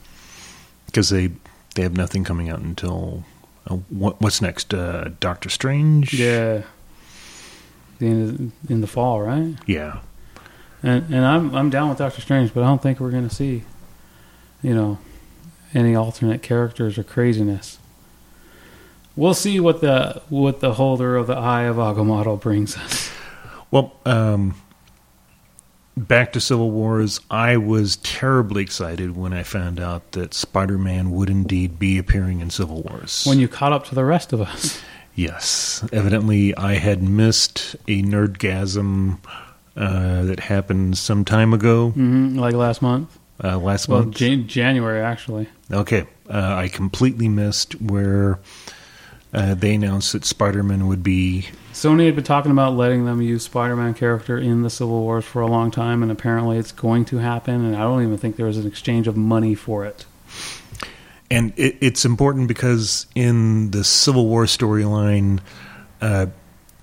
because 0.86 1.08
they 1.10 1.30
they 1.74 1.82
have 1.82 1.96
nothing 1.96 2.22
coming 2.24 2.48
out 2.48 2.60
until 2.60 3.24
uh, 3.66 3.74
what, 3.88 4.20
what's 4.20 4.40
next? 4.40 4.72
Uh, 4.74 5.10
Doctor 5.20 5.48
Strange. 5.48 6.14
Yeah. 6.14 6.62
The 7.98 8.06
end 8.06 8.52
of, 8.64 8.70
in 8.70 8.80
the 8.80 8.86
fall, 8.86 9.20
right? 9.22 9.54
yeah. 9.66 10.00
And 10.82 11.04
and 11.12 11.24
I'm 11.24 11.54
I'm 11.54 11.70
down 11.70 11.88
with 11.88 11.98
Doctor 11.98 12.20
Strange, 12.20 12.52
but 12.52 12.62
I 12.62 12.66
don't 12.66 12.82
think 12.82 13.00
we're 13.00 13.10
going 13.10 13.26
to 13.28 13.34
see, 13.34 13.62
you 14.62 14.74
know, 14.74 14.98
any 15.72 15.94
alternate 15.94 16.42
characters 16.42 16.98
or 16.98 17.02
craziness. 17.04 17.78
We'll 19.16 19.32
see 19.34 19.60
what 19.60 19.80
the 19.80 20.20
what 20.28 20.60
the 20.60 20.74
holder 20.74 21.16
of 21.16 21.26
the 21.26 21.36
Eye 21.36 21.62
of 21.62 21.76
Agamotto 21.76 22.38
brings 22.38 22.76
us. 22.76 23.10
Well, 23.74 23.92
um, 24.06 24.54
back 25.96 26.32
to 26.34 26.40
Civil 26.40 26.70
Wars. 26.70 27.18
I 27.28 27.56
was 27.56 27.96
terribly 27.96 28.62
excited 28.62 29.16
when 29.16 29.32
I 29.32 29.42
found 29.42 29.80
out 29.80 30.12
that 30.12 30.32
Spider 30.32 30.78
Man 30.78 31.10
would 31.10 31.28
indeed 31.28 31.76
be 31.76 31.98
appearing 31.98 32.38
in 32.38 32.50
Civil 32.50 32.82
Wars. 32.82 33.24
When 33.26 33.40
you 33.40 33.48
caught 33.48 33.72
up 33.72 33.84
to 33.86 33.96
the 33.96 34.04
rest 34.04 34.32
of 34.32 34.40
us, 34.40 34.80
yes, 35.16 35.84
evidently 35.92 36.56
I 36.56 36.74
had 36.74 37.02
missed 37.02 37.74
a 37.88 38.00
nerdgasm 38.00 39.18
uh, 39.76 40.22
that 40.22 40.38
happened 40.38 40.96
some 40.96 41.24
time 41.24 41.52
ago, 41.52 41.90
hmm 41.90 42.38
like 42.38 42.54
last 42.54 42.80
month, 42.80 43.18
uh, 43.42 43.58
last 43.58 43.88
well, 43.88 44.04
month. 44.04 44.14
Jan- 44.14 44.46
January 44.46 45.00
actually. 45.00 45.48
Okay, 45.72 46.06
uh, 46.30 46.54
I 46.54 46.68
completely 46.68 47.26
missed 47.26 47.80
where 47.80 48.38
uh, 49.34 49.54
they 49.54 49.74
announced 49.74 50.12
that 50.12 50.24
Spider-Man 50.24 50.86
would 50.86 51.02
be. 51.02 51.48
Sony 51.72 52.06
had 52.06 52.14
been 52.14 52.24
talking 52.24 52.52
about 52.52 52.74
letting 52.74 53.04
them 53.04 53.20
use 53.20 53.42
Spider-Man 53.42 53.94
character 53.94 54.38
in 54.38 54.62
the 54.62 54.70
Civil 54.70 55.00
Wars 55.00 55.24
for 55.24 55.42
a 55.42 55.46
long 55.48 55.70
time, 55.72 56.02
and 56.02 56.12
apparently 56.12 56.56
it's 56.56 56.72
going 56.72 57.04
to 57.06 57.18
happen. 57.18 57.64
And 57.64 57.76
I 57.76 57.80
don't 57.80 58.02
even 58.02 58.16
think 58.16 58.36
there 58.36 58.46
was 58.46 58.58
an 58.58 58.66
exchange 58.66 59.08
of 59.08 59.16
money 59.16 59.54
for 59.56 59.84
it. 59.84 60.06
And 61.30 61.52
it, 61.56 61.76
it's 61.80 62.04
important 62.04 62.46
because 62.46 63.06
in 63.16 63.72
the 63.72 63.82
Civil 63.82 64.26
War 64.26 64.44
storyline, 64.44 65.40
uh, 66.00 66.26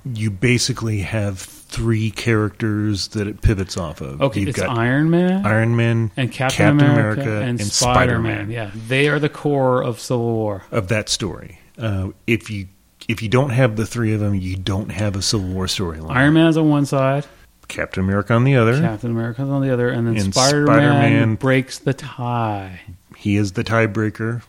you 0.03 0.29
basically 0.29 0.99
have 0.99 1.39
three 1.39 2.11
characters 2.11 3.09
that 3.09 3.27
it 3.27 3.41
pivots 3.41 3.77
off 3.77 4.01
of. 4.01 4.21
Okay, 4.21 4.41
You've 4.41 4.49
it's 4.49 4.59
got 4.59 4.77
Iron 4.77 5.09
Man 5.09 5.45
Iron 5.45 5.77
Man 5.77 6.11
and 6.17 6.29
Captain, 6.29 6.77
Captain 6.77 6.91
America, 6.91 7.21
America 7.21 7.41
and, 7.43 7.61
and 7.61 7.71
Spider 7.71 8.19
Man. 8.19 8.47
Spider-Man. 8.47 8.51
Yeah, 8.51 8.71
they 8.89 9.07
are 9.07 9.19
the 9.19 9.29
core 9.29 9.81
of 9.81 10.01
Civil 10.01 10.33
War. 10.33 10.63
of 10.69 10.89
that 10.89 11.07
story. 11.07 11.60
Uh, 11.77 12.09
if 12.27 12.49
you 12.49 12.67
if 13.07 13.21
you 13.21 13.29
don't 13.29 13.49
have 13.49 13.75
the 13.75 13.85
three 13.85 14.13
of 14.13 14.19
them, 14.19 14.35
you 14.35 14.55
don't 14.55 14.89
have 14.91 15.15
a 15.15 15.21
Civil 15.21 15.47
War 15.49 15.65
storyline. 15.65 16.11
Iron 16.15 16.33
Man's 16.33 16.57
on 16.57 16.69
one 16.69 16.85
side, 16.85 17.25
Captain 17.67 18.03
America 18.03 18.33
on 18.33 18.43
the 18.43 18.55
other. 18.55 18.79
Captain 18.79 19.11
America's 19.11 19.49
on 19.49 19.61
the 19.61 19.71
other, 19.73 19.89
and 19.89 20.05
then 20.07 20.17
And 20.17 20.33
Spider 20.33 20.65
Man 20.67 20.77
Spider-Man- 20.77 21.35
breaks 21.35 21.79
the 21.79 21.93
tie. 21.93 22.81
He 23.15 23.35
is 23.37 23.53
the 23.53 23.63
tiebreaker. 23.63 24.41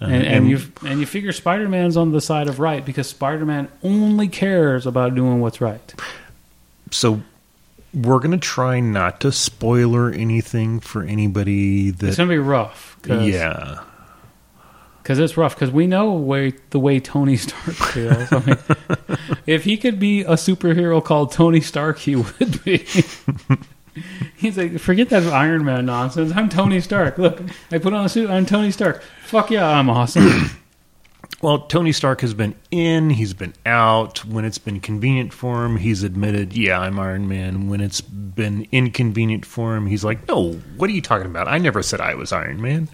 Uh, 0.00 0.04
And, 0.06 0.26
and 0.26 0.48
you 0.50 0.60
and 0.84 1.00
you 1.00 1.06
figure 1.06 1.32
Spider 1.32 1.68
Man's 1.68 1.96
on 1.96 2.12
the 2.12 2.20
side 2.20 2.48
of 2.48 2.58
right 2.60 2.84
because 2.84 3.08
Spider 3.08 3.46
Man 3.46 3.68
only 3.82 4.28
cares 4.28 4.86
about 4.86 5.14
doing 5.14 5.40
what's 5.40 5.60
right. 5.60 5.94
so 6.90 7.20
we're 7.94 8.18
gonna 8.18 8.36
try 8.36 8.78
not 8.80 9.20
to 9.20 9.32
spoiler 9.32 10.10
anything 10.10 10.80
for 10.80 11.02
anybody 11.02 11.88
It's 11.88 11.98
that. 12.00 12.16
gonna 12.18 12.28
be 12.28 12.36
rough. 12.38 12.98
Cause, 13.02 13.26
Yeah, 13.26 13.80
because 15.06 15.20
it's 15.20 15.36
rough. 15.36 15.54
Because 15.54 15.70
we 15.70 15.86
know 15.86 16.12
way, 16.14 16.52
the 16.70 16.80
way 16.80 16.98
Tony 16.98 17.36
Stark 17.36 17.76
feels. 17.76 18.32
I 18.32 18.40
mean, 18.40 19.28
if 19.46 19.62
he 19.62 19.76
could 19.76 20.00
be 20.00 20.22
a 20.22 20.32
superhero 20.32 21.02
called 21.02 21.30
Tony 21.30 21.60
Stark, 21.60 21.98
he 21.98 22.16
would 22.16 22.64
be. 22.64 22.78
He's 24.36 24.58
like, 24.58 24.80
forget 24.80 25.08
that 25.10 25.22
Iron 25.32 25.64
Man 25.64 25.86
nonsense. 25.86 26.32
I'm 26.34 26.48
Tony 26.48 26.80
Stark. 26.80 27.18
Look, 27.18 27.40
I 27.70 27.78
put 27.78 27.92
on 27.92 28.04
a 28.04 28.08
suit. 28.08 28.28
I'm 28.28 28.46
Tony 28.46 28.72
Stark. 28.72 29.00
Fuck 29.24 29.52
yeah, 29.52 29.66
I'm 29.68 29.88
awesome. 29.88 30.50
Well, 31.42 31.66
Tony 31.66 31.92
Stark 31.92 32.22
has 32.22 32.32
been 32.32 32.54
in, 32.70 33.10
he's 33.10 33.34
been 33.34 33.52
out. 33.66 34.24
When 34.24 34.46
it's 34.46 34.56
been 34.56 34.80
convenient 34.80 35.34
for 35.34 35.66
him, 35.66 35.76
he's 35.76 36.02
admitted, 36.02 36.56
yeah, 36.56 36.80
I'm 36.80 36.98
Iron 36.98 37.28
Man. 37.28 37.68
When 37.68 37.82
it's 37.82 38.00
been 38.00 38.66
inconvenient 38.72 39.44
for 39.44 39.76
him, 39.76 39.86
he's 39.86 40.02
like, 40.02 40.26
no, 40.28 40.52
what 40.78 40.88
are 40.88 40.94
you 40.94 41.02
talking 41.02 41.26
about? 41.26 41.46
I 41.46 41.58
never 41.58 41.82
said 41.82 42.00
I 42.00 42.14
was 42.14 42.32
Iron 42.32 42.62
Man. 42.62 42.88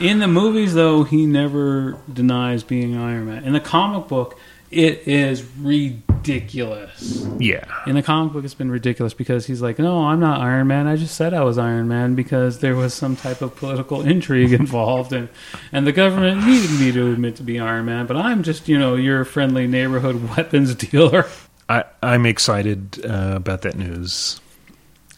In 0.00 0.18
the 0.18 0.28
movies, 0.28 0.74
though, 0.74 1.04
he 1.04 1.26
never 1.26 1.96
denies 2.12 2.62
being 2.62 2.96
Iron 2.96 3.26
Man. 3.26 3.44
In 3.44 3.52
the 3.52 3.60
comic 3.60 4.08
book, 4.08 4.38
it 4.70 5.06
is 5.06 5.44
ridiculous. 5.60 7.24
Yeah. 7.38 7.64
In 7.86 7.94
the 7.94 8.02
comic 8.02 8.32
book, 8.32 8.44
it's 8.44 8.54
been 8.54 8.72
ridiculous 8.72 9.14
because 9.14 9.46
he's 9.46 9.62
like, 9.62 9.78
"No, 9.78 10.06
I'm 10.06 10.18
not 10.18 10.40
Iron 10.40 10.66
Man. 10.66 10.88
I 10.88 10.96
just 10.96 11.14
said 11.14 11.32
I 11.32 11.44
was 11.44 11.58
Iron 11.58 11.86
Man 11.86 12.16
because 12.16 12.58
there 12.58 12.74
was 12.74 12.92
some 12.92 13.14
type 13.14 13.40
of 13.40 13.54
political 13.54 14.02
intrigue 14.06 14.52
involved, 14.52 15.12
and 15.12 15.28
and 15.70 15.86
the 15.86 15.92
government 15.92 16.44
needed 16.44 16.72
me 16.80 16.90
to 16.90 17.12
admit 17.12 17.36
to 17.36 17.44
be 17.44 17.60
Iron 17.60 17.84
Man. 17.84 18.06
But 18.06 18.16
I'm 18.16 18.42
just, 18.42 18.68
you 18.68 18.78
know, 18.78 18.96
your 18.96 19.24
friendly 19.24 19.66
neighborhood 19.66 20.28
weapons 20.36 20.74
dealer. 20.74 21.26
I, 21.68 21.84
I'm 22.02 22.26
excited 22.26 23.04
uh, 23.06 23.34
about 23.36 23.62
that 23.62 23.76
news. 23.76 24.40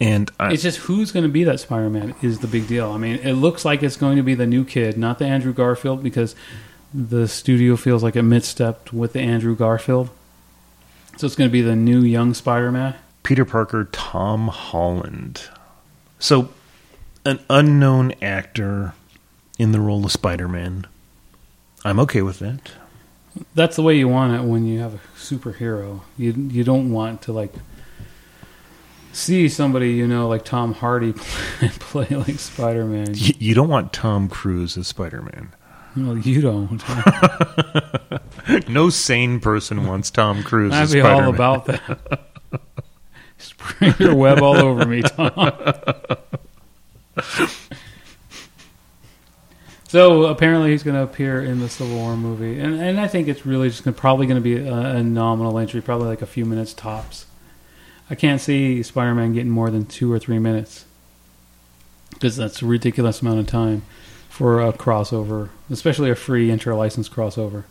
And 0.01 0.31
I, 0.39 0.53
It's 0.53 0.63
just 0.63 0.79
who's 0.79 1.11
going 1.11 1.25
to 1.25 1.31
be 1.31 1.45
that 1.45 1.61
Spider 1.61 1.89
Man 1.89 2.15
is 2.23 2.41
the 2.41 2.47
big 2.47 2.69
deal. 2.69 2.91
I 2.91 2.99
mean, 2.99 3.17
it 3.17 3.33
looks 3.33 3.65
like 3.65 3.83
it's 3.83 3.97
going 3.97 4.17
to 4.17 4.23
be 4.23 4.35
the 4.35 4.47
new 4.47 4.65
kid, 4.65 4.99
not 4.99 5.19
the 5.19 5.25
Andrew 5.25 5.53
Garfield, 5.53 6.03
because 6.03 6.35
the 6.93 7.27
studio 7.27 7.77
feels 7.77 8.03
like 8.03 8.17
it 8.17 8.25
misstepped 8.25 8.93
with 8.93 9.15
the 9.15 9.21
Andrew 9.21 9.57
Garfield. 9.57 10.11
So 11.17 11.27
it's 11.27 11.37
going 11.37 11.49
to 11.49 11.53
be 11.53 11.63
the 11.63 11.77
new 11.77 12.01
young 12.01 12.35
Spider 12.35 12.71
Man. 12.71 12.95
Peter 13.23 13.45
Parker, 13.45 13.89
Tom 13.91 14.49
Holland. 14.49 15.49
So, 16.19 16.51
an 17.25 17.41
unknown 17.51 18.13
actor 18.23 18.95
in 19.59 19.73
the 19.73 19.81
role 19.81 20.05
of 20.05 20.13
Spider 20.13 20.47
Man. 20.47 20.87
I'm 21.85 21.99
okay 22.01 22.23
with 22.23 22.39
that. 22.41 22.73
That's 23.55 23.77
the 23.77 23.83
way 23.83 23.97
you 23.97 24.09
want 24.09 24.35
it 24.35 24.47
when 24.47 24.67
you 24.67 24.81
have 24.81 24.95
a 24.95 25.01
superhero. 25.19 26.01
You 26.17 26.33
you 26.33 26.65
don't 26.65 26.91
want 26.91 27.23
to 27.23 27.33
like 27.33 27.53
see 29.17 29.49
somebody 29.49 29.93
you 29.93 30.07
know 30.07 30.29
like 30.29 30.45
Tom 30.45 30.75
Hardy 30.75 31.13
play, 31.17 31.69
play 31.79 32.07
like 32.17 32.39
Spider 32.39 32.85
Man. 32.85 33.13
Y- 33.13 33.35
You 33.39 33.55
don't 33.55 33.69
want 33.69 33.93
Tom 33.93 34.29
Cruise 34.29 34.77
as 34.77 34.87
Spider 34.89 35.23
Man. 35.23 35.53
Well, 35.97 36.19
you 36.19 36.41
don't. 36.43 36.83
No 38.69 38.91
sane 38.91 39.41
person 39.41 39.87
wants 39.87 40.09
Tom 40.13 40.45
Cruise 40.45 40.73
I'd 40.73 40.83
as 40.83 40.93
be 40.93 41.01
Spider 41.01 41.17
Man. 41.17 41.25
all 41.25 41.31
about 41.35 41.65
that. 41.67 42.21
Spray 43.39 43.93
your 43.99 44.15
web 44.15 44.41
all 44.41 44.57
over 44.57 44.85
me, 44.87 45.03
Tom. 45.03 45.33
so 49.89 50.27
apparently 50.27 50.71
he's 50.71 50.83
going 50.83 50.95
to 50.97 51.03
appear 51.03 51.43
in 51.43 51.59
the 51.61 51.69
Civil 51.69 51.97
War 51.97 52.17
movie, 52.17 52.59
and 52.61 52.81
and 52.81 53.01
I 53.01 53.09
think 53.09 53.29
it's 53.29 53.45
really 53.47 53.69
just 53.69 53.85
gonna, 53.85 53.97
probably 53.97 54.27
going 54.27 54.41
to 54.41 54.43
be 54.43 54.57
a, 54.57 54.73
a 54.75 55.03
nominal 55.03 55.59
entry, 55.59 55.81
probably 55.81 56.07
like 56.09 56.23
a 56.23 56.27
few 56.27 56.45
minutes 56.45 56.73
tops. 56.73 57.27
I 58.09 58.15
can't 58.15 58.41
see 58.41 58.83
Spider-Man 58.83 59.33
getting 59.35 59.51
more 59.51 59.71
than 59.71 59.85
two 59.87 60.13
or 60.13 60.19
three 60.19 60.39
minutes 60.39 60.85
because 62.11 62.37
that's 62.37 62.63
a 62.63 62.67
ridiculous 62.67 63.21
amount 63.21 63.41
of 63.41 63.47
time 63.47 63.83
for 64.29 64.61
a 64.63 64.73
crossover, 64.73 65.49
especially 65.71 66.11
a 66.11 66.15
free 66.15 66.51
inter-license 66.51 67.09
crossover. 67.09 67.65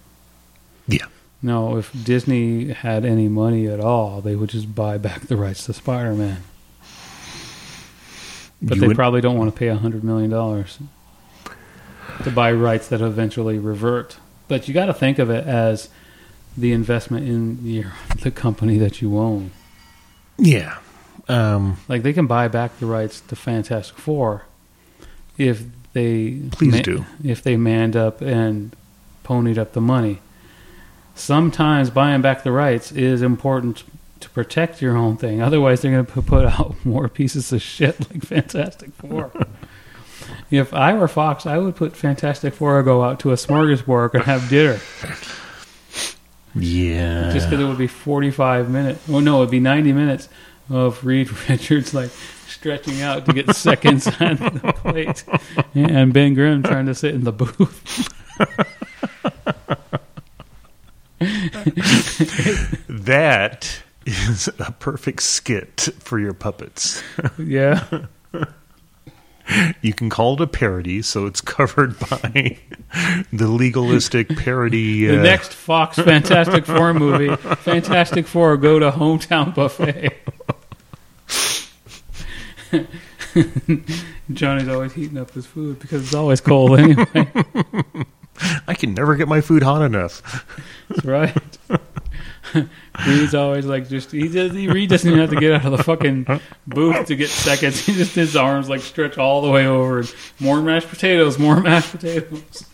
Yeah. 0.88 1.05
No, 1.41 1.77
if 1.77 1.91
Disney 2.03 2.69
had 2.73 3.05
any 3.05 3.27
money 3.27 3.67
at 3.67 3.79
all, 3.79 4.19
they 4.21 4.36
would 4.36 4.49
just 4.49 4.73
buy 4.75 4.97
back 4.97 5.21
the 5.21 5.38
rights 5.38 5.65
to 5.65 5.73
Spider-Man. 5.73 6.41
But 8.61 8.75
You 8.75 8.81
they 8.81 8.88
would- 8.88 8.95
probably 8.97 9.21
don't 9.21 9.38
want 9.38 9.53
to 9.53 9.57
pay 9.57 9.67
a 9.67 9.75
hundred 9.75 10.03
million 10.03 10.29
dollars 10.31 10.79
to 12.23 12.31
buy 12.31 12.51
rights 12.51 12.88
that 12.88 13.01
eventually 13.01 13.59
revert. 13.59 14.17
But 14.47 14.67
you 14.67 14.73
got 14.73 14.86
to 14.88 14.93
think 14.93 15.19
of 15.19 15.29
it 15.29 15.45
as 15.45 15.89
the 16.57 16.71
investment 16.71 17.27
in 17.27 17.59
your, 17.65 17.93
the 18.21 18.31
company 18.31 18.77
that 18.77 19.01
you 19.01 19.17
own. 19.17 19.51
Yeah. 20.38 20.77
Um, 21.27 21.77
Like 21.88 22.03
they 22.03 22.13
can 22.13 22.27
buy 22.27 22.47
back 22.47 22.77
the 22.79 22.86
rights 22.86 23.21
to 23.21 23.36
Fantastic 23.36 23.97
Four 23.97 24.43
if 25.38 25.63
they 25.93 26.39
Please 26.51 26.81
do. 26.81 27.05
if 27.23 27.41
they 27.41 27.57
manned 27.57 27.95
up 27.95 28.21
and 28.21 28.75
ponied 29.23 29.57
up 29.57 29.73
the 29.73 29.81
money. 29.81 30.19
Sometimes 31.15 31.89
buying 31.89 32.21
back 32.21 32.43
the 32.43 32.51
rights 32.51 32.91
is 32.91 33.21
important 33.21 33.83
to 34.19 34.29
protect 34.29 34.81
your 34.81 34.97
own 34.97 35.17
thing. 35.17 35.41
Otherwise, 35.41 35.81
they're 35.81 35.91
going 35.91 36.05
to 36.05 36.21
put 36.21 36.45
out 36.45 36.75
more 36.86 37.07
pieces 37.07 37.51
of 37.53 37.61
shit 37.61 37.99
like 38.11 38.23
Fantastic 38.23 38.91
Four. 38.93 39.31
if 40.51 40.73
I 40.73 40.93
were 40.93 41.07
Fox, 41.07 41.45
I 41.45 41.57
would 41.57 41.75
put 41.75 41.95
Fantastic 41.95 42.53
Four 42.53 42.83
go 42.83 43.03
out 43.03 43.19
to 43.21 43.31
a 43.31 43.36
smorgasbord 43.36 44.13
and 44.13 44.23
have 44.23 44.49
dinner. 44.49 44.79
Yeah. 46.56 47.32
Just 47.34 47.49
because 47.49 47.64
it 47.64 47.68
would 47.68 47.78
be 47.78 47.88
45 47.88 48.70
minutes. 48.70 49.08
Oh, 49.10 49.20
no, 49.20 49.38
it 49.38 49.39
would 49.41 49.51
be 49.51 49.60
90 49.60 49.93
minutes 49.93 50.30
of 50.70 51.03
Reed 51.06 51.30
Richards 51.49 51.93
like 51.93 52.10
stretching 52.47 53.01
out 53.01 53.26
to 53.26 53.34
get 53.34 53.56
seconds 53.56 54.08
on 54.20 54.38
the 54.38 54.74
plate. 54.76 55.24
And 55.74 56.14
Ben 56.14 56.34
Grimm 56.34 56.64
trying 56.64 56.86
to 56.88 56.95
sit 56.95 57.14
in 57.14 57.24
the 57.24 57.32
booth. 57.32 58.10
that 62.89 63.82
is 64.06 64.49
a 64.60 64.72
perfect 64.72 65.24
skit 65.24 65.89
for 65.99 66.20
your 66.20 66.34
puppets. 66.34 67.01
Yeah. 67.38 68.06
You 69.81 69.93
can 69.93 70.09
call 70.09 70.33
it 70.33 70.41
a 70.41 70.47
parody, 70.47 71.01
so 71.01 71.25
it's 71.25 71.41
covered 71.55 71.99
by 71.99 72.57
the 73.31 73.47
legalistic 73.47 74.29
parody. 74.37 75.07
The 75.07 75.19
uh, 75.19 75.23
next 75.23 75.53
Fox 75.53 75.97
Fantastic 75.99 76.65
Four 76.65 76.93
movie, 76.93 77.35
Fantastic 77.35 78.27
Four 78.27 78.57
Go 78.57 78.79
to 78.79 78.91
Hometown 78.91 79.53
Buffet. 79.53 80.13
Johnny's 84.33 84.67
always 84.67 84.93
heating 84.93 85.17
up 85.17 85.31
his 85.31 85.45
food 85.45 85.79
because 85.79 86.03
it's 86.03 86.15
always 86.15 86.41
cold 86.41 86.79
anyway. 86.79 87.31
I 88.67 88.73
can 88.73 88.93
never 88.93 89.15
get 89.15 89.27
my 89.27 89.41
food 89.41 89.63
hot 89.63 89.81
enough. 89.81 90.45
That's 90.89 91.05
right. 91.05 91.57
Reed's 93.08 93.36
always 93.36 93.66
like 93.66 93.88
just 93.89 94.12
he 94.12 94.28
does 94.28 94.51
he 94.53 94.68
Reed 94.68 94.89
doesn't 94.89 95.10
even 95.10 95.20
have 95.20 95.30
to 95.32 95.39
get 95.39 95.53
out 95.53 95.66
of 95.66 95.78
the 95.78 95.84
fucking 95.84 96.28
booth 96.68 97.08
to 97.08 97.16
get 97.16 97.30
seconds. 97.30 97.80
He 97.86 97.93
just 97.93 98.16
his 98.16 98.36
arms 98.36 98.70
like 98.70 98.82
stretch 98.82 99.18
all 99.18 99.41
the 99.41 99.49
way 99.49 99.68
over. 99.68 99.99
And 99.99 100.14
more 100.39 100.62
mashed 100.62 100.89
potatoes, 100.89 101.38
more 101.38 101.60
mashed 101.60 101.91
potatoes. 101.91 102.66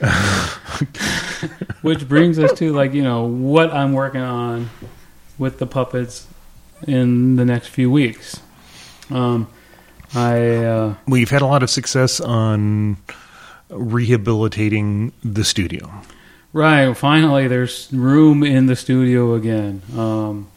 Which 1.82 2.08
brings 2.08 2.38
us 2.38 2.52
to 2.58 2.72
like 2.72 2.92
you 2.92 3.02
know 3.02 3.24
what 3.24 3.72
I'm 3.72 3.92
working 3.92 4.20
on 4.20 4.70
with 5.38 5.58
the 5.58 5.66
puppets 5.66 6.26
in 6.86 7.36
the 7.36 7.44
next 7.44 7.68
few 7.68 7.90
weeks. 7.90 8.40
Um, 9.10 9.48
I 10.14 10.56
uh, 10.56 10.94
We've 11.06 11.30
had 11.30 11.42
a 11.42 11.46
lot 11.46 11.62
of 11.62 11.70
success 11.70 12.20
on 12.20 12.96
rehabilitating 13.70 15.12
the 15.24 15.44
studio. 15.44 15.90
Right. 16.52 16.94
Finally, 16.94 17.48
there's 17.48 17.88
room 17.92 18.42
in 18.42 18.66
the 18.66 18.76
studio 18.76 19.32
again, 19.34 19.80
um, 19.96 20.48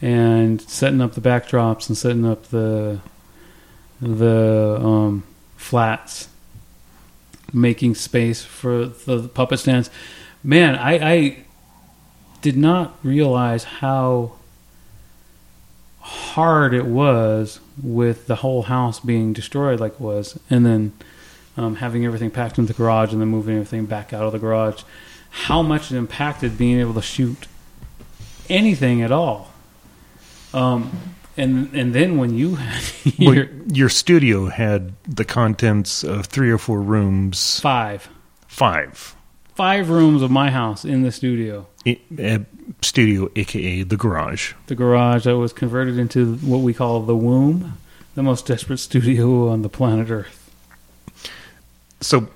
and 0.00 0.60
setting 0.60 1.00
up 1.00 1.14
the 1.14 1.20
backdrops 1.20 1.88
and 1.88 1.98
setting 1.98 2.24
up 2.24 2.44
the 2.48 3.00
the 4.00 4.78
um, 4.80 5.24
flats, 5.56 6.28
making 7.52 7.96
space 7.96 8.44
for 8.44 8.86
the 8.86 9.28
puppet 9.28 9.58
stands. 9.58 9.90
Man, 10.44 10.76
I, 10.76 11.12
I 11.12 11.36
did 12.40 12.56
not 12.56 12.96
realize 13.02 13.64
how 13.64 14.32
hard 16.00 16.72
it 16.74 16.86
was 16.86 17.60
with 17.80 18.26
the 18.26 18.36
whole 18.36 18.62
house 18.62 19.00
being 19.00 19.32
destroyed 19.32 19.80
like 19.80 19.94
it 19.94 20.00
was, 20.00 20.38
and 20.48 20.64
then 20.64 20.92
um, 21.56 21.76
having 21.76 22.04
everything 22.04 22.30
packed 22.30 22.58
into 22.58 22.72
the 22.72 22.76
garage 22.76 23.12
and 23.12 23.20
then 23.20 23.28
moving 23.28 23.54
everything 23.56 23.86
back 23.86 24.12
out 24.12 24.22
of 24.22 24.32
the 24.32 24.38
garage. 24.38 24.82
How 25.32 25.62
much 25.62 25.90
it 25.90 25.96
impacted 25.96 26.56
being 26.58 26.78
able 26.80 26.94
to 26.94 27.02
shoot 27.02 27.46
anything 28.48 29.02
at 29.02 29.10
all. 29.10 29.50
Um, 30.52 30.90
and 31.36 31.72
and 31.74 31.94
then 31.94 32.18
when 32.18 32.34
you 32.34 32.56
had 32.56 32.82
Well, 33.18 33.34
your 33.34 33.48
your 33.72 33.88
studio 33.88 34.48
had 34.48 34.92
the 35.08 35.24
contents 35.24 36.04
of 36.04 36.26
three 36.26 36.50
or 36.50 36.58
four 36.58 36.80
rooms, 36.82 37.58
five 37.60 38.08
five. 38.46 39.16
five 39.54 39.88
rooms 39.88 40.20
of 40.22 40.30
my 40.30 40.50
house 40.50 40.84
in 40.84 41.02
the 41.02 41.10
studio. 41.10 41.66
I- 41.86 41.98
uh, 42.22 42.38
studio, 42.82 43.30
aka 43.34 43.82
the 43.82 43.96
garage. 43.96 44.52
the 44.66 44.74
garage 44.74 45.24
that 45.24 45.36
was 45.38 45.52
converted 45.54 45.98
into 45.98 46.36
what 46.36 46.58
we 46.58 46.74
call 46.74 47.00
the 47.02 47.16
womb, 47.16 47.78
the 48.14 48.22
most 48.22 48.46
desperate 48.46 48.78
studio 48.90 49.48
on 49.48 49.62
the 49.62 49.68
planet 49.70 50.10
Earth. 50.10 50.38
So 52.02 52.28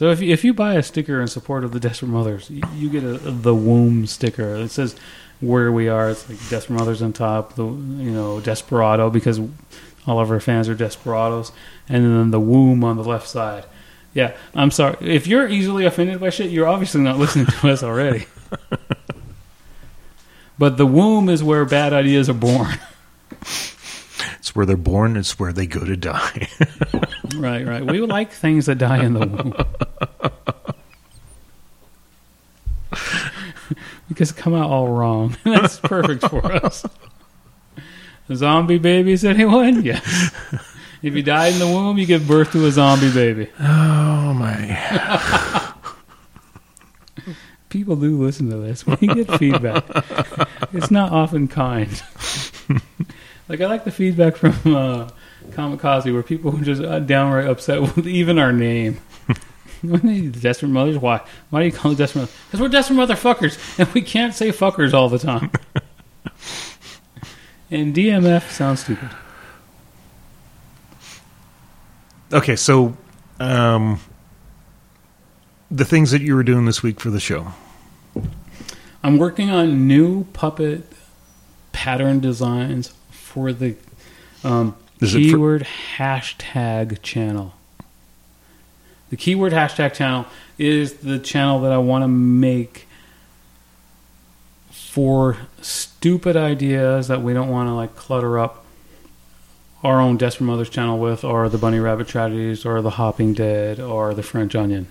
So 0.00 0.08
if 0.08 0.22
you, 0.22 0.32
if 0.32 0.44
you 0.44 0.54
buy 0.54 0.76
a 0.76 0.82
sticker 0.82 1.20
in 1.20 1.28
support 1.28 1.62
of 1.62 1.72
the 1.72 1.78
Desperate 1.78 2.08
Mothers, 2.08 2.48
you, 2.48 2.62
you 2.74 2.88
get 2.88 3.04
a, 3.04 3.18
the 3.18 3.54
womb 3.54 4.06
sticker. 4.06 4.56
It 4.56 4.70
says 4.70 4.96
where 5.42 5.70
we 5.70 5.90
are. 5.90 6.08
It's 6.08 6.26
like 6.26 6.38
Desperate 6.48 6.78
Mothers 6.78 7.02
on 7.02 7.12
top. 7.12 7.54
The 7.54 7.66
you 7.66 8.10
know 8.10 8.40
Desperado 8.40 9.10
because 9.10 9.38
all 10.06 10.18
of 10.18 10.30
our 10.30 10.40
fans 10.40 10.70
are 10.70 10.74
Desperados, 10.74 11.52
and 11.86 12.02
then 12.02 12.30
the 12.30 12.40
womb 12.40 12.82
on 12.82 12.96
the 12.96 13.04
left 13.04 13.28
side. 13.28 13.66
Yeah, 14.14 14.34
I'm 14.54 14.70
sorry 14.70 14.96
if 15.02 15.26
you're 15.26 15.46
easily 15.46 15.84
offended 15.84 16.18
by 16.18 16.30
shit. 16.30 16.50
You're 16.50 16.66
obviously 16.66 17.02
not 17.02 17.18
listening 17.18 17.44
to 17.44 17.68
us 17.68 17.82
already. 17.82 18.24
but 20.58 20.78
the 20.78 20.86
womb 20.86 21.28
is 21.28 21.44
where 21.44 21.66
bad 21.66 21.92
ideas 21.92 22.30
are 22.30 22.32
born. 22.32 22.78
it's 24.50 24.56
where 24.56 24.66
they're 24.66 24.76
born. 24.76 25.16
It's 25.16 25.38
where 25.38 25.52
they 25.52 25.66
go 25.66 25.84
to 25.84 25.96
die. 25.96 26.48
Right, 27.36 27.64
right. 27.64 27.86
We 27.86 28.00
like 28.00 28.32
things 28.32 28.66
that 28.66 28.78
die 28.78 29.04
in 29.04 29.12
the 29.12 29.20
womb. 29.20 29.54
because 34.08 34.32
come 34.32 34.52
out 34.52 34.68
all 34.68 34.88
wrong. 34.88 35.36
That's 35.44 35.78
perfect 35.78 36.26
for 36.26 36.44
us. 36.52 36.84
Zombie 38.34 38.78
babies, 38.78 39.24
anyone? 39.24 39.82
Yes. 39.82 40.32
If 41.02 41.14
you 41.14 41.22
die 41.22 41.46
in 41.46 41.60
the 41.60 41.68
womb, 41.68 41.98
you 41.98 42.06
give 42.06 42.26
birth 42.26 42.50
to 42.52 42.66
a 42.66 42.72
zombie 42.72 43.12
baby. 43.12 43.48
oh 43.60 44.34
my! 44.34 45.72
People 47.68 47.94
do 47.94 48.20
listen 48.20 48.50
to 48.50 48.56
this. 48.56 48.84
We 48.84 49.06
get 49.06 49.38
feedback. 49.38 49.84
It's 50.72 50.90
not 50.90 51.12
often 51.12 51.46
kind. 51.46 52.02
Like 53.50 53.60
I 53.60 53.66
like 53.66 53.82
the 53.82 53.90
feedback 53.90 54.36
from 54.36 54.52
uh, 54.76 55.10
Kamikaze, 55.50 56.12
where 56.12 56.22
people 56.22 56.56
are 56.56 56.62
just 56.62 56.80
uh, 56.80 57.00
downright 57.00 57.48
upset 57.48 57.80
with 57.80 58.06
even 58.06 58.38
our 58.38 58.52
name. 58.52 59.00
When 59.82 60.02
they 60.02 60.20
desperate 60.26 60.68
mothers, 60.68 60.98
why? 60.98 61.22
Why 61.48 61.60
do 61.60 61.66
you 61.66 61.72
call 61.72 61.92
it 61.92 61.96
desperate? 61.96 62.20
Mothers? 62.20 62.36
Because 62.46 62.60
we're 62.60 62.68
desperate 62.68 62.96
motherfuckers, 62.96 63.78
and 63.78 63.88
we 63.94 64.02
can't 64.02 64.34
say 64.34 64.50
fuckers 64.50 64.92
all 64.92 65.08
the 65.08 65.18
time. 65.18 65.50
and 67.70 67.94
DMF 67.94 68.50
sounds 68.50 68.80
stupid. 68.80 69.08
Okay, 72.30 72.56
so 72.56 72.94
um, 73.40 74.00
the 75.70 75.86
things 75.86 76.10
that 76.10 76.20
you 76.20 76.36
were 76.36 76.44
doing 76.44 76.66
this 76.66 76.82
week 76.82 77.00
for 77.00 77.08
the 77.08 77.18
show. 77.18 77.54
I'm 79.02 79.16
working 79.16 79.48
on 79.48 79.88
new 79.88 80.24
puppet 80.24 80.92
pattern 81.72 82.20
designs 82.20 82.92
for 83.30 83.52
the 83.52 83.76
um, 84.42 84.74
it 85.00 85.06
for- 85.06 85.18
keyword 85.18 85.66
hashtag 85.96 87.00
channel. 87.02 87.54
The 89.10 89.16
keyword 89.16 89.52
hashtag 89.52 89.94
channel 89.94 90.26
is 90.58 90.94
the 90.94 91.18
channel 91.18 91.60
that 91.60 91.72
I 91.72 91.78
want 91.78 92.02
to 92.02 92.08
make 92.08 92.86
for 94.70 95.36
stupid 95.62 96.36
ideas 96.36 97.08
that 97.08 97.22
we 97.22 97.32
don't 97.32 97.48
want 97.48 97.68
to 97.68 97.74
like 97.74 97.94
clutter 97.96 98.38
up 98.38 98.64
our 99.82 100.00
own 100.00 100.16
Desperate 100.16 100.46
Mothers 100.46 100.68
channel 100.68 100.98
with, 100.98 101.24
or 101.24 101.48
the 101.48 101.56
Bunny 101.56 101.78
Rabbit 101.78 102.08
Tragedies, 102.08 102.66
or 102.66 102.82
the 102.82 102.90
Hopping 102.90 103.32
Dead, 103.32 103.80
or 103.80 104.12
the 104.12 104.22
French 104.22 104.54
Onion. 104.54 104.88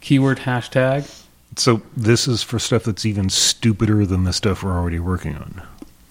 Keyword 0.00 0.40
hashtag 0.40 1.08
So 1.56 1.82
this 1.96 2.26
is 2.26 2.42
for 2.42 2.58
stuff 2.58 2.84
that's 2.84 3.06
even 3.06 3.28
stupider 3.28 4.04
than 4.04 4.24
the 4.24 4.32
stuff 4.32 4.62
we're 4.62 4.72
already 4.76 4.98
working 4.98 5.36
on. 5.36 5.62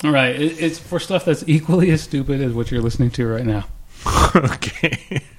All 0.04 0.12
right, 0.12 0.36
it, 0.36 0.60
it's 0.60 0.80
for 0.80 0.99
stuff 0.99 1.26
that's 1.26 1.43
equally 1.47 1.91
as 1.91 2.02
stupid 2.02 2.41
as 2.41 2.54
what 2.54 2.72
you're 2.72 2.82
listening 2.82 3.12
to 3.12 3.28
right 3.28 3.45
now. 3.45 3.66
okay. 4.36 5.24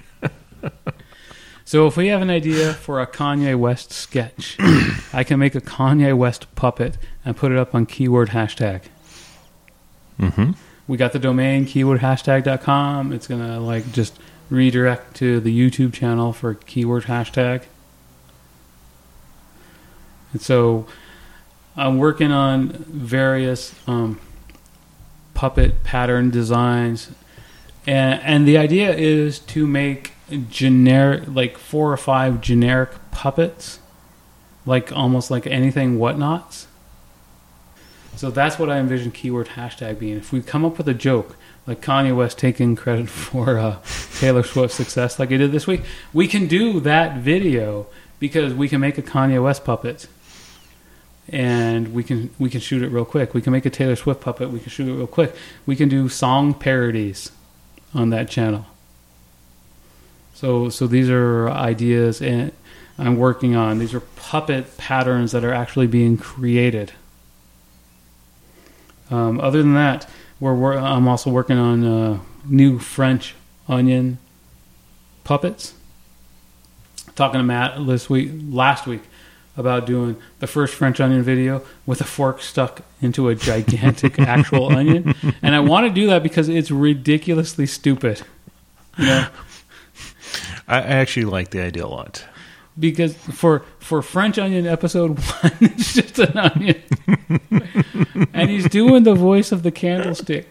So 1.65 1.87
if 1.87 1.95
we 1.95 2.07
have 2.09 2.21
an 2.21 2.29
idea 2.29 2.73
for 2.73 3.01
a 3.01 3.07
Kanye 3.07 3.57
West 3.57 3.91
sketch, 3.91 4.57
I 5.13 5.23
can 5.23 5.39
make 5.39 5.55
a 5.55 5.61
Kanye 5.61 6.15
West 6.15 6.53
puppet 6.55 6.97
and 7.23 7.37
put 7.37 7.51
it 7.51 7.57
up 7.57 7.73
on 7.73 7.85
keyword 7.85 8.29
hashtag. 8.29 8.83
Mm-hmm. 10.19 10.51
We 10.87 10.97
got 10.97 11.13
the 11.13 11.19
domain 11.19 11.65
keyword 11.65 12.01
keywordhashtag.com. 12.01 13.13
It's 13.13 13.27
gonna 13.27 13.59
like 13.59 13.91
just 13.91 14.19
redirect 14.49 15.15
to 15.15 15.39
the 15.39 15.57
YouTube 15.57 15.93
channel 15.93 16.33
for 16.33 16.53
keyword 16.53 17.05
hashtag. 17.05 17.63
And 20.33 20.41
so 20.41 20.85
I'm 21.77 21.97
working 21.97 22.31
on 22.31 22.69
various 22.69 23.73
um, 23.87 24.19
puppet 25.33 25.83
pattern 25.83 26.29
designs, 26.29 27.11
and 27.85 28.21
and 28.21 28.47
the 28.47 28.57
idea 28.57 28.93
is 28.93 29.39
to 29.39 29.67
make 29.67 30.13
generic, 30.49 31.23
like 31.27 31.57
four 31.57 31.91
or 31.91 31.97
five 31.97 32.41
generic 32.41 32.89
puppets, 33.11 33.79
like 34.65 34.91
almost 34.91 35.29
like 35.29 35.45
anything 35.47 35.97
whatnots. 35.97 36.67
So 38.15 38.29
that's 38.29 38.59
what 38.59 38.69
I 38.69 38.77
envision 38.77 39.11
keyword 39.11 39.49
hashtag 39.49 39.99
being. 39.99 40.17
If 40.17 40.31
we 40.31 40.41
come 40.41 40.63
up 40.63 40.77
with 40.77 40.87
a 40.87 40.93
joke, 40.93 41.35
like 41.65 41.81
Kanye 41.81 42.15
West 42.15 42.37
taking 42.37 42.75
credit 42.75 43.09
for 43.09 43.57
uh, 43.57 43.77
Taylor 44.19 44.43
Swift's 44.43 44.75
success, 44.75 45.19
like 45.19 45.29
he 45.29 45.37
did 45.37 45.51
this 45.51 45.67
week, 45.67 45.81
we 46.13 46.27
can 46.27 46.47
do 46.47 46.79
that 46.81 47.17
video 47.17 47.87
because 48.19 48.53
we 48.53 48.69
can 48.69 48.79
make 48.79 48.97
a 48.97 49.01
Kanye 49.01 49.43
West 49.43 49.65
puppet, 49.65 50.07
and 51.29 51.93
we 51.93 52.03
can 52.03 52.29
we 52.39 52.49
can 52.49 52.59
shoot 52.59 52.81
it 52.81 52.89
real 52.89 53.05
quick. 53.05 53.33
We 53.33 53.41
can 53.41 53.51
make 53.51 53.65
a 53.65 53.69
Taylor 53.69 53.95
Swift 53.95 54.21
puppet. 54.21 54.49
We 54.49 54.59
can 54.59 54.69
shoot 54.69 54.87
it 54.87 54.93
real 54.93 55.07
quick. 55.07 55.35
We 55.65 55.75
can 55.75 55.89
do 55.89 56.09
song 56.09 56.53
parodies 56.53 57.31
on 57.93 58.09
that 58.09 58.29
channel. 58.29 58.65
So 60.33 60.69
so 60.69 60.87
these 60.87 61.09
are 61.09 61.49
ideas 61.49 62.21
and 62.21 62.51
I'm 62.97 63.17
working 63.17 63.55
on. 63.55 63.79
These 63.79 63.93
are 63.93 64.01
puppet 64.01 64.77
patterns 64.77 65.31
that 65.31 65.43
are 65.43 65.53
actually 65.53 65.87
being 65.87 66.17
created. 66.17 66.93
Um, 69.09 69.39
other 69.39 69.61
than 69.61 69.73
that, 69.73 70.09
we're, 70.39 70.53
wor- 70.53 70.77
I'm 70.77 71.07
also 71.07 71.29
working 71.29 71.57
on 71.57 71.83
uh, 71.83 72.19
new 72.45 72.79
French 72.79 73.35
onion 73.67 74.19
puppets. 75.23 75.73
Talking 77.15 77.39
to 77.39 77.43
Matt 77.43 77.85
this 77.85 78.09
week, 78.09 78.31
last 78.49 78.87
week, 78.87 79.01
about 79.55 79.85
doing 79.85 80.15
the 80.39 80.47
first 80.47 80.73
French 80.73 80.99
onion 80.99 81.21
video 81.21 81.61
with 81.85 82.01
a 82.01 82.03
fork 82.03 82.41
stuck 82.41 82.81
into 83.01 83.29
a 83.29 83.35
gigantic 83.35 84.17
actual 84.35 84.67
onion, 84.75 85.13
and 85.41 85.53
I 85.55 85.59
want 85.59 85.87
to 85.87 85.93
do 85.93 86.07
that 86.07 86.23
because 86.23 86.49
it's 86.49 86.71
ridiculously 86.71 87.65
stupid. 87.65 88.21
You 88.97 89.05
know, 89.05 89.27
I, 90.67 90.77
I 90.77 90.81
actually 90.81 91.25
like 91.25 91.49
the 91.51 91.61
idea 91.61 91.85
a 91.85 91.87
lot. 91.87 92.25
because 92.79 93.15
for 93.15 93.63
for 93.79 94.01
French 94.01 94.37
Onion 94.39 94.65
episode 94.65 95.19
one, 95.41 95.51
it's 95.61 95.93
just 95.93 96.19
an 96.19 96.37
onion, 96.37 96.81
and 98.33 98.49
he's 98.49 98.67
doing 98.69 99.03
the 99.03 99.13
voice 99.15 99.51
of 99.51 99.63
the 99.63 99.71
candlestick. 99.71 100.49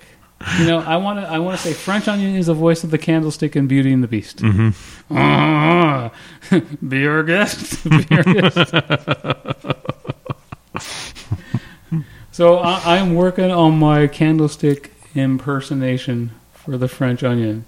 You 0.59 0.66
know, 0.66 0.78
I 0.78 0.97
want 0.97 1.20
to 1.20 1.28
I 1.28 1.38
want 1.38 1.59
to 1.59 1.62
say 1.62 1.72
French 1.72 2.09
Onion 2.09 2.34
is 2.36 2.47
the 2.47 2.55
voice 2.55 2.84
of 2.84 2.90
the 2.90 2.99
candlestick 2.99 3.55
in 3.57 3.66
Beauty 3.66 3.93
and 3.93 4.03
the 4.03 4.09
Beast. 4.09 4.38
Mm-hmm. 4.38 5.16
Ah, 5.16 6.12
be 6.88 7.07
our 7.07 7.22
guest. 7.22 7.84
Be 7.88 8.07
our 8.11 8.22
guest. 8.22 8.74
so 12.32 12.57
I, 12.57 12.99
I'm 12.99 13.14
working 13.14 13.51
on 13.51 13.78
my 13.78 14.07
candlestick 14.07 14.93
impersonation 15.14 16.32
for 16.55 16.76
the 16.76 16.88
French 16.88 17.22
Onion, 17.22 17.64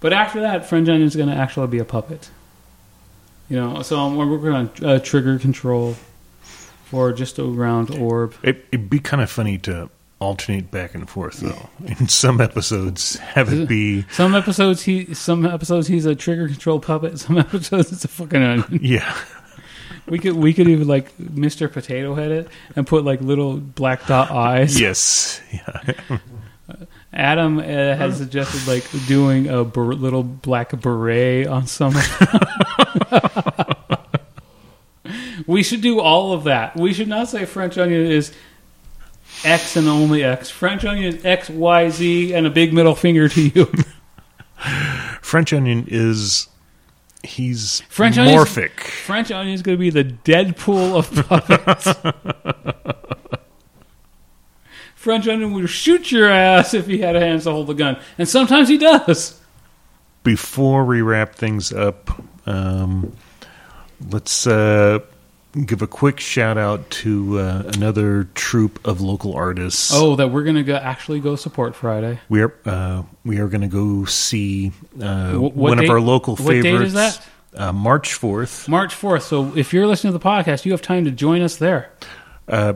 but 0.00 0.12
after 0.12 0.40
that, 0.40 0.66
French 0.66 0.88
Onion 0.88 1.06
is 1.06 1.16
going 1.16 1.28
to 1.28 1.34
actually 1.34 1.66
be 1.68 1.78
a 1.78 1.84
puppet. 1.84 2.30
You 3.48 3.56
know, 3.56 3.82
so 3.82 3.98
I'm, 3.98 4.16
working 4.16 4.48
on 4.48 4.70
uh, 4.82 4.98
trigger 4.98 5.38
control 5.38 5.96
for 6.84 7.12
just 7.12 7.38
a 7.38 7.44
round 7.44 7.90
orb. 7.90 8.34
It, 8.42 8.64
it'd 8.72 8.88
be 8.88 8.98
kind 8.98 9.22
of 9.22 9.30
funny 9.30 9.58
to 9.58 9.90
alternate 10.22 10.70
back 10.70 10.94
and 10.94 11.08
forth, 11.10 11.40
though. 11.40 11.68
In 11.86 12.08
some 12.08 12.40
episodes, 12.40 13.16
have 13.18 13.52
it 13.52 13.68
be 13.68 14.02
Some 14.12 14.34
episodes 14.34 14.82
he, 14.82 15.12
some 15.14 15.44
episodes 15.44 15.88
he's 15.88 16.06
a 16.06 16.14
trigger 16.14 16.46
control 16.48 16.80
puppet. 16.80 17.18
Some 17.18 17.38
episodes 17.38 17.92
it's 17.92 18.04
a 18.04 18.08
fucking 18.08 18.42
onion. 18.42 18.80
yeah. 18.82 19.14
We 20.06 20.18
could 20.18 20.34
we 20.34 20.52
could 20.52 20.68
even 20.68 20.88
like 20.88 21.16
Mr. 21.18 21.70
Potato 21.72 22.14
Head 22.14 22.30
it 22.32 22.48
and 22.74 22.86
put 22.86 23.04
like 23.04 23.20
little 23.20 23.56
black 23.58 24.06
dot 24.06 24.30
eyes. 24.30 24.80
yes. 24.80 25.40
Yeah. 25.52 26.18
Adam 27.12 27.58
uh, 27.58 27.62
has 27.62 28.16
suggested 28.16 28.66
like 28.66 28.84
doing 29.06 29.46
a 29.48 29.62
ber- 29.64 29.94
little 29.94 30.22
black 30.22 30.70
beret 30.80 31.46
on 31.46 31.66
some. 31.66 31.94
we 35.46 35.62
should 35.62 35.80
do 35.82 36.00
all 36.00 36.32
of 36.32 36.44
that. 36.44 36.76
We 36.76 36.92
should 36.92 37.08
not 37.08 37.28
say 37.28 37.44
French 37.44 37.76
onion 37.78 38.06
is 38.06 38.32
X 39.44 39.76
and 39.76 39.88
only 39.88 40.24
X. 40.24 40.50
French 40.50 40.84
onion 40.84 41.14
is 41.14 41.24
X, 41.24 41.48
Y, 41.50 41.88
Z, 41.90 42.34
and 42.34 42.46
a 42.46 42.50
big 42.50 42.72
middle 42.72 42.94
finger 42.94 43.28
to 43.28 43.40
you. 43.40 43.64
French 45.22 45.52
onion 45.52 45.86
is 45.88 46.48
he's 47.22 47.80
French 47.88 48.16
morphic. 48.16 48.80
French 48.80 49.30
onion 49.30 49.54
is 49.54 49.62
going 49.62 49.76
to 49.76 49.80
be 49.80 49.90
the 49.90 50.04
Deadpool 50.04 50.96
of 50.98 51.26
puppets. 51.26 51.88
French 54.94 55.26
onion 55.26 55.52
would 55.52 55.68
shoot 55.68 56.12
your 56.12 56.30
ass 56.30 56.74
if 56.74 56.86
he 56.86 56.98
had 56.98 57.16
a 57.16 57.20
hands 57.20 57.44
to 57.44 57.50
hold 57.50 57.66
the 57.66 57.74
gun, 57.74 57.98
and 58.18 58.28
sometimes 58.28 58.68
he 58.68 58.78
does. 58.78 59.40
Before 60.22 60.84
we 60.84 61.02
wrap 61.02 61.34
things 61.34 61.72
up, 61.72 62.22
um, 62.46 63.16
let's 64.10 64.46
uh, 64.46 65.00
give 65.66 65.82
a 65.82 65.86
quick 65.86 66.18
shout 66.20 66.56
out 66.58 66.88
to 66.90 67.38
uh, 67.38 67.62
another 67.74 68.24
troupe 68.34 68.80
of 68.86 69.00
local 69.00 69.34
artists. 69.34 69.90
Oh, 69.94 70.16
that 70.16 70.28
we're 70.28 70.44
going 70.44 70.56
to 70.56 70.62
go 70.62 70.74
actually 70.76 71.20
go 71.20 71.36
support 71.36 71.74
Friday. 71.74 72.18
we 72.28 72.42
are 72.42 72.54
uh, 72.64 73.02
we 73.24 73.38
are 73.38 73.48
going 73.48 73.60
to 73.62 73.68
go 73.68 74.04
see 74.06 74.72
uh, 75.00 75.32
Wh- 75.32 75.40
what 75.42 75.54
one 75.54 75.76
date- 75.78 75.84
of 75.84 75.90
our 75.90 76.00
local 76.00 76.36
what 76.36 76.52
date 76.52 76.62
favorites. 76.62 76.88
is 76.88 76.92
that? 76.94 77.26
Uh, 77.54 77.70
March 77.72 78.14
fourth. 78.14 78.66
March 78.66 78.94
4th. 78.94 79.22
So 79.22 79.54
if 79.54 79.74
you're 79.74 79.86
listening 79.86 80.14
to 80.14 80.18
the 80.18 80.24
podcast, 80.24 80.64
you 80.64 80.72
have 80.72 80.80
time 80.80 81.04
to 81.04 81.10
join 81.10 81.42
us 81.42 81.56
there. 81.56 81.90
Uh, 82.48 82.74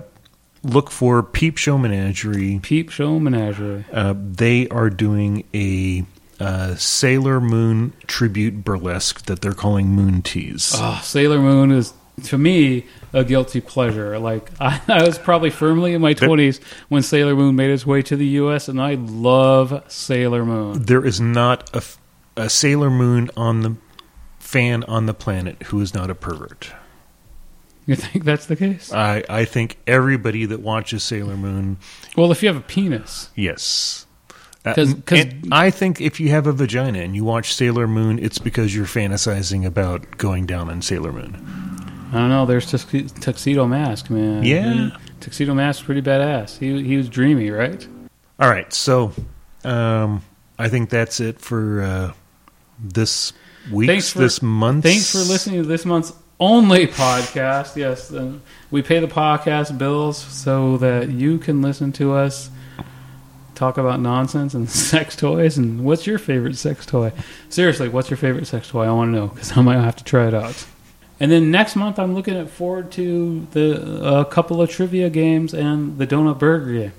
look 0.63 0.91
for 0.91 1.23
Peep 1.23 1.57
Show 1.57 1.79
Menagerie. 1.79 2.61
Peep 2.63 2.91
Show 2.91 3.19
Menagerie. 3.19 3.87
Uh, 3.91 4.13
they 4.19 4.69
are 4.69 4.91
doing 4.91 5.45
a 5.55 6.05
uh, 6.39 6.75
Sailor 6.75 7.41
Moon 7.41 7.95
tribute 8.07 8.65
burlesque 8.65 9.25
that 9.25 9.41
they're 9.41 9.55
calling 9.55 9.89
Moon 9.89 10.21
Tease. 10.21 10.73
Oh, 10.77 11.01
Sailor 11.03 11.39
Moon 11.39 11.73
is, 11.73 11.95
to 12.25 12.39
me, 12.39 12.87
a 13.13 13.25
guilty 13.25 13.61
pleasure. 13.61 14.19
Like, 14.19 14.51
I, 14.61 14.81
I 14.89 15.03
was 15.07 15.19
probably 15.19 15.51
firmly 15.51 15.93
in 15.95 16.01
my 16.01 16.15
20s 16.15 16.61
when 16.89 17.03
Sailor 17.03 17.35
Moon 17.37 17.57
made 17.57 17.71
its 17.71 17.87
way 17.87 18.03
to 18.03 18.17
the 18.17 18.27
U.S., 18.27 18.69
and 18.69 18.81
I 18.81 18.95
love 18.95 19.85
Sailor 19.89 20.45
Moon. 20.45 20.83
There 20.83 21.05
is 21.05 21.21
not 21.21 21.71
a 22.37 22.49
Sailor 22.49 22.91
Moon 22.91 23.31
on 23.37 23.61
the 23.63 23.77
fan 24.39 24.85
on 24.85 25.07
the 25.07 25.15
planet 25.15 25.63
who 25.65 25.81
is 25.81 25.93
not 25.95 26.09
a 26.11 26.15
pervert. 26.15 26.71
You 27.87 27.95
think 27.97 28.25
that's 28.25 28.47
the 28.47 28.57
case? 28.57 28.93
I, 28.93 29.23
I 29.29 29.45
think 29.45 29.77
everybody 29.87 30.45
that 30.47 30.61
watches 30.61 31.05
Sailor 31.05 31.37
Moon, 31.37 31.77
Well, 32.17 32.33
if 32.33 32.43
you 32.43 32.49
have 32.49 32.57
a 32.57 32.61
penis. 32.61 33.31
yes. 33.37 34.07
Uh, 34.65 34.75
'Cause- 34.75 34.95
'cause- 35.07 35.21
and 35.21 35.49
I 35.55 35.71
think 35.71 36.01
if 36.01 36.19
you 36.19 36.31
have 36.31 36.49
a 36.49 36.53
vagina 36.53 36.99
and 36.99 37.15
you 37.15 37.23
watch 37.23 37.55
Sailor 37.55 37.87
Moon, 37.87 38.19
it's 38.19 38.39
because 38.39 38.75
you're 38.75 38.85
fantasizing 38.87 39.65
about 39.65 40.19
going 40.19 40.45
down 40.47 40.69
on 40.69 40.83
Sailor 40.83 41.13
Moon. 41.13 41.66
I 42.17 42.21
don't 42.21 42.29
know. 42.31 42.47
There's 42.47 42.71
Tux- 42.73 43.21
Tuxedo 43.21 43.67
Mask, 43.67 44.11
man. 44.11 44.45
Yeah. 44.45 44.73
He- 44.73 44.93
Tuxedo 45.21 45.55
Mask, 45.55 45.85
pretty 45.85 46.03
badass. 46.03 46.59
He 46.59 46.83
he 46.83 46.97
was 46.97 47.09
dreamy, 47.09 47.51
right? 47.51 47.87
All 48.39 48.49
right, 48.49 48.73
so 48.73 49.13
um, 49.65 50.23
I 50.59 50.69
think 50.69 50.91
that's 50.91 51.21
it 51.21 51.41
for 51.41 51.83
uh, 51.83 52.13
this 52.79 53.33
week, 53.73 53.89
Thanks 53.89 54.11
for- 54.13 54.19
this 54.21 54.43
month. 54.43 54.85
Thanks 54.85 55.11
for 55.13 55.19
listening 55.19 55.63
to 55.63 55.69
this 55.69 55.85
month's 55.87 56.13
only 56.39 56.87
podcast. 56.87 57.77
Yes, 57.77 58.13
uh, 58.13 58.35
we 58.71 58.83
pay 58.83 58.99
the 59.01 59.07
podcast 59.09 59.79
bills 59.79 60.19
so 60.19 60.77
that 60.79 61.09
you 61.09 61.39
can 61.39 61.63
listen 61.63 61.93
to 61.93 62.13
us 62.13 62.51
talk 63.55 63.79
about 63.79 64.01
nonsense 64.01 64.53
and 64.53 64.69
sex 64.93 65.17
toys. 65.17 65.57
And 65.57 65.83
what's 65.83 66.07
your 66.07 66.19
favorite 66.19 66.57
sex 66.57 66.85
toy? 66.85 67.11
Seriously, 67.49 67.89
what's 67.89 68.11
your 68.11 68.19
favorite 68.19 68.47
sex 68.47 68.69
toy? 68.69 68.85
I 68.85 68.91
want 68.93 69.09
to 69.15 69.19
know 69.19 69.27
because 69.29 69.57
I 69.57 69.63
might 69.63 69.81
have 69.81 69.97
to 69.97 70.05
try 70.05 70.29
it 70.29 70.35
out. 70.35 70.67
And 71.19 71.31
then 71.31 71.51
next 71.51 71.77
month, 71.77 71.99
I'm 71.99 72.15
looking 72.15 72.37
at 72.37 72.51
forward 72.51 72.93
to 72.93 73.47
the 73.53 74.19
a 74.19 74.25
couple 74.25 74.61
of 74.61 74.71
trivia 74.71 75.09
games 75.09 75.55
and 75.55 75.99
the 75.99 76.07
donut 76.07 76.39
burger 76.39 76.73
game. 76.73 76.93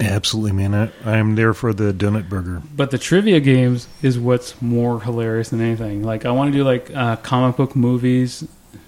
Absolutely, 0.00 0.52
man. 0.52 0.74
I, 0.74 0.90
I'm 1.04 1.34
there 1.34 1.52
for 1.52 1.72
the 1.72 1.92
donut 1.92 2.28
burger. 2.28 2.62
But 2.76 2.92
the 2.92 2.98
trivia 2.98 3.40
games 3.40 3.88
is 4.00 4.16
what's 4.18 4.62
more 4.62 5.00
hilarious 5.00 5.48
than 5.48 5.60
anything. 5.60 6.04
Like 6.04 6.24
I 6.24 6.30
want 6.30 6.52
to 6.52 6.58
do 6.58 6.62
like 6.62 6.94
uh, 6.94 7.16
comic 7.16 7.56
book 7.56 7.74
movies 7.74 8.46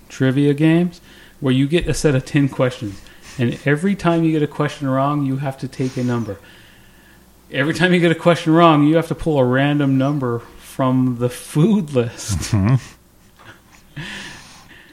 trivia 0.09 0.55
games 0.55 1.01
where 1.41 1.53
you 1.55 1.67
get 1.67 1.89
a 1.89 1.95
set 1.95 2.15
of 2.15 2.25
ten 2.25 2.49
questions, 2.49 3.01
and 3.39 3.59
every 3.65 3.97
time 3.97 4.23
you 4.23 4.31
get 4.33 4.43
a 4.43 4.47
question 4.47 4.89
wrong, 4.89 5.25
you 5.25 5.39
have 5.39 5.59
to 5.59 5.69
take 5.69 5.97
a 5.97 6.05
number. 6.05 6.39
Every 7.51 7.75
time 7.75 7.93
you 7.93 7.99
get 7.99 8.13
a 8.13 8.17
question 8.17 8.53
wrong, 8.53 8.85
you 8.85 8.95
have 8.95 9.09
to 9.09 9.15
pull 9.17 9.37
a 9.39 9.45
random 9.45 9.99
number 9.99 10.39
from 10.39 11.17
the 11.19 11.29
food 11.29 11.93
list. 11.93 12.55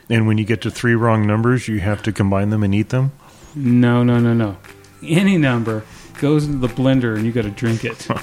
And 0.10 0.26
when 0.28 0.38
you 0.38 0.45
get 0.45 0.62
to 0.62 0.72
three 0.72 0.95
wrong 0.95 1.28
numbers, 1.28 1.68
you 1.68 1.80
have 1.82 2.01
to 2.03 2.12
combine 2.14 2.49
them 2.49 2.64
and 2.64 2.74
eat 2.74 2.89
them. 2.89 3.12
no, 3.55 4.03
no, 4.03 4.20
no, 4.20 4.34
no. 4.34 4.58
Any 5.03 5.38
number 5.38 5.84
goes 6.20 6.45
into 6.45 6.58
the 6.66 6.74
blender, 6.74 7.16
and 7.16 7.26
you 7.26 7.32
got 7.32 7.43
to 7.43 7.51
drink 7.51 7.84
it. 7.86 8.10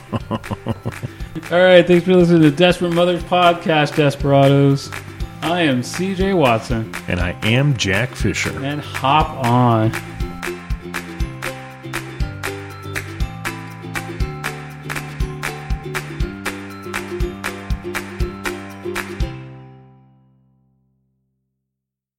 All 1.53 1.59
right, 1.63 1.87
thanks 1.87 2.05
for 2.05 2.15
listening 2.15 2.43
to 2.43 2.51
Desperate 2.51 2.93
Mothers 2.93 3.23
Podcast, 3.25 3.95
Desperados. 3.97 4.91
I 5.43 5.61
am 5.61 5.83
CJ 5.83 6.37
Watson. 6.37 6.93
And 7.07 7.21
I 7.21 7.33
am 7.47 7.77
Jack 7.77 8.11
Fisher. 8.15 8.51
and 8.65 8.81
hop 8.81 9.45
on. 9.45 9.93